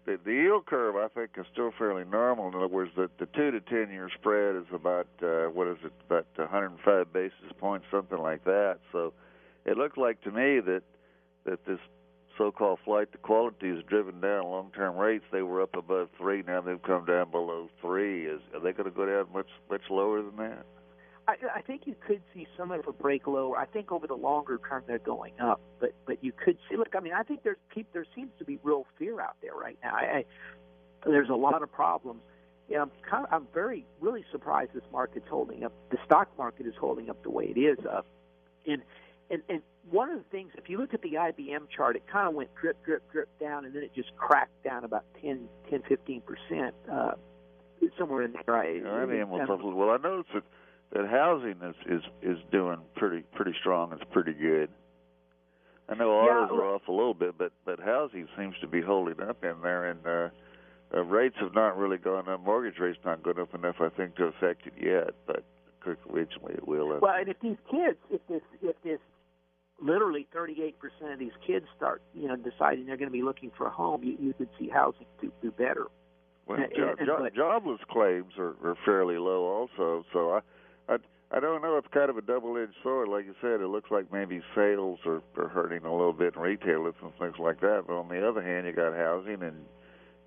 the, 0.06 0.18
the 0.24 0.32
yield 0.32 0.66
curve, 0.66 0.96
I 0.96 1.08
think, 1.10 1.32
is 1.38 1.46
still 1.52 1.72
fairly 1.78 2.06
normal. 2.06 2.48
In 2.48 2.56
other 2.56 2.68
words, 2.68 2.92
the, 2.96 3.10
the 3.20 3.26
two 3.28 3.52
to 3.52 3.60
ten 3.62 3.92
year 3.92 4.10
spread 4.20 4.56
is 4.56 4.66
about 4.74 5.08
uh, 5.22 5.48
what 5.48 5.68
is 5.68 5.78
it, 5.84 5.94
about 6.06 6.26
105 6.36 7.14
basis 7.14 7.34
points, 7.60 7.86
something 7.92 8.18
like 8.18 8.44
that. 8.46 8.80
So, 8.92 9.14
it 9.66 9.78
looks 9.78 9.98
like 9.98 10.22
to 10.22 10.32
me 10.32 10.60
that 10.62 10.82
that 11.46 11.66
this 11.66 11.80
so-called 12.38 12.80
flight 12.86 13.12
to 13.12 13.18
quality 13.18 13.70
is 13.70 13.84
driven 13.90 14.22
down 14.22 14.46
long-term 14.46 14.96
rates. 14.96 15.26
They 15.32 15.42
were 15.42 15.62
up 15.62 15.76
above 15.76 16.10
three, 16.18 16.44
now 16.46 16.62
they've 16.62 16.82
come 16.82 17.06
down 17.06 17.32
below 17.32 17.70
three. 17.82 18.26
Is 18.28 18.42
are 18.54 18.60
they 18.60 18.72
going 18.72 18.90
to 18.90 18.96
go 18.96 19.06
down 19.06 19.34
much 19.34 19.48
much 19.70 19.82
lower 19.90 20.22
than 20.22 20.36
that? 20.38 20.66
I, 21.28 21.36
I 21.56 21.62
think 21.62 21.82
you 21.86 21.96
could 22.06 22.22
see 22.34 22.48
some 22.58 22.72
of 22.72 22.88
a 22.88 22.92
break 22.94 23.28
lower. 23.28 23.58
I 23.58 23.66
think 23.66 23.92
over 23.92 24.08
the 24.08 24.16
longer 24.16 24.60
term 24.70 24.84
they're 24.88 24.98
going 25.00 25.34
up, 25.40 25.60
but 25.80 25.94
but 26.06 26.24
you 26.24 26.32
could 26.32 26.58
see. 26.70 26.78
Look, 26.78 26.96
I 26.96 27.00
mean, 27.02 27.14
I 27.14 27.24
think 27.24 27.44
there's 27.44 27.58
peop 27.74 27.88
there 27.94 28.06
seems 28.16 28.30
to 28.40 28.46
be 28.46 28.60
real 28.64 28.86
fear 28.98 29.20
out 29.20 29.36
there 29.42 29.54
right 29.54 29.78
now. 29.84 29.94
I, 29.96 30.00
I, 30.04 30.26
there's 31.06 31.30
a 31.30 31.36
lot 31.36 31.62
of 31.62 31.72
problems. 31.72 32.22
Yeah, 32.70 32.82
I'm 32.82 32.92
kind 33.10 33.26
of, 33.26 33.34
I'm 33.34 33.48
very 33.54 33.86
really 34.00 34.24
surprised 34.32 34.72
this 34.74 34.84
market's 34.92 35.28
holding 35.30 35.64
up. 35.64 35.74
The 35.92 35.98
stock 36.06 36.30
market 36.38 36.66
is 36.66 36.74
holding 36.80 37.10
up 37.10 37.22
the 37.24 37.30
way 37.30 37.54
it 37.56 37.60
is 37.60 37.80
up, 37.86 38.06
and 38.66 38.82
and 39.30 39.42
and 39.50 39.62
one 39.90 40.10
of 40.10 40.18
the 40.20 40.26
things, 40.32 40.52
if 40.58 40.70
you 40.70 40.78
look 40.78 40.94
at 40.94 41.02
the 41.02 41.14
IBM 41.14 41.70
chart, 41.76 41.96
it 41.96 42.04
kind 42.12 42.28
of 42.28 42.36
went 42.36 42.50
drip 42.56 42.84
drip 42.86 43.10
drip 43.12 43.28
down, 43.40 43.66
and 43.66 43.74
then 43.76 43.84
it 43.84 43.94
just 43.94 44.16
cracked 44.16 44.64
down 44.64 44.86
about 44.86 45.04
10 45.22 45.48
10 45.70 45.82
15 45.90 46.22
percent. 46.22 46.76
Uh, 46.90 47.12
somewhere 47.98 48.24
in 48.24 48.34
there. 48.34 48.56
I, 48.56 48.72
Yeah, 48.74 48.82
IBM 49.06 49.28
was 49.30 49.42
and- 49.42 49.50
up 49.50 49.60
a 49.62 49.64
little- 49.64 49.74
Well, 49.80 49.90
I 49.90 49.98
noticed 49.98 50.34
that 50.34 50.44
that 50.94 51.08
housing 51.08 51.56
is 51.62 51.76
is 51.88 52.02
is 52.22 52.38
doing 52.52 52.78
pretty 52.96 53.24
pretty 53.36 53.54
strong. 53.60 53.92
It's 53.94 54.04
pretty 54.12 54.34
good. 54.34 54.70
I 55.90 55.96
know 55.96 56.12
autos 56.12 56.50
Yeah. 56.52 56.58
are 56.60 56.66
off 56.76 56.88
a 56.88 56.92
little 56.92 57.14
bit, 57.14 57.38
but 57.38 57.52
but 57.66 57.80
housing 57.80 58.28
seems 58.38 58.56
to 58.62 58.68
be 58.68 58.82
holding 58.82 59.22
up 59.22 59.44
in 59.44 59.62
there, 59.62 59.86
and 59.86 60.06
uh, 60.06 60.30
uh, 60.98 61.04
rates 61.04 61.36
have 61.40 61.54
not 61.54 61.78
really 61.78 61.98
gone 61.98 62.28
up. 62.30 62.42
Mortgage 62.44 62.80
rates 62.80 63.00
not 63.06 63.24
gone 63.24 63.40
up 63.40 63.54
enough, 63.54 63.76
I 63.80 63.90
think, 63.90 64.16
to 64.16 64.26
affect 64.26 64.68
it 64.68 64.74
yet. 64.82 65.12
But 65.26 65.44
originally 66.10 66.54
it 66.54 66.68
will. 66.68 67.00
Well, 67.02 67.16
and 67.16 67.30
if 67.30 67.40
these 67.42 67.58
kids, 67.72 67.98
if 68.10 68.20
this, 68.28 68.42
if 68.62 68.76
this, 68.84 69.00
literally 69.82 70.28
38% 70.36 70.74
of 71.14 71.20
these 71.20 71.32
kids 71.46 71.66
start, 71.76 72.02
you 72.14 72.28
know, 72.28 72.36
deciding 72.36 72.86
they're 72.86 72.98
going 72.98 73.08
to 73.10 73.14
be 73.14 73.22
looking 73.24 73.52
for 73.58 73.68
a 73.68 73.70
home, 73.70 74.04
you, 74.04 74.18
you 74.20 74.34
could 74.34 74.50
see 74.60 74.68
housing 74.70 75.06
do, 75.22 75.32
do 75.42 75.52
better. 75.52 75.86
Well, 76.48 76.60
and- 76.60 76.72
jo- 76.76 76.96
and- 77.00 77.08
but- 77.20 77.34
jobless 77.36 77.80
claims 77.90 78.34
are, 78.38 78.56
are 78.64 78.76
fairly 78.86 79.18
low, 79.18 79.44
also. 79.46 80.04
So 80.12 80.32
I, 80.34 80.40
I, 80.90 80.98
I 81.32 81.40
don't 81.40 81.62
know. 81.62 81.78
It's 81.78 81.88
kind 81.94 82.10
of 82.10 82.18
a 82.18 82.22
double-edged 82.22 82.76
sword. 82.82 83.10
Like 83.10 83.26
you 83.26 83.36
said, 83.42 83.62
it 83.62 83.68
looks 83.68 83.92
like 83.92 84.12
maybe 84.12 84.42
sales 84.56 85.00
are, 85.06 85.22
are 85.38 85.50
hurting 85.50 85.86
a 85.86 85.92
little 85.92 86.14
bit 86.14 86.36
in 86.36 86.42
retailers 86.42 86.96
and 87.02 87.12
things 87.20 87.36
like 87.40 87.60
that. 87.62 87.84
But 87.88 87.94
on 87.94 88.08
the 88.08 88.28
other 88.28 88.42
hand, 88.42 88.66
you 88.66 88.74
got 88.74 88.96
housing, 88.96 89.44
and 89.44 89.66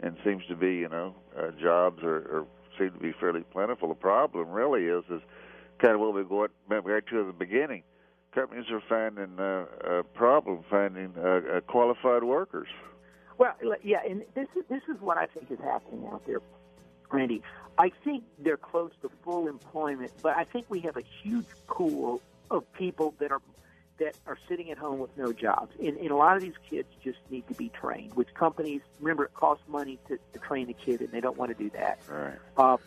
and 0.03 0.17
seems 0.25 0.43
to 0.49 0.57
be, 0.57 0.77
you 0.77 0.89
know, 0.89 1.15
uh, 1.39 1.51
jobs 1.61 2.03
are, 2.03 2.17
are 2.17 2.47
seem 2.79 2.91
to 2.93 2.99
be 2.99 3.13
fairly 3.21 3.43
plentiful. 3.53 3.89
The 3.89 3.95
problem 3.95 4.49
really 4.51 4.85
is 4.85 5.05
is 5.11 5.21
kind 5.79 5.95
of 5.95 6.01
what 6.01 6.15
we 6.15 6.25
got 6.25 6.51
back 6.69 7.07
to 7.09 7.27
the 7.27 7.33
beginning. 7.33 7.83
Companies 8.35 8.67
are 8.71 8.83
finding 8.89 9.39
uh, 9.41 9.99
a 9.99 10.03
problem 10.03 10.65
finding 10.71 11.13
uh, 11.19 11.41
uh, 11.57 11.61
qualified 11.63 12.23
workers. 12.25 12.69
Well, 13.39 13.55
yeah, 13.83 13.99
and 14.09 14.23
this 14.35 14.47
is 14.57 14.65
this 14.69 14.83
is 14.89 15.01
what 15.01 15.17
I 15.17 15.27
think 15.27 15.51
is 15.51 15.59
happening 15.59 16.07
out 16.13 16.23
there, 16.27 16.41
Randy. 17.11 17.43
I 17.79 17.91
think 18.05 18.25
they're 18.39 18.57
close 18.57 18.93
to 19.03 19.11
full 19.25 19.49
employment, 19.49 20.13
but 20.23 20.37
I 20.37 20.45
think 20.45 20.67
we 20.69 20.81
have 20.81 20.97
a 20.97 21.05
huge 21.23 21.47
pool 21.67 22.21
of 22.51 22.71
people 22.73 23.15
that 23.19 23.33
are 23.33 23.41
that 23.99 24.17
are 24.27 24.39
sitting 24.49 24.71
at 24.71 24.79
home 24.79 24.99
with 24.99 25.15
no 25.19 25.31
jobs, 25.31 25.75
and, 25.79 25.97
and 25.99 26.11
a 26.11 26.17
lot 26.17 26.35
of 26.35 26.43
these 26.43 26.55
kids 26.69 26.89
just 27.05 27.19
need 27.29 27.47
to 27.49 27.55
be 27.55 27.69
trained. 27.69 28.15
Which 28.15 28.33
companies 28.35 28.81
remember 28.99 29.25
it 29.25 29.35
costs 29.35 29.65
money 29.69 29.99
to, 30.09 30.19
to 30.33 30.39
train 30.39 30.71
a 30.71 30.73
kid, 30.73 31.01
and 31.03 31.13
they 31.13 31.21
don't 31.21 31.37
want 31.37 31.57
to 31.57 31.63
do 31.63 31.71
that. 31.71 32.01
Right. 32.09 32.39
Uh, 32.57 32.79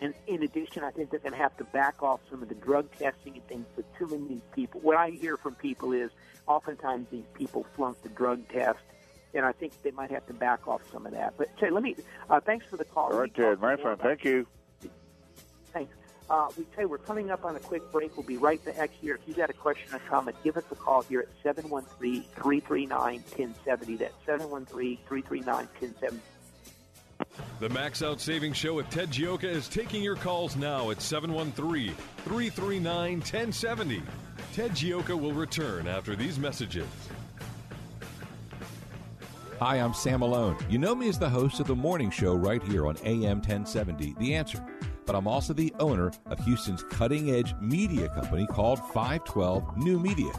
and 0.00 0.14
in 0.26 0.42
addition, 0.42 0.84
I 0.84 0.90
think 0.90 1.10
they're 1.10 1.20
going 1.20 1.32
to 1.32 1.38
have 1.38 1.56
to 1.56 1.64
back 1.64 2.02
off 2.02 2.20
some 2.30 2.42
of 2.42 2.48
the 2.48 2.54
drug 2.54 2.90
testing 2.92 3.34
and 3.34 3.46
things. 3.48 3.66
But 3.74 3.86
too 3.98 4.06
many 4.06 4.40
people, 4.54 4.80
what 4.80 4.96
I 4.96 5.10
hear 5.10 5.36
from 5.36 5.54
people 5.54 5.92
is, 5.92 6.10
oftentimes 6.46 7.08
these 7.10 7.24
people 7.34 7.66
flunk 7.74 8.02
the 8.02 8.10
drug 8.10 8.48
test, 8.48 8.78
and 9.36 9.44
I 9.44 9.52
think 9.52 9.80
they 9.82 9.92
might 9.92 10.10
have 10.10 10.26
to 10.26 10.34
back 10.34 10.66
off 10.66 10.80
some 10.90 11.06
of 11.06 11.12
that. 11.12 11.34
But 11.36 11.56
Ted, 11.58 11.72
let 11.72 11.82
me. 11.82 11.94
Uh, 12.28 12.40
thanks 12.40 12.66
for 12.68 12.76
the 12.76 12.84
call. 12.84 13.04
All 13.04 13.10
Let 13.10 13.18
right, 13.18 13.38
me 13.38 13.44
talk 13.44 13.52
Ted, 13.52 13.60
my 13.60 13.76
more 13.76 13.84
friend. 13.84 14.00
Thank 14.00 14.24
you. 14.24 14.46
Thanks. 15.72 15.94
Uh, 16.28 16.48
we 16.58 16.64
tell 16.74 16.82
you, 16.84 16.88
we're 16.88 16.98
coming 16.98 17.30
up 17.30 17.44
on 17.44 17.54
a 17.54 17.60
quick 17.60 17.92
break. 17.92 18.16
We'll 18.16 18.26
be 18.26 18.36
right 18.36 18.60
back 18.64 18.90
here. 19.00 19.14
If 19.14 19.20
you've 19.28 19.36
got 19.36 19.50
a 19.50 19.52
question 19.52 19.94
or 19.94 20.00
comment, 20.08 20.36
give 20.42 20.56
us 20.56 20.64
a 20.72 20.74
call 20.74 21.02
here 21.02 21.20
at 21.20 21.28
713-339-1070. 21.56 23.98
That's 23.98 24.14
713-339-1070. 24.26 26.18
The 27.60 27.68
Max 27.70 28.02
Out 28.02 28.20
Savings 28.20 28.56
Show 28.56 28.74
with 28.74 28.90
Ted 28.90 29.10
Gioka 29.10 29.44
is 29.44 29.68
taking 29.68 30.02
your 30.02 30.16
calls 30.16 30.56
now 30.56 30.90
at 30.90 31.00
713 31.00 31.94
339 32.24 33.12
1070. 33.18 34.02
Ted 34.52 34.72
Gioka 34.72 35.16
will 35.18 35.32
return 35.32 35.86
after 35.86 36.16
these 36.16 36.38
messages. 36.38 36.86
Hi, 39.58 39.76
I'm 39.76 39.94
Sam 39.94 40.20
Malone. 40.20 40.58
You 40.68 40.76
know 40.76 40.94
me 40.94 41.08
as 41.08 41.18
the 41.18 41.30
host 41.30 41.60
of 41.60 41.66
the 41.66 41.74
morning 41.74 42.10
show 42.10 42.34
right 42.34 42.62
here 42.62 42.86
on 42.86 42.98
AM 43.04 43.38
1070, 43.38 44.14
The 44.18 44.34
Answer. 44.34 44.62
But 45.06 45.16
I'm 45.16 45.26
also 45.26 45.54
the 45.54 45.72
owner 45.80 46.12
of 46.26 46.38
Houston's 46.40 46.82
cutting 46.82 47.30
edge 47.30 47.54
media 47.58 48.10
company 48.10 48.46
called 48.46 48.80
512 48.92 49.78
New 49.78 49.98
Media. 49.98 50.30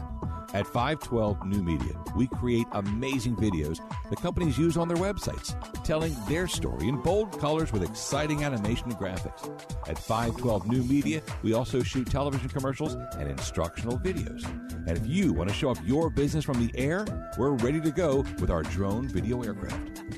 At 0.54 0.66
512 0.66 1.44
New 1.46 1.62
Media, 1.62 1.92
we 2.16 2.26
create 2.26 2.66
amazing 2.72 3.36
videos 3.36 3.80
that 4.08 4.20
companies 4.22 4.56
use 4.56 4.78
on 4.78 4.88
their 4.88 4.96
websites, 4.96 5.54
telling 5.84 6.16
their 6.26 6.48
story 6.48 6.88
in 6.88 6.96
bold 7.02 7.38
colors 7.38 7.70
with 7.70 7.82
exciting 7.82 8.44
animation 8.44 8.86
and 8.86 8.96
graphics. 8.96 9.46
At 9.88 9.98
512 9.98 10.66
New 10.66 10.82
Media, 10.84 11.20
we 11.42 11.52
also 11.52 11.82
shoot 11.82 12.10
television 12.10 12.48
commercials 12.48 12.94
and 12.94 13.28
instructional 13.28 13.98
videos. 13.98 14.46
And 14.86 14.96
if 14.96 15.06
you 15.06 15.34
want 15.34 15.50
to 15.50 15.54
show 15.54 15.68
off 15.68 15.80
your 15.84 16.08
business 16.08 16.46
from 16.46 16.66
the 16.66 16.72
air, 16.78 17.04
we're 17.36 17.52
ready 17.52 17.80
to 17.82 17.90
go 17.90 18.24
with 18.40 18.50
our 18.50 18.62
drone 18.62 19.06
video 19.06 19.42
aircraft. 19.42 20.17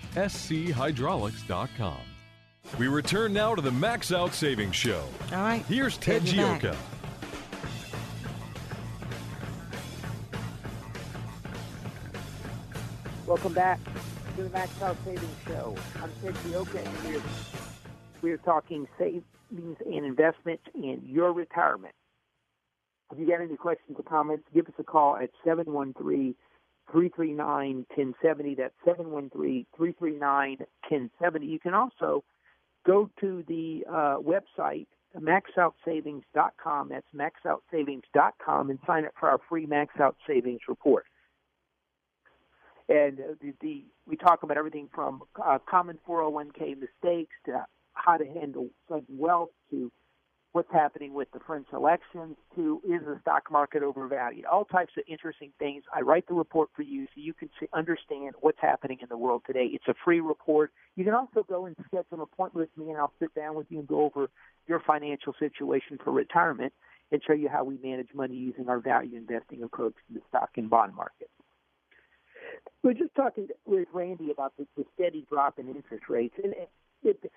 schydraulics.com. 0.15 1.97
We 2.77 2.87
return 2.87 3.33
now 3.33 3.55
to 3.55 3.61
the 3.61 3.71
Max 3.71 4.11
Out 4.11 4.33
Savings 4.33 4.75
Show. 4.75 5.03
All 5.31 5.39
right. 5.39 5.63
Here's 5.65 5.97
Ted 5.97 6.25
Take. 6.25 6.39
Gioka. 6.39 6.75
Welcome 13.27 13.53
back 13.53 13.79
to 14.35 14.43
the 14.43 14.49
Max 14.49 14.81
Out 14.81 14.97
Savings 15.05 15.35
Show. 15.47 15.75
I'm 16.01 16.11
Ted 16.21 16.33
Gioka, 16.35 16.85
and 16.85 17.13
we're, 17.13 17.21
we're 18.21 18.37
talking 18.37 18.87
savings 18.97 19.23
and 19.51 20.05
investments 20.05 20.63
in 20.75 21.01
your 21.05 21.33
retirement. 21.33 21.95
If 23.11 23.19
you 23.19 23.27
got 23.27 23.41
any 23.41 23.57
questions 23.57 23.97
or 23.97 24.03
comments, 24.03 24.43
give 24.53 24.67
us 24.67 24.73
a 24.79 24.83
call 24.83 25.17
at 25.17 25.29
713 25.43 26.35
339 26.91 27.85
1070. 27.95 28.55
That's 28.55 28.73
713 28.85 29.65
339 29.75 30.57
1070. 30.59 31.45
You 31.45 31.59
can 31.59 31.73
also 31.73 32.23
go 32.85 33.09
to 33.19 33.43
the 33.47 33.83
uh, 33.89 34.17
website, 34.17 34.87
maxoutsavings.com. 35.17 36.89
That's 36.89 37.07
maxoutsavings.com 37.15 38.69
and 38.69 38.79
sign 38.87 39.05
up 39.05 39.13
for 39.19 39.29
our 39.29 39.39
free 39.49 39.65
Max 39.65 39.99
Out 39.99 40.15
Savings 40.27 40.61
report 40.67 41.05
and 42.91 43.19
uh, 43.19 43.23
the, 43.41 43.53
the 43.61 43.85
we 44.05 44.17
talk 44.17 44.43
about 44.43 44.57
everything 44.57 44.89
from 44.93 45.23
uh, 45.43 45.59
common 45.69 45.97
401k 46.07 46.77
mistakes 46.77 47.35
to 47.45 47.65
how 47.93 48.17
to 48.17 48.25
handle 48.25 48.67
sudden 48.89 49.05
wealth 49.09 49.49
to 49.69 49.91
what's 50.53 50.71
happening 50.71 51.13
with 51.13 51.31
the 51.31 51.39
French 51.39 51.67
elections 51.71 52.35
to 52.55 52.81
is 52.83 53.01
the 53.05 53.17
stock 53.21 53.49
market 53.49 53.83
overvalued? 53.83 54.45
All 54.45 54.65
types 54.65 54.91
of 54.97 55.03
interesting 55.07 55.51
things. 55.59 55.83
I 55.95 56.01
write 56.01 56.27
the 56.27 56.33
report 56.33 56.69
for 56.75 56.81
you 56.81 57.05
so 57.05 57.21
you 57.21 57.33
can 57.33 57.49
understand 57.73 58.35
what's 58.41 58.59
happening 58.61 58.97
in 59.01 59.07
the 59.09 59.17
world 59.17 59.43
today. 59.47 59.69
It's 59.71 59.87
a 59.87 59.93
free 60.03 60.19
report. 60.19 60.71
You 60.95 61.05
can 61.05 61.13
also 61.13 61.43
go 61.47 61.65
and 61.65 61.75
schedule 61.85 62.05
an 62.11 62.19
appointment 62.19 62.69
with 62.69 62.77
me, 62.77 62.91
and 62.91 62.99
I'll 62.99 63.13
sit 63.19 63.33
down 63.33 63.55
with 63.55 63.67
you 63.69 63.79
and 63.79 63.87
go 63.87 64.03
over 64.03 64.29
your 64.67 64.81
financial 64.85 65.33
situation 65.39 65.97
for 66.03 66.11
retirement. 66.11 66.73
and 67.11 67.21
show 67.25 67.33
you 67.33 67.49
how 67.49 67.63
we 67.63 67.77
manage 67.83 68.07
money 68.13 68.35
using 68.35 68.69
our 68.69 68.79
value 68.79 69.17
investing 69.17 69.63
approach 69.63 69.93
to 70.07 70.13
the 70.13 70.21
stock 70.29 70.49
and 70.55 70.69
bond 70.69 70.95
market. 70.95 71.29
We're 72.83 72.93
just 72.93 73.13
talking 73.15 73.47
with 73.65 73.87
Randy 73.93 74.31
about 74.31 74.53
the, 74.57 74.65
the 74.77 74.85
steady 74.95 75.25
drop 75.29 75.59
in 75.59 75.67
interest 75.67 76.05
rates, 76.09 76.35
and 76.43 76.53
it, 76.53 76.69
it, 77.03 77.31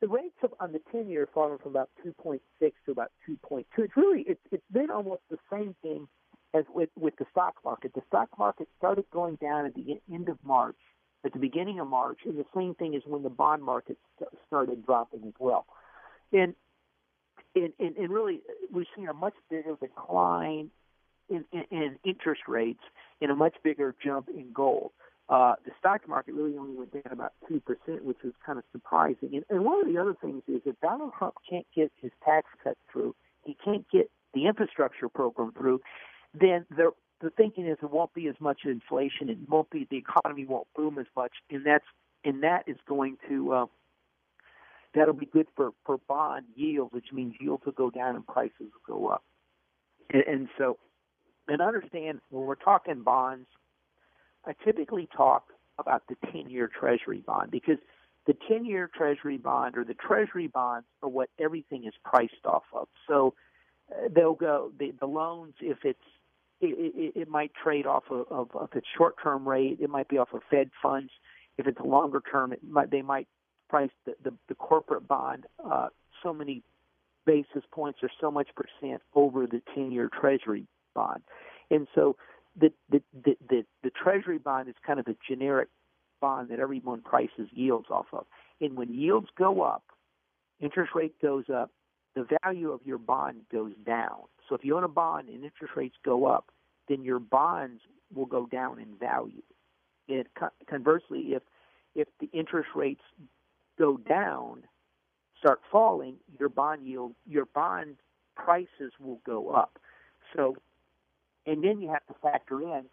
the 0.00 0.08
rates 0.08 0.36
of, 0.42 0.54
on 0.60 0.72
the 0.72 0.80
10 0.92 1.08
year 1.08 1.28
fallen 1.32 1.58
from 1.58 1.72
about 1.72 1.90
2.6 2.06 2.40
to 2.60 2.90
about 2.90 3.10
2.2. 3.28 3.64
It's 3.78 3.96
really 3.96 4.24
it's 4.26 4.40
it's 4.50 4.62
been 4.72 4.90
almost 4.90 5.22
the 5.30 5.38
same 5.50 5.74
thing 5.82 6.08
as 6.54 6.64
with 6.72 6.90
with 6.96 7.16
the 7.16 7.26
stock 7.30 7.54
market. 7.64 7.92
The 7.94 8.02
stock 8.08 8.28
market 8.38 8.68
started 8.78 9.04
going 9.12 9.36
down 9.36 9.66
at 9.66 9.74
the 9.74 10.00
end 10.12 10.28
of 10.28 10.38
March, 10.44 10.76
at 11.24 11.32
the 11.32 11.38
beginning 11.38 11.80
of 11.80 11.88
March, 11.88 12.20
and 12.24 12.38
the 12.38 12.46
same 12.54 12.74
thing 12.74 12.94
is 12.94 13.02
when 13.06 13.22
the 13.22 13.30
bond 13.30 13.62
market 13.62 13.98
started 14.46 14.84
dropping 14.86 15.24
as 15.26 15.34
well. 15.38 15.66
And 16.32 16.54
and, 17.54 17.72
and, 17.78 17.96
and 17.96 18.10
really, 18.10 18.40
we've 18.72 18.86
seen 18.94 19.08
a 19.08 19.14
much 19.14 19.34
bigger 19.50 19.76
decline 19.80 20.70
in, 21.28 21.44
in, 21.52 21.64
in 21.70 21.98
interest 22.04 22.42
rates 22.46 22.82
and 23.20 23.30
a 23.30 23.34
much 23.34 23.54
bigger 23.64 23.94
jump 24.04 24.28
in 24.28 24.52
gold. 24.52 24.92
Uh, 25.28 25.54
the 25.66 25.72
stock 25.78 26.08
market 26.08 26.34
really 26.34 26.56
only 26.56 26.74
went 26.74 26.92
down 26.92 27.12
about 27.12 27.32
2%, 27.50 27.60
which 28.02 28.16
was 28.24 28.32
kind 28.44 28.58
of 28.58 28.64
surprising. 28.72 29.30
And, 29.34 29.44
and 29.50 29.64
one 29.64 29.80
of 29.80 29.92
the 29.92 30.00
other 30.00 30.14
things 30.20 30.42
is 30.48 30.62
if 30.64 30.80
Donald 30.80 31.12
Trump 31.18 31.34
can't 31.48 31.66
get 31.76 31.92
his 32.00 32.12
tax 32.24 32.48
cuts 32.64 32.80
through, 32.90 33.14
he 33.44 33.56
can't 33.62 33.84
get 33.90 34.10
the 34.32 34.46
infrastructure 34.46 35.08
program 35.08 35.52
through, 35.52 35.80
then 36.32 36.64
the, 36.70 36.92
the 37.20 37.30
thinking 37.30 37.66
is 37.66 37.76
there 37.80 37.90
won't 37.90 38.14
be 38.14 38.26
as 38.28 38.36
much 38.40 38.60
inflation. 38.64 39.28
It 39.28 39.38
won't 39.48 39.68
be, 39.68 39.86
the 39.90 39.98
economy 39.98 40.46
won't 40.46 40.66
boom 40.74 40.98
as 40.98 41.06
much. 41.14 41.32
And 41.50 41.64
that's, 41.64 41.84
and 42.24 42.42
that 42.42 42.64
is 42.66 42.76
going 42.86 43.18
to, 43.28 43.52
uh, 43.52 43.66
that'll 44.94 45.12
be 45.12 45.26
good 45.26 45.46
for, 45.54 45.72
for 45.84 45.98
bond 46.08 46.46
yields, 46.54 46.92
which 46.94 47.12
means 47.12 47.34
yields 47.38 47.64
will 47.66 47.72
go 47.72 47.90
down 47.90 48.16
and 48.16 48.26
prices 48.26 48.52
will 48.60 48.98
go 48.98 49.08
up. 49.08 49.24
And, 50.10 50.22
and 50.22 50.48
so, 50.56 50.78
and 51.48 51.60
understand 51.60 52.20
when 52.30 52.46
we're 52.46 52.54
talking 52.54 53.02
bonds, 53.02 53.46
I 54.48 54.54
typically 54.64 55.08
talk 55.14 55.44
about 55.78 56.02
the 56.08 56.16
10 56.32 56.50
year 56.50 56.68
Treasury 56.68 57.22
bond 57.24 57.50
because 57.50 57.78
the 58.26 58.34
10 58.48 58.64
year 58.64 58.90
Treasury 58.94 59.36
bond 59.36 59.76
or 59.76 59.84
the 59.84 59.94
Treasury 59.94 60.46
bonds 60.48 60.86
are 61.02 61.08
what 61.08 61.28
everything 61.38 61.84
is 61.84 61.94
priced 62.04 62.44
off 62.44 62.64
of. 62.72 62.88
So 63.06 63.34
uh, 63.90 64.08
they'll 64.14 64.34
go, 64.34 64.72
the, 64.78 64.92
the 64.98 65.06
loans, 65.06 65.54
if 65.60 65.78
it's, 65.84 65.98
it, 66.60 66.92
it, 66.94 67.20
it 67.20 67.28
might 67.28 67.52
trade 67.54 67.86
off 67.86 68.04
of, 68.10 68.26
of, 68.30 68.48
of 68.54 68.70
its 68.74 68.86
short 68.96 69.14
term 69.22 69.48
rate, 69.48 69.78
it 69.80 69.88
might 69.88 70.08
be 70.08 70.18
off 70.18 70.32
of 70.32 70.40
Fed 70.50 70.70
funds. 70.82 71.10
If 71.56 71.66
it's 71.66 71.78
a 71.80 71.86
longer 71.86 72.22
term, 72.30 72.52
it 72.52 72.60
might, 72.68 72.90
they 72.90 73.02
might 73.02 73.28
price 73.68 73.90
the, 74.06 74.14
the, 74.24 74.32
the 74.48 74.54
corporate 74.54 75.06
bond 75.06 75.44
uh, 75.64 75.88
so 76.22 76.32
many 76.32 76.62
basis 77.26 77.62
points 77.70 78.00
or 78.02 78.10
so 78.20 78.30
much 78.30 78.48
percent 78.56 79.02
over 79.14 79.46
the 79.46 79.62
10 79.74 79.92
year 79.92 80.10
Treasury 80.20 80.66
bond. 80.94 81.22
And 81.70 81.86
so 81.94 82.16
the, 82.58 82.72
the, 82.90 83.02
the, 83.24 83.64
the, 83.82 83.90
Treasury 83.90 84.38
bond 84.38 84.68
is 84.68 84.74
kind 84.86 85.00
of 85.00 85.06
a 85.06 85.16
generic 85.28 85.68
bond 86.20 86.50
that 86.50 86.58
everyone 86.58 87.02
prices 87.02 87.48
yields 87.52 87.86
off 87.90 88.06
of. 88.12 88.26
And 88.60 88.76
when 88.76 88.92
yields 88.92 89.28
go 89.36 89.62
up, 89.62 89.84
interest 90.60 90.92
rate 90.94 91.14
goes 91.22 91.44
up, 91.54 91.70
the 92.14 92.26
value 92.42 92.72
of 92.72 92.80
your 92.84 92.98
bond 92.98 93.42
goes 93.52 93.72
down. 93.86 94.22
So 94.48 94.54
if 94.54 94.64
you 94.64 94.76
own 94.76 94.84
a 94.84 94.88
bond 94.88 95.28
and 95.28 95.44
interest 95.44 95.74
rates 95.76 95.96
go 96.04 96.26
up, 96.26 96.46
then 96.88 97.02
your 97.04 97.18
bonds 97.18 97.82
will 98.14 98.26
go 98.26 98.46
down 98.46 98.80
in 98.80 98.96
value. 98.98 99.42
And 100.08 100.24
conversely, 100.68 101.34
if 101.34 101.42
if 101.94 102.08
the 102.20 102.28
interest 102.32 102.70
rates 102.74 103.02
go 103.78 103.96
down, 103.96 104.62
start 105.38 105.60
falling, 105.70 106.16
your 106.38 106.48
bond 106.48 106.86
yield, 106.86 107.12
your 107.26 107.46
bond 107.46 107.96
prices 108.36 108.92
will 109.00 109.20
go 109.26 109.50
up. 109.50 109.78
So, 110.34 110.56
and 111.48 111.64
then 111.64 111.80
you 111.80 111.88
have 111.88 112.06
to 112.06 112.14
factor 112.22 112.60
in 112.62 112.84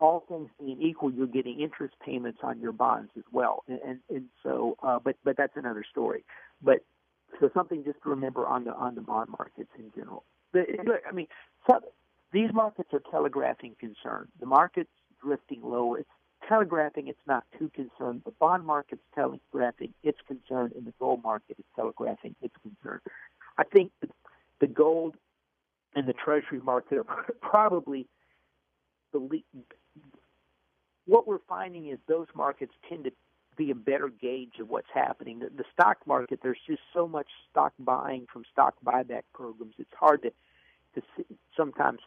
all 0.00 0.24
things 0.28 0.48
being 0.60 0.80
equal, 0.80 1.10
you're 1.10 1.26
getting 1.26 1.60
interest 1.60 1.94
payments 2.04 2.38
on 2.42 2.60
your 2.60 2.72
bonds 2.72 3.10
as 3.16 3.24
well. 3.32 3.64
And 3.68 3.80
and, 3.84 3.98
and 4.08 4.24
so, 4.42 4.76
uh, 4.82 4.98
but 5.02 5.16
but 5.24 5.36
that's 5.36 5.56
another 5.56 5.84
story. 5.90 6.24
But 6.62 6.84
so 7.40 7.50
something 7.52 7.84
just 7.84 8.02
to 8.02 8.10
remember 8.10 8.46
on 8.46 8.64
the 8.64 8.72
on 8.74 8.94
the 8.94 9.00
bond 9.00 9.30
markets 9.30 9.70
in 9.78 9.90
general. 9.94 10.24
But, 10.52 10.66
I 11.06 11.12
mean, 11.12 11.26
so 11.68 11.80
these 12.32 12.50
markets 12.54 12.88
are 12.92 13.02
telegraphing 13.10 13.76
concern. 13.78 14.28
The 14.40 14.46
market's 14.46 14.90
drifting 15.22 15.60
lower. 15.62 15.98
It's 15.98 16.08
telegraphing 16.48 17.08
it's 17.08 17.18
not 17.26 17.44
too 17.58 17.70
concerned. 17.74 18.22
The 18.24 18.32
bond 18.38 18.64
market's 18.64 19.02
telegraphing 19.14 19.92
its 20.02 20.18
concern, 20.26 20.72
and 20.74 20.86
the 20.86 20.94
gold 20.98 21.22
market 21.22 21.56
is 21.58 21.64
telegraphing 21.76 22.34
its 22.40 22.54
concern. 22.62 23.00
I 23.58 23.64
think 23.64 23.92
the 24.60 24.66
gold 24.66 25.16
and 25.94 26.06
the 26.06 26.12
treasury 26.12 26.60
market 26.60 26.98
are 26.98 27.04
probably 27.40 28.06
the. 29.12 29.42
What 31.06 31.26
we're 31.26 31.38
finding 31.48 31.88
is 31.88 31.98
those 32.06 32.26
markets 32.34 32.72
tend 32.88 33.04
to 33.04 33.12
be 33.56 33.70
a 33.70 33.74
better 33.74 34.08
gauge 34.08 34.60
of 34.60 34.68
what's 34.68 34.88
happening. 34.92 35.38
The, 35.40 35.48
the 35.48 35.64
stock 35.72 35.98
market, 36.06 36.40
there's 36.42 36.58
just 36.66 36.82
so 36.92 37.08
much 37.08 37.26
stock 37.50 37.72
buying 37.78 38.26
from 38.32 38.44
stock 38.52 38.74
buyback 38.84 39.22
programs. 39.32 39.74
It's 39.78 39.90
hard 39.98 40.22
to 40.22 40.32
to 40.94 41.02
see, 41.16 41.24
sometimes 41.56 42.00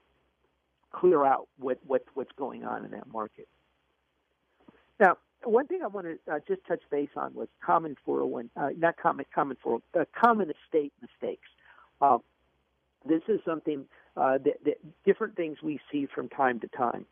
clear 0.92 1.26
out 1.26 1.48
what, 1.58 1.80
what 1.86 2.04
what's 2.14 2.32
going 2.38 2.64
on 2.64 2.86
in 2.86 2.92
that 2.92 3.08
market. 3.12 3.48
Now, 5.00 5.18
one 5.44 5.68
thing 5.68 5.82
I 5.84 5.88
want 5.88 6.08
to 6.08 6.34
uh, 6.34 6.40
just 6.48 6.66
touch 6.68 6.82
base 6.92 7.10
on 7.16 7.34
was 7.34 7.48
common 7.66 7.96
401, 8.06 8.50
uh, 8.56 8.70
not 8.78 8.98
common, 8.98 9.26
common 9.34 9.58
for 9.62 9.80
uh, 10.00 10.06
common 10.20 10.52
estate 10.52 10.94
mistakes. 11.02 11.48
Uh, 12.00 12.20
this 13.08 13.22
is 13.28 13.40
something 13.46 13.86
uh, 14.18 14.38
that, 14.40 14.64
that 14.66 14.78
different 15.06 15.36
things 15.36 15.58
we 15.64 15.80
see 15.92 16.08
from 16.14 16.30
time 16.30 16.60
to 16.60 16.68
time, 16.70 17.06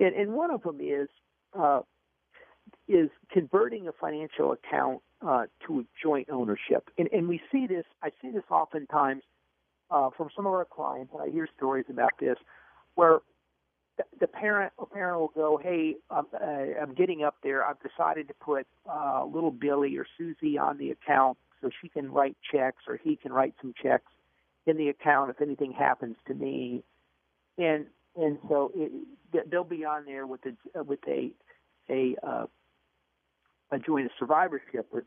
and, 0.00 0.14
and 0.14 0.32
one 0.32 0.50
of 0.50 0.62
them 0.62 0.78
is 0.80 1.08
uh, 1.58 1.80
is 2.88 3.10
converting 3.30 3.88
a 3.88 3.92
financial 3.92 4.52
account 4.52 5.00
uh, 5.26 5.44
to 5.66 5.80
a 5.80 5.82
joint 6.02 6.28
ownership, 6.30 6.90
and, 6.98 7.08
and 7.12 7.28
we 7.28 7.40
see 7.50 7.66
this. 7.66 7.84
I 8.02 8.10
see 8.20 8.30
this 8.30 8.44
oftentimes 8.50 9.22
uh, 9.90 10.10
from 10.16 10.30
some 10.34 10.46
of 10.46 10.52
our 10.52 10.64
clients, 10.64 11.12
I 11.18 11.28
hear 11.28 11.48
stories 11.56 11.86
about 11.88 12.12
this, 12.18 12.36
where 12.94 13.20
the 14.20 14.26
parent 14.26 14.72
a 14.78 14.86
parent 14.86 15.20
will 15.20 15.32
go, 15.34 15.60
"Hey, 15.62 15.96
I'm, 16.10 16.26
uh, 16.34 16.80
I'm 16.80 16.94
getting 16.94 17.22
up 17.22 17.36
there. 17.42 17.64
I've 17.64 17.80
decided 17.80 18.28
to 18.28 18.34
put 18.34 18.66
uh, 18.90 19.24
little 19.24 19.50
Billy 19.50 19.96
or 19.96 20.06
Susie 20.18 20.58
on 20.58 20.78
the 20.78 20.90
account 20.90 21.38
so 21.60 21.70
she 21.80 21.88
can 21.88 22.10
write 22.10 22.36
checks 22.50 22.82
or 22.88 22.98
he 23.02 23.16
can 23.16 23.32
write 23.32 23.54
some 23.60 23.72
checks 23.80 24.11
in 24.66 24.76
the 24.76 24.88
account 24.88 25.30
if 25.30 25.40
anything 25.40 25.72
happens 25.72 26.16
to 26.26 26.34
me." 26.34 26.82
And 27.58 27.86
and 28.16 28.38
so 28.48 28.70
it, 28.74 28.92
they'll 29.50 29.64
be 29.64 29.84
on 29.84 30.04
there 30.04 30.26
with 30.26 30.40
a 30.46 30.84
with 30.84 31.00
a 31.06 31.30
a 31.90 32.16
uh, 32.22 32.46
a 33.70 33.78
joint 33.78 34.10
survivorship 34.18 34.86
or 34.92 35.04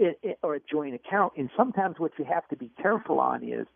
a, 0.00 0.36
or 0.42 0.56
a 0.56 0.60
joint 0.70 0.94
account. 0.94 1.34
And 1.36 1.48
sometimes 1.56 1.98
what 1.98 2.12
you 2.18 2.24
have 2.24 2.46
to 2.48 2.56
be 2.56 2.70
careful 2.80 3.20
on 3.20 3.44
is 3.44 3.66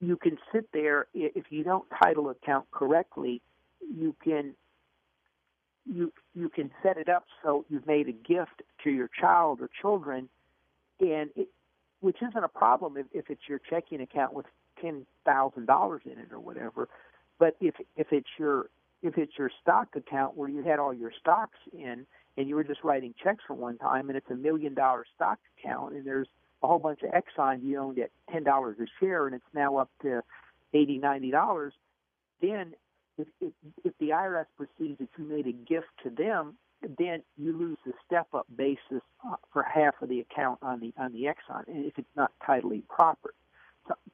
you 0.00 0.16
can 0.16 0.38
sit 0.52 0.68
there 0.72 1.06
if 1.14 1.44
you 1.50 1.64
don't 1.64 1.84
title 2.02 2.30
account 2.30 2.66
correctly 2.70 3.40
you 3.80 4.14
can 4.22 4.54
you 5.86 6.12
you 6.34 6.48
can 6.48 6.70
set 6.82 6.96
it 6.98 7.08
up 7.08 7.24
so 7.42 7.64
you've 7.68 7.86
made 7.86 8.08
a 8.08 8.12
gift 8.12 8.62
to 8.82 8.90
your 8.90 9.08
child 9.20 9.60
or 9.60 9.70
children 9.80 10.28
and 11.00 11.30
it 11.36 11.48
which 12.06 12.22
isn't 12.22 12.44
a 12.44 12.48
problem 12.48 12.96
if, 12.96 13.06
if 13.12 13.30
it's 13.30 13.48
your 13.48 13.60
checking 13.68 14.00
account 14.00 14.32
with 14.32 14.46
ten 14.80 15.04
thousand 15.24 15.66
dollars 15.66 16.02
in 16.04 16.12
it 16.12 16.28
or 16.30 16.38
whatever. 16.38 16.88
But 17.40 17.56
if 17.60 17.74
if 17.96 18.06
it's 18.12 18.28
your 18.38 18.70
if 19.02 19.18
it's 19.18 19.32
your 19.36 19.50
stock 19.60 19.88
account 19.96 20.36
where 20.36 20.48
you 20.48 20.62
had 20.62 20.78
all 20.78 20.94
your 20.94 21.10
stocks 21.20 21.58
in 21.72 22.06
and 22.36 22.48
you 22.48 22.54
were 22.54 22.62
just 22.62 22.84
writing 22.84 23.12
checks 23.20 23.42
for 23.44 23.54
one 23.54 23.76
time 23.78 24.08
and 24.08 24.16
it's 24.16 24.30
a 24.30 24.36
million 24.36 24.72
dollar 24.72 25.04
stock 25.16 25.40
account 25.58 25.94
and 25.94 26.06
there's 26.06 26.28
a 26.62 26.68
whole 26.68 26.78
bunch 26.78 27.00
of 27.02 27.10
Exxon 27.10 27.64
you 27.64 27.76
owned 27.76 27.98
at 27.98 28.10
ten 28.32 28.44
dollars 28.44 28.76
a 28.80 28.86
share, 29.00 29.26
and 29.26 29.34
it's 29.34 29.44
now 29.52 29.76
up 29.76 29.90
to 30.02 30.22
eighty, 30.74 30.98
ninety 30.98 31.32
dollars, 31.32 31.72
then 32.40 32.72
if, 33.18 33.26
if 33.40 33.52
if 33.82 33.92
the 33.98 34.10
IRS 34.10 34.46
perceives 34.56 35.00
that 35.00 35.08
you 35.18 35.24
made 35.24 35.48
a 35.48 35.52
gift 35.52 35.88
to 36.04 36.10
them, 36.10 36.54
then 36.98 37.22
you 37.36 37.56
lose 37.56 37.78
the 37.86 37.92
step 38.04 38.26
up 38.34 38.46
basis 38.54 39.02
uh, 39.26 39.36
for 39.52 39.62
half 39.62 39.94
of 40.02 40.08
the 40.08 40.20
account 40.20 40.58
on 40.62 40.80
the 40.80 40.92
on 40.98 41.12
the 41.12 41.24
Exxon, 41.24 41.66
and 41.68 41.84
if 41.84 41.94
it's 41.98 42.16
not 42.16 42.32
tidily 42.44 42.82
proper, 42.88 43.34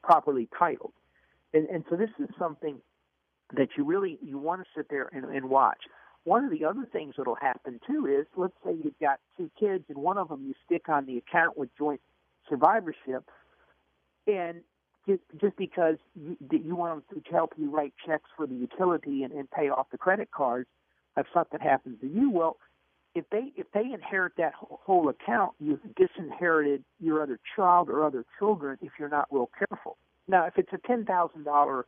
properly 0.02 0.48
titled, 0.58 0.92
and 1.52 1.68
and 1.68 1.84
so 1.90 1.96
this 1.96 2.10
is 2.18 2.28
something 2.38 2.76
that 3.54 3.68
you 3.76 3.84
really 3.84 4.18
you 4.22 4.38
want 4.38 4.62
to 4.62 4.66
sit 4.76 4.88
there 4.88 5.08
and, 5.12 5.24
and 5.24 5.48
watch. 5.48 5.80
One 6.24 6.44
of 6.44 6.50
the 6.50 6.64
other 6.64 6.86
things 6.92 7.14
that'll 7.16 7.34
happen 7.34 7.80
too 7.84 8.06
is, 8.06 8.26
let's 8.36 8.54
say 8.64 8.72
you've 8.72 8.98
got 9.00 9.18
two 9.36 9.50
kids, 9.58 9.84
and 9.88 9.98
one 9.98 10.18
of 10.18 10.28
them 10.28 10.44
you 10.46 10.54
stick 10.64 10.88
on 10.88 11.04
the 11.06 11.18
account 11.18 11.58
with 11.58 11.68
joint 11.76 12.00
survivorship, 12.48 13.28
and 14.26 14.60
just 15.06 15.22
just 15.40 15.56
because 15.56 15.96
you, 16.14 16.36
you 16.50 16.76
want 16.76 17.08
them 17.10 17.22
to 17.22 17.32
help 17.32 17.52
you 17.56 17.70
write 17.70 17.92
checks 18.06 18.30
for 18.36 18.46
the 18.46 18.54
utility 18.54 19.24
and, 19.24 19.32
and 19.32 19.50
pay 19.50 19.68
off 19.68 19.86
the 19.90 19.98
credit 19.98 20.30
cards, 20.30 20.68
if 21.16 21.26
something 21.32 21.60
happens 21.60 22.00
to 22.00 22.06
you, 22.06 22.30
well, 22.30 22.56
if 23.14 23.24
they 23.30 23.52
if 23.56 23.66
they 23.72 23.92
inherit 23.92 24.32
that 24.38 24.54
whole 24.54 25.08
account, 25.08 25.52
you've 25.60 25.80
disinherited 25.96 26.82
your 26.98 27.22
other 27.22 27.38
child 27.56 27.90
or 27.90 28.04
other 28.04 28.24
children 28.38 28.78
if 28.80 28.92
you're 28.98 29.08
not 29.08 29.26
real 29.30 29.50
careful. 29.58 29.98
Now, 30.28 30.46
if 30.46 30.56
it's 30.56 30.72
a 30.72 30.78
ten 30.86 31.04
thousand 31.04 31.44
dollar 31.44 31.86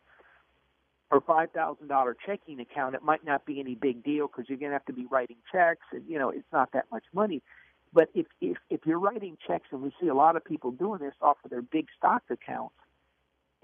or 1.11 1.21
five 1.21 1.51
thousand 1.53 1.89
dollar 1.89 2.17
checking 2.27 2.61
account, 2.61 2.95
it 2.95 3.03
might 3.03 3.25
not 3.25 3.47
be 3.47 3.61
any 3.61 3.75
big 3.75 4.05
deal 4.05 4.27
because 4.27 4.49
you're 4.49 4.59
going 4.59 4.71
to 4.71 4.75
have 4.75 4.85
to 4.87 4.93
be 4.93 5.07
writing 5.11 5.37
checks, 5.51 5.87
and 5.93 6.03
you 6.07 6.19
know 6.19 6.29
it's 6.29 6.53
not 6.53 6.73
that 6.73 6.85
much 6.93 7.05
money. 7.15 7.43
But 7.93 8.09
if 8.15 8.27
if 8.43 8.59
if 8.69 8.81
you're 8.85 8.99
writing 8.99 9.39
checks, 9.47 9.69
and 9.71 9.81
we 9.81 9.93
see 10.01 10.09
a 10.09 10.15
lot 10.15 10.37
of 10.37 10.45
people 10.45 10.73
doing 10.73 11.01
this 11.01 11.15
off 11.23 11.39
of 11.45 11.51
their 11.51 11.63
big 11.63 11.87
stock 11.97 12.23
accounts, 12.29 12.75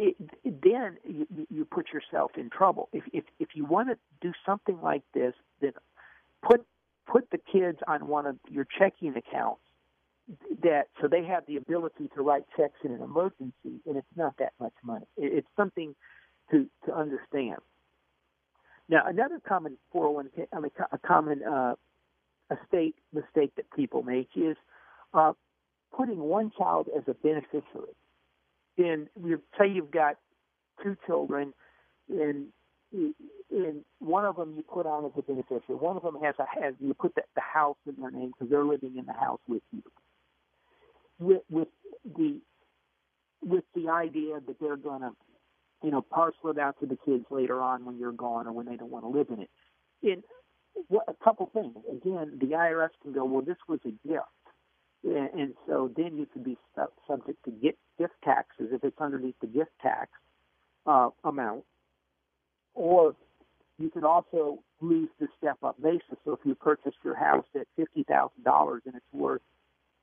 it, 0.00 0.16
then 0.44 0.96
you, 1.04 1.26
you 1.50 1.64
put 1.64 1.88
yourself 1.92 2.32
in 2.36 2.48
trouble. 2.48 2.88
If 2.92 3.04
if 3.12 3.24
if 3.38 3.48
you 3.54 3.66
want 3.66 3.90
to 3.90 3.98
do 4.20 4.32
something 4.46 4.80
like 4.82 5.02
this, 5.12 5.34
then 5.60 5.72
put 6.42 6.64
put 7.06 7.30
the 7.30 7.38
kids 7.38 7.78
on 7.86 8.08
one 8.08 8.26
of 8.26 8.36
your 8.48 8.66
checking 8.78 9.14
accounts 9.16 9.60
that 10.62 10.88
so 11.00 11.08
they 11.08 11.24
have 11.24 11.44
the 11.46 11.56
ability 11.56 12.10
to 12.14 12.22
write 12.22 12.44
checks 12.56 12.78
in 12.82 12.92
an 12.92 13.02
emergency, 13.02 13.82
and 13.86 13.96
it's 13.96 14.16
not 14.16 14.34
that 14.38 14.54
much 14.58 14.72
money. 14.82 15.06
It's 15.18 15.48
something 15.54 15.94
to 16.50 16.66
to 16.86 16.96
understand. 16.96 17.58
Now, 18.88 19.02
another 19.06 19.40
common 19.46 19.76
401k, 19.94 20.46
I 20.52 20.60
mean, 20.60 20.72
a 20.90 20.98
common 20.98 21.44
uh, 21.44 21.74
estate 22.50 22.96
mistake 23.12 23.52
that 23.56 23.70
people 23.76 24.02
make 24.02 24.30
is 24.34 24.56
uh, 25.14 25.32
putting 25.96 26.18
one 26.18 26.50
child 26.56 26.88
as 26.96 27.04
a 27.06 27.14
beneficiary. 27.14 27.94
And 28.84 29.08
you 29.24 29.42
say 29.58 29.68
you've 29.68 29.90
got 29.90 30.16
two 30.82 30.96
children, 31.06 31.52
and 32.08 32.46
in 32.92 33.84
one 33.98 34.24
of 34.24 34.36
them 34.36 34.54
you 34.56 34.62
put 34.62 34.86
on 34.86 35.04
as 35.04 35.12
a 35.16 35.22
beneficiary. 35.22 35.78
One 35.78 35.96
of 35.96 36.02
them 36.02 36.16
has 36.22 36.34
a 36.38 36.46
has 36.62 36.74
you 36.80 36.94
put 36.94 37.14
the, 37.14 37.22
the 37.34 37.42
house 37.42 37.76
in 37.86 38.00
their 38.00 38.10
name 38.10 38.32
because 38.32 38.50
they're 38.50 38.64
living 38.64 38.96
in 38.96 39.06
the 39.06 39.12
house 39.12 39.40
with 39.46 39.62
you. 39.72 39.82
With 41.18 41.42
with 41.50 41.68
the 42.16 42.40
with 43.42 43.64
the 43.74 43.88
idea 43.88 44.40
that 44.46 44.56
they're 44.60 44.76
going 44.76 45.00
to 45.02 45.10
you 45.82 45.90
know, 45.90 46.02
parcel 46.02 46.50
it 46.50 46.58
out 46.58 46.78
to 46.80 46.86
the 46.86 46.98
kids 47.04 47.24
later 47.30 47.60
on 47.60 47.84
when 47.84 47.98
you're 47.98 48.12
gone 48.12 48.46
or 48.46 48.52
when 48.52 48.66
they 48.66 48.76
don't 48.76 48.90
want 48.90 49.04
to 49.04 49.08
live 49.08 49.28
in 49.30 49.40
it. 49.40 49.50
In 50.02 50.22
what, 50.88 51.04
a 51.08 51.24
couple 51.24 51.50
things. 51.52 51.76
Again, 51.90 52.38
the 52.40 52.48
IRS 52.48 52.90
can 53.02 53.12
go, 53.12 53.24
well, 53.24 53.42
this 53.42 53.56
was 53.68 53.80
a 53.84 54.08
gift. 54.08 54.24
And, 55.02 55.54
so 55.66 55.90
then 55.96 56.16
you 56.16 56.26
could 56.26 56.44
be 56.44 56.58
subject 57.06 57.44
to 57.44 57.50
gift, 57.50 57.78
taxes 58.24 58.68
if 58.72 58.84
it's 58.84 59.00
underneath 59.00 59.34
the 59.40 59.46
gift 59.46 59.70
tax 59.82 60.10
uh, 60.86 61.10
amount. 61.24 61.64
Or 62.74 63.14
you 63.78 63.90
could 63.90 64.04
also 64.04 64.62
lose 64.80 65.08
the 65.18 65.28
step 65.38 65.56
up 65.62 65.80
basis. 65.82 66.18
So 66.24 66.32
if 66.32 66.40
you 66.44 66.54
purchased 66.54 66.96
your 67.02 67.14
house 67.14 67.44
at 67.54 67.66
$50,000 67.78 68.80
and 68.86 68.94
it's 68.94 69.04
worth 69.12 69.42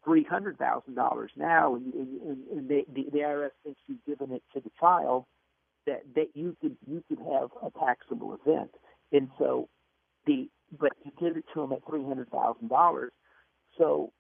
$300,000 0.06 1.28
now, 1.36 1.76
and, 1.76 1.94
and, 1.94 2.48
and 2.52 2.70
they, 2.70 2.86
the, 2.94 3.06
the 3.12 3.20
IRS 3.20 3.50
thinks 3.64 3.80
you've 3.88 4.06
given 4.06 4.36
it 4.36 4.44
to 4.54 4.60
the 4.60 4.72
child, 4.80 5.26
that 5.88 6.04
that 6.16 6.28
you 6.36 6.56
could 6.62 6.78
you 6.86 7.04
could 7.08 7.18
have 7.20 7.50
a 7.64 7.72
taxable 7.80 8.38
event, 8.46 8.70
and 9.12 9.30
so 9.40 9.68
the 10.28 10.50
but 10.80 10.92
you 11.04 11.12
give 11.20 11.38
it 11.38 11.46
to 11.54 11.62
them 11.62 11.72
at 11.72 11.80
three 11.90 12.04
hundred 12.04 12.30
thousand 12.30 12.68
dollars. 12.68 13.12
So 13.78 14.12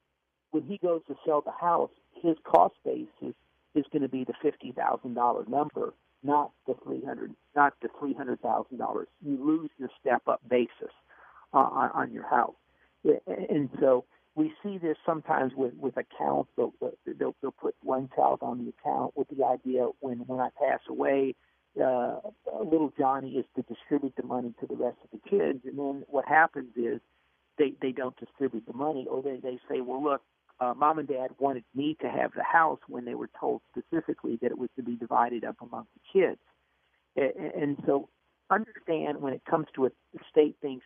when 0.57 0.67
he 0.67 0.77
goes 0.79 1.01
to 1.07 1.15
sell 1.23 1.41
the 1.41 1.51
house, 1.51 1.91
his 2.23 2.35
cost 2.43 2.73
base 2.83 3.05
is 3.21 3.35
is 3.75 3.85
going 3.91 4.01
to 4.01 4.09
be 4.09 4.23
the 4.23 4.33
fifty 4.41 4.71
thousand 4.71 5.13
dollar 5.13 5.45
number, 5.47 5.93
not 6.23 6.51
the 6.65 6.73
three 6.83 7.03
hundred 7.05 7.31
not 7.55 7.73
the 7.83 7.89
three 7.99 8.13
hundred 8.13 8.41
thousand 8.41 8.77
dollars. 8.77 9.07
You 9.23 9.37
lose 9.45 9.69
your 9.77 9.89
step 10.01 10.23
up 10.27 10.41
basis 10.49 10.93
uh, 11.53 11.57
on, 11.57 11.91
on 11.93 12.11
your 12.11 12.27
house, 12.27 12.55
and 13.27 13.69
so 13.79 14.05
we 14.33 14.51
see 14.63 14.79
this 14.79 14.97
sometimes 15.05 15.53
with 15.55 15.75
with 15.75 15.95
accounts. 15.95 16.49
They'll, 16.57 16.73
they'll 17.05 17.35
they'll 17.39 17.51
put 17.51 17.75
one 17.83 18.09
child 18.15 18.39
on 18.41 18.65
the 18.65 18.73
account 18.79 19.15
with 19.15 19.27
the 19.29 19.45
idea 19.45 19.89
when 19.99 20.19
when 20.25 20.39
I 20.39 20.49
pass 20.57 20.79
away, 20.89 21.35
uh, 21.79 22.15
little 22.65 22.91
Johnny 22.97 23.33
is 23.33 23.45
to 23.55 23.61
distribute 23.61 24.13
the 24.17 24.25
money 24.25 24.55
to 24.59 24.65
the 24.65 24.75
rest 24.75 24.97
of 25.03 25.11
the 25.11 25.29
kids, 25.29 25.59
and 25.65 25.77
then 25.77 26.03
what 26.07 26.25
happens 26.25 26.71
is 26.75 26.99
they 27.59 27.73
they 27.79 27.91
don't 27.91 28.17
distribute 28.17 28.65
the 28.65 28.73
money, 28.73 29.05
or 29.07 29.21
they 29.21 29.37
they 29.37 29.59
say, 29.69 29.81
well, 29.81 30.03
look, 30.03 30.23
uh, 30.59 30.73
mom 30.75 30.99
and 30.99 31.07
dad 31.07 31.29
wanted 31.39 31.63
me 31.75 31.95
to 32.01 32.09
have 32.09 32.31
the 32.35 32.43
house 32.43 32.79
when 32.87 33.05
they 33.05 33.15
were 33.15 33.29
told 33.39 33.61
specifically 33.69 34.37
that 34.41 34.51
it 34.51 34.57
was 34.57 34.69
to 34.75 34.83
be 34.83 34.95
divided 34.95 35.43
up 35.43 35.55
among 35.61 35.85
the 35.93 36.19
kids, 36.19 36.39
and, 37.15 37.53
and 37.53 37.83
so 37.85 38.09
understand 38.49 39.21
when 39.21 39.33
it 39.33 39.41
comes 39.49 39.67
to 39.75 39.85
estate 39.85 40.55
things, 40.61 40.81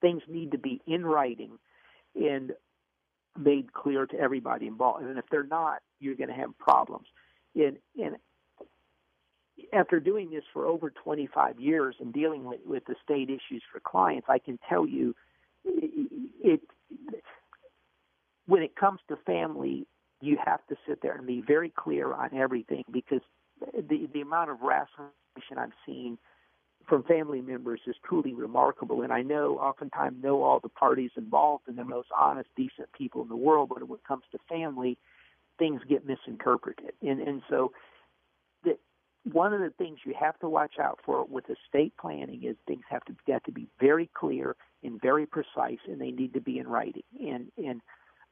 things 0.00 0.22
need 0.28 0.52
to 0.52 0.58
be 0.58 0.80
in 0.86 1.04
writing 1.04 1.58
and 2.14 2.52
made 3.36 3.72
clear 3.72 4.06
to 4.06 4.18
everybody 4.18 4.66
involved, 4.66 5.04
and 5.04 5.18
if 5.18 5.24
they're 5.30 5.42
not, 5.42 5.80
you're 6.00 6.14
going 6.14 6.28
to 6.28 6.34
have 6.34 6.56
problems. 6.58 7.06
And 7.56 7.76
and 8.00 8.16
after 9.72 10.00
doing 10.00 10.30
this 10.30 10.44
for 10.52 10.66
over 10.66 10.90
25 10.90 11.60
years 11.60 11.96
and 12.00 12.12
dealing 12.12 12.44
with, 12.44 12.60
with 12.66 12.84
the 12.86 12.94
state 13.02 13.30
issues 13.30 13.62
for 13.72 13.80
clients, 13.80 14.26
I 14.28 14.38
can 14.38 14.58
tell 14.68 14.86
you 14.86 15.14
it, 15.64 16.10
it 16.42 16.60
when 18.46 18.62
it 18.62 18.76
comes 18.76 19.00
to 19.08 19.16
family, 19.24 19.86
you 20.20 20.38
have 20.44 20.66
to 20.68 20.76
sit 20.86 21.00
there 21.02 21.16
and 21.16 21.26
be 21.26 21.42
very 21.46 21.72
clear 21.76 22.12
on 22.12 22.34
everything 22.34 22.84
because 22.90 23.20
the 23.60 24.08
the 24.12 24.20
amount 24.20 24.50
of 24.50 24.60
rationalization 24.62 25.58
I've 25.58 25.70
seen 25.86 26.18
from 26.88 27.02
family 27.04 27.40
members 27.40 27.80
is 27.86 27.96
truly 28.04 28.34
remarkable. 28.34 29.02
And 29.02 29.12
I 29.12 29.22
know, 29.22 29.58
oftentimes, 29.58 30.22
know 30.22 30.42
all 30.42 30.60
the 30.60 30.68
parties 30.68 31.10
involved 31.16 31.64
and 31.66 31.78
the 31.78 31.84
most 31.84 32.08
honest, 32.18 32.48
decent 32.56 32.92
people 32.92 33.22
in 33.22 33.28
the 33.28 33.36
world. 33.36 33.70
But 33.70 33.88
when 33.88 33.98
it 33.98 34.04
comes 34.06 34.24
to 34.32 34.38
family, 34.48 34.98
things 35.58 35.80
get 35.88 36.06
misinterpreted. 36.06 36.92
And 37.02 37.20
and 37.20 37.42
so 37.48 37.72
one 39.32 39.54
of 39.54 39.60
the 39.60 39.70
things 39.70 39.98
you 40.04 40.14
have 40.18 40.38
to 40.40 40.48
watch 40.48 40.74
out 40.78 41.00
for 41.04 41.24
with 41.24 41.44
estate 41.48 41.94
planning 41.98 42.44
is 42.44 42.56
things 42.66 42.84
have 42.90 43.04
to 43.06 43.14
have 43.28 43.42
to 43.44 43.52
be 43.52 43.66
very 43.80 44.10
clear 44.14 44.54
and 44.82 45.00
very 45.00 45.26
precise, 45.26 45.78
and 45.88 46.00
they 46.00 46.10
need 46.10 46.34
to 46.34 46.40
be 46.40 46.58
in 46.58 46.68
writing. 46.68 47.02
And 47.20 47.50
and 47.56 47.80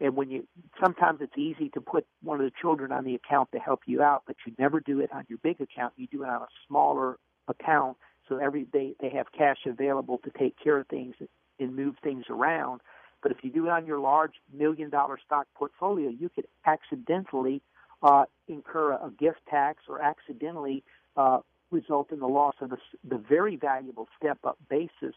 and 0.00 0.16
when 0.16 0.30
you 0.30 0.46
sometimes 0.82 1.20
it's 1.20 1.36
easy 1.36 1.68
to 1.70 1.80
put 1.80 2.06
one 2.22 2.40
of 2.40 2.44
the 2.44 2.52
children 2.60 2.92
on 2.92 3.04
the 3.04 3.14
account 3.14 3.50
to 3.52 3.58
help 3.58 3.80
you 3.86 4.02
out, 4.02 4.22
but 4.26 4.36
you 4.46 4.52
never 4.58 4.80
do 4.80 5.00
it 5.00 5.10
on 5.12 5.24
your 5.28 5.38
big 5.42 5.60
account. 5.60 5.94
You 5.96 6.06
do 6.06 6.22
it 6.22 6.28
on 6.28 6.42
a 6.42 6.48
smaller 6.66 7.18
account, 7.48 7.96
so 8.28 8.36
every 8.36 8.66
they 8.72 8.94
they 9.00 9.10
have 9.10 9.26
cash 9.36 9.58
available 9.66 10.18
to 10.18 10.30
take 10.38 10.56
care 10.62 10.78
of 10.78 10.86
things 10.88 11.14
and 11.58 11.76
move 11.76 11.96
things 12.02 12.24
around. 12.30 12.80
But 13.22 13.32
if 13.32 13.38
you 13.42 13.50
do 13.50 13.66
it 13.66 13.70
on 13.70 13.86
your 13.86 14.00
large 14.00 14.34
million 14.52 14.90
dollar 14.90 15.18
stock 15.24 15.46
portfolio, 15.54 16.10
you 16.10 16.28
could 16.28 16.46
accidentally 16.66 17.62
uh, 18.02 18.24
incur 18.48 18.92
a 18.92 19.10
gift 19.18 19.40
tax 19.48 19.84
or 19.88 20.02
accidentally 20.02 20.82
uh, 21.16 21.38
result 21.70 22.10
in 22.10 22.18
the 22.18 22.28
loss 22.28 22.54
of 22.60 22.70
the, 22.70 22.78
the 23.08 23.18
very 23.18 23.56
valuable 23.56 24.08
step 24.18 24.38
up 24.44 24.58
basis 24.68 25.14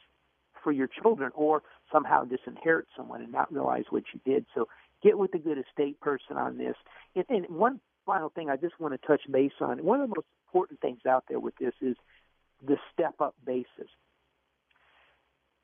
for 0.65 0.71
your 0.71 0.89
children 1.01 1.31
or 1.35 1.61
somehow 1.91 2.23
disinherit 2.25 2.87
someone 2.97 3.21
and 3.21 3.31
not 3.31 3.53
realize 3.53 3.83
what 3.91 4.03
you 4.11 4.19
did. 4.25 4.47
So 4.55 4.67
get 5.03 5.15
with 5.15 5.31
a 5.35 5.37
good 5.37 5.59
estate 5.59 6.01
person 6.01 6.37
on 6.37 6.57
this. 6.57 6.75
And, 7.15 7.23
and 7.29 7.45
one 7.55 7.79
final 8.03 8.29
thing 8.29 8.49
I 8.49 8.55
just 8.55 8.79
want 8.79 8.99
to 8.99 9.07
touch 9.07 9.21
base 9.31 9.51
on. 9.61 9.77
One 9.85 10.01
of 10.01 10.09
the 10.09 10.15
most 10.15 10.27
important 10.49 10.81
things 10.81 11.01
out 11.07 11.25
there 11.29 11.39
with 11.39 11.55
this 11.57 11.73
is 11.81 11.95
the 12.65 12.77
step 12.91 13.21
up 13.21 13.35
basis. 13.45 13.89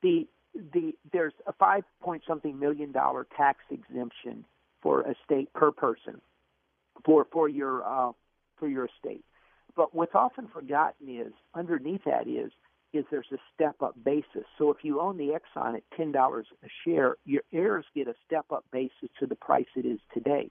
The 0.02 0.28
the 0.54 0.92
there's 1.12 1.32
a 1.46 1.52
five 1.54 1.82
point 2.00 2.22
something 2.28 2.58
million 2.58 2.92
dollar 2.92 3.26
tax 3.36 3.58
exemption 3.70 4.44
for 4.82 5.04
estate 5.10 5.52
per 5.52 5.72
person 5.72 6.20
for 7.04 7.26
for 7.32 7.48
your 7.48 7.82
uh, 7.84 8.12
for 8.56 8.68
your 8.68 8.86
estate. 8.86 9.24
But 9.74 9.94
what's 9.94 10.14
often 10.14 10.46
forgotten 10.48 11.08
is 11.08 11.32
underneath 11.54 12.04
that 12.04 12.28
is 12.28 12.52
is 12.92 13.04
there's 13.10 13.32
a 13.32 13.38
step 13.54 13.76
up 13.82 13.94
basis. 14.04 14.44
So 14.58 14.70
if 14.70 14.78
you 14.82 15.00
own 15.00 15.16
the 15.16 15.32
Exxon 15.38 15.76
at 15.76 15.82
ten 15.96 16.12
dollars 16.12 16.46
a 16.64 16.68
share, 16.84 17.16
your 17.24 17.42
heirs 17.52 17.84
get 17.94 18.08
a 18.08 18.14
step 18.26 18.46
up 18.50 18.64
basis 18.72 19.10
to 19.20 19.26
the 19.26 19.36
price 19.36 19.66
it 19.76 19.86
is 19.86 20.00
today. 20.12 20.50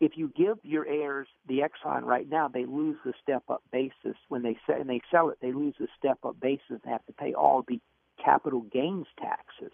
If 0.00 0.12
you 0.16 0.32
give 0.36 0.58
your 0.64 0.86
heirs 0.86 1.28
the 1.46 1.60
Exxon 1.60 2.02
right 2.02 2.28
now, 2.28 2.48
they 2.48 2.64
lose 2.64 2.96
the 3.04 3.12
step 3.22 3.44
up 3.48 3.62
basis 3.70 4.16
when 4.28 4.42
they 4.42 4.56
sell 4.66 4.80
and 4.80 4.90
they 4.90 5.00
sell 5.10 5.28
it. 5.28 5.38
They 5.40 5.52
lose 5.52 5.74
the 5.78 5.88
step 5.96 6.18
up 6.24 6.40
basis 6.40 6.62
and 6.70 6.92
have 6.92 7.06
to 7.06 7.12
pay 7.12 7.34
all 7.34 7.64
the 7.66 7.80
capital 8.22 8.62
gains 8.62 9.06
taxes. 9.20 9.72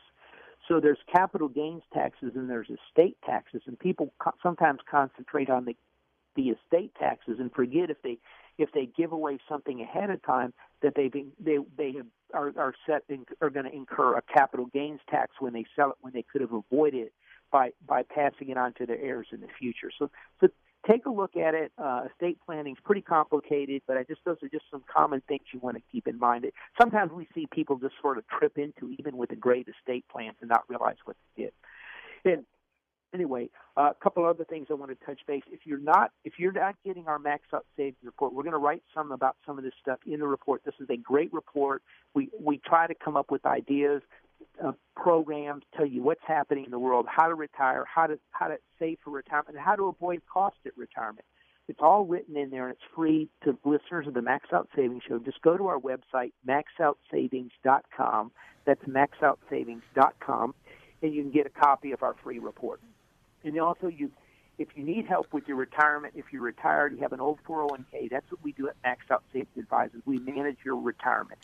So 0.67 0.81
there's 0.81 0.99
capital 1.11 1.49
gains 1.49 1.83
taxes 1.95 2.33
and 2.35 2.51
there's 2.51 2.69
estate 2.69 3.17
taxes, 3.25 3.63
and 3.67 3.79
people 3.79 4.13
co- 4.19 4.35
sometimes 4.43 4.81
concentrate 4.91 5.49
on 5.49 5.65
the 5.65 5.77
the 6.37 6.51
estate 6.51 6.93
taxes 7.01 7.39
and 7.41 7.53
forget 7.53 7.91
if 7.91 8.01
they 8.03 8.19
if 8.59 8.73
they 8.73 8.87
give 8.87 9.13
away 9.13 9.39
something 9.49 9.81
ahead 9.81 10.11
of 10.11 10.23
time 10.23 10.53
that 10.83 10.95
they 10.95 11.11
they 11.41 11.59
they 11.77 11.93
have, 11.93 12.07
are 12.35 12.53
are 12.59 12.75
set 12.87 13.05
in, 13.09 13.25
are 13.41 13.51
going 13.51 13.67
to 13.67 13.75
incur 13.75 14.17
a 14.17 14.23
capital 14.23 14.67
gains 14.67 15.01
tax 15.09 15.33
when 15.39 15.53
they 15.53 15.65
sell 15.75 15.91
it 15.91 15.97
when 16.01 16.13
they 16.13 16.25
could 16.31 16.41
have 16.41 16.53
avoided 16.53 17.07
it 17.07 17.13
by 17.51 17.71
by 17.87 18.03
passing 18.03 18.51
it 18.51 18.59
on 18.59 18.75
to 18.75 18.87
their 18.87 19.01
heirs 19.01 19.29
in 19.33 19.41
the 19.41 19.49
future. 19.59 19.91
So 19.99 20.11
so 20.41 20.49
take 20.89 21.07
a 21.07 21.11
look 21.11 21.37
at 21.37 21.55
it. 21.55 21.73
Uh, 21.79 22.05
estate 22.11 22.39
planning 22.45 22.75
is 22.75 22.79
pretty 22.85 23.01
complicated, 23.01 23.83
but 23.87 23.97
I 23.97 24.03
just 24.05 24.21
those 24.25 24.37
are 24.43 24.49
just 24.49 24.65
some 24.71 24.83
common 24.93 25.23
things 25.29 25.43
you 25.53 25.61
want 25.61 25.77
to 25.77 25.83
keep 25.91 26.07
in 26.07 26.19
mind. 26.19 26.47
Sometimes 26.81 27.13
we 27.13 27.29
see 27.35 27.47
people 27.53 27.77
just 27.79 27.95
sort 28.01 28.19
of 28.19 28.25
trip 28.29 28.59
into, 28.59 28.95
even 28.99 29.17
with 29.17 29.31
a 29.33 29.37
great 29.37 29.69
estate 29.69 30.05
plan, 30.11 30.33
and 30.41 30.49
not 30.49 30.65
realize 30.69 30.97
what 31.05 31.17
they 31.37 31.45
did. 31.45 31.53
And 32.25 32.45
anyway, 33.15 33.49
uh, 33.77 33.91
a 33.91 33.95
couple 34.03 34.25
other 34.25 34.45
things 34.45 34.69
I 34.71 34.75
want 34.75 34.91
to 34.91 35.07
touch 35.07 35.21
base. 35.27 35.43
If 35.51 35.61
you're 35.65 35.79
not 35.79 36.13
if 36.25 36.35
you're 36.39 36.53
not 36.53 36.77
getting 36.85 37.07
our 37.07 37.19
Max 37.19 37.43
Out 37.55 37.67
Savings 37.77 37.97
report, 38.03 38.33
we're 38.33 38.43
going 38.43 38.53
to 38.53 38.59
write 38.59 38.83
some 38.95 39.13
about 39.13 39.37
some 39.47 39.59
of 39.59 39.65
this 39.65 39.75
stuff 39.81 39.99
in 40.07 40.21
the 40.21 40.27
report. 40.27 40.63
This 40.65 40.75
is 40.81 40.89
a 40.91 40.97
great 40.97 41.33
report. 41.33 41.83
We 42.15 42.31
we 42.39 42.59
try 42.59 42.87
to 42.87 42.95
come 42.95 43.17
up 43.17 43.31
with 43.31 43.45
ideas, 43.47 44.03
uh, 44.65 44.73
programs, 44.97 45.65
tell 45.77 45.87
you 45.87 46.03
what's 46.03 46.23
happening 46.27 46.65
in 46.65 46.71
the 46.71 46.79
world, 46.79 47.07
how 47.09 47.29
to 47.29 47.35
retire, 47.35 47.85
how 47.93 48.07
to 48.07 48.19
how 48.31 48.49
to 48.49 48.59
save 48.79 48.99
for 49.05 49.11
retirement, 49.11 49.57
and 49.57 49.65
how 49.65 49.77
to 49.77 49.85
avoid 49.87 50.23
cost 50.33 50.57
at 50.67 50.77
retirement. 50.77 51.25
It's 51.69 51.81
all 51.83 52.05
written 52.07 52.37
in 52.37 52.49
there, 52.51 52.67
and 52.67 52.73
it's 52.73 52.95
free 52.97 53.29
to 53.45 53.57
listeners 53.65 54.07
of 54.07 54.15
the 54.15 54.23
Max 54.23 54.49
Out 54.55 54.69
Savings 54.75 55.03
Show. 55.07 55.19
Just 55.19 55.43
go 55.43 55.59
to 55.59 55.67
our 55.67 55.79
website, 55.79 56.33
maxoutsavings.com. 56.49 58.33
That's 58.65 58.83
maxoutsavings.com, 58.85 60.55
and 61.03 61.15
you 61.15 61.23
can 61.23 61.31
get 61.31 61.47
a 61.47 61.51
copy 61.51 61.93
of 61.93 62.03
our 62.03 62.17
free 62.25 62.39
report. 62.39 62.81
And 63.45 63.59
also, 63.61 63.87
you, 63.87 64.11
if 64.59 64.69
you 64.75 64.85
need 64.85 65.07
help 65.07 65.33
with 65.33 65.47
your 65.47 65.57
retirement, 65.57 66.15
if 66.17 66.27
you're 66.33 66.43
retired, 66.43 66.93
you 66.93 66.99
have 67.03 67.13
an 67.13 67.21
old 67.21 67.39
401k. 67.49 68.11
That's 68.11 68.31
what 68.31 68.43
we 68.43 68.53
do 68.53 68.69
at 68.69 68.77
Max 68.83 69.03
Out 69.11 69.23
Savings 69.33 69.57
Advisors. 69.57 70.03
We 70.05 70.19
manage 70.19 70.59
your 70.65 70.77
retirement. 70.77 71.39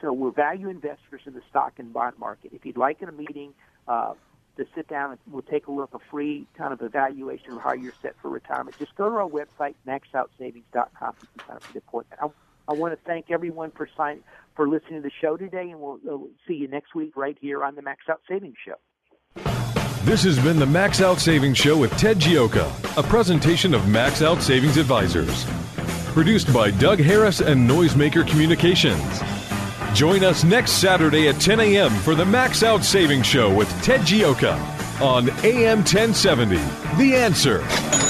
So 0.00 0.12
we're 0.12 0.30
value 0.30 0.68
investors 0.68 1.22
in 1.26 1.34
the 1.34 1.42
stock 1.50 1.74
and 1.78 1.92
bond 1.92 2.18
market. 2.18 2.52
If 2.54 2.64
you'd 2.64 2.76
like 2.76 3.02
in 3.02 3.08
a 3.08 3.12
meeting 3.12 3.52
uh, 3.86 4.14
to 4.56 4.66
sit 4.74 4.88
down 4.88 5.12
and 5.12 5.20
we'll 5.30 5.42
take 5.42 5.66
a 5.66 5.72
look, 5.72 5.94
a 5.94 5.98
free 6.10 6.46
kind 6.56 6.72
of 6.72 6.80
evaluation 6.82 7.52
of 7.52 7.60
how 7.60 7.74
you're 7.74 7.92
set 8.00 8.14
for 8.20 8.30
retirement, 8.30 8.76
just 8.78 8.94
go 8.94 9.08
to 9.08 9.16
our 9.16 9.28
website, 9.28 9.74
maxoutsavings.com. 9.86 11.14
You 11.20 11.44
sign 11.46 11.56
up 11.56 11.62
for 11.62 11.72
the 11.72 11.78
appointment. 11.78 12.20
I, 12.22 12.28
I 12.70 12.74
want 12.74 12.94
to 12.94 13.00
thank 13.04 13.30
everyone 13.30 13.72
for 13.72 13.88
sign, 13.96 14.22
for 14.54 14.68
listening 14.68 15.02
to 15.02 15.08
the 15.08 15.12
show 15.20 15.36
today, 15.36 15.70
and 15.70 15.80
we'll, 15.80 15.98
we'll 16.02 16.28
see 16.46 16.54
you 16.54 16.68
next 16.68 16.94
week 16.94 17.16
right 17.16 17.36
here 17.40 17.64
on 17.64 17.74
the 17.74 17.82
Max 17.82 18.08
Out 18.08 18.22
Savings 18.28 18.56
Show. 18.64 18.76
This 20.10 20.24
has 20.24 20.40
been 20.40 20.58
the 20.58 20.66
Max 20.66 21.00
Out 21.00 21.20
Savings 21.20 21.56
Show 21.56 21.78
with 21.78 21.92
Ted 21.92 22.18
Gioka, 22.18 22.66
a 22.98 23.02
presentation 23.04 23.72
of 23.72 23.88
Max 23.88 24.22
Out 24.22 24.42
Savings 24.42 24.76
Advisors. 24.76 25.46
Produced 26.12 26.52
by 26.52 26.72
Doug 26.72 26.98
Harris 26.98 27.40
and 27.40 27.70
Noisemaker 27.70 28.26
Communications. 28.26 29.20
Join 29.94 30.24
us 30.24 30.42
next 30.42 30.72
Saturday 30.80 31.28
at 31.28 31.40
10 31.40 31.60
a.m. 31.60 31.92
for 31.92 32.16
the 32.16 32.26
Max 32.26 32.64
Out 32.64 32.82
Savings 32.82 33.24
Show 33.24 33.54
with 33.54 33.70
Ted 33.84 34.00
Gioka 34.00 34.58
on 35.00 35.30
AM 35.44 35.78
1070. 35.78 36.56
The 36.96 37.14
answer. 37.14 38.09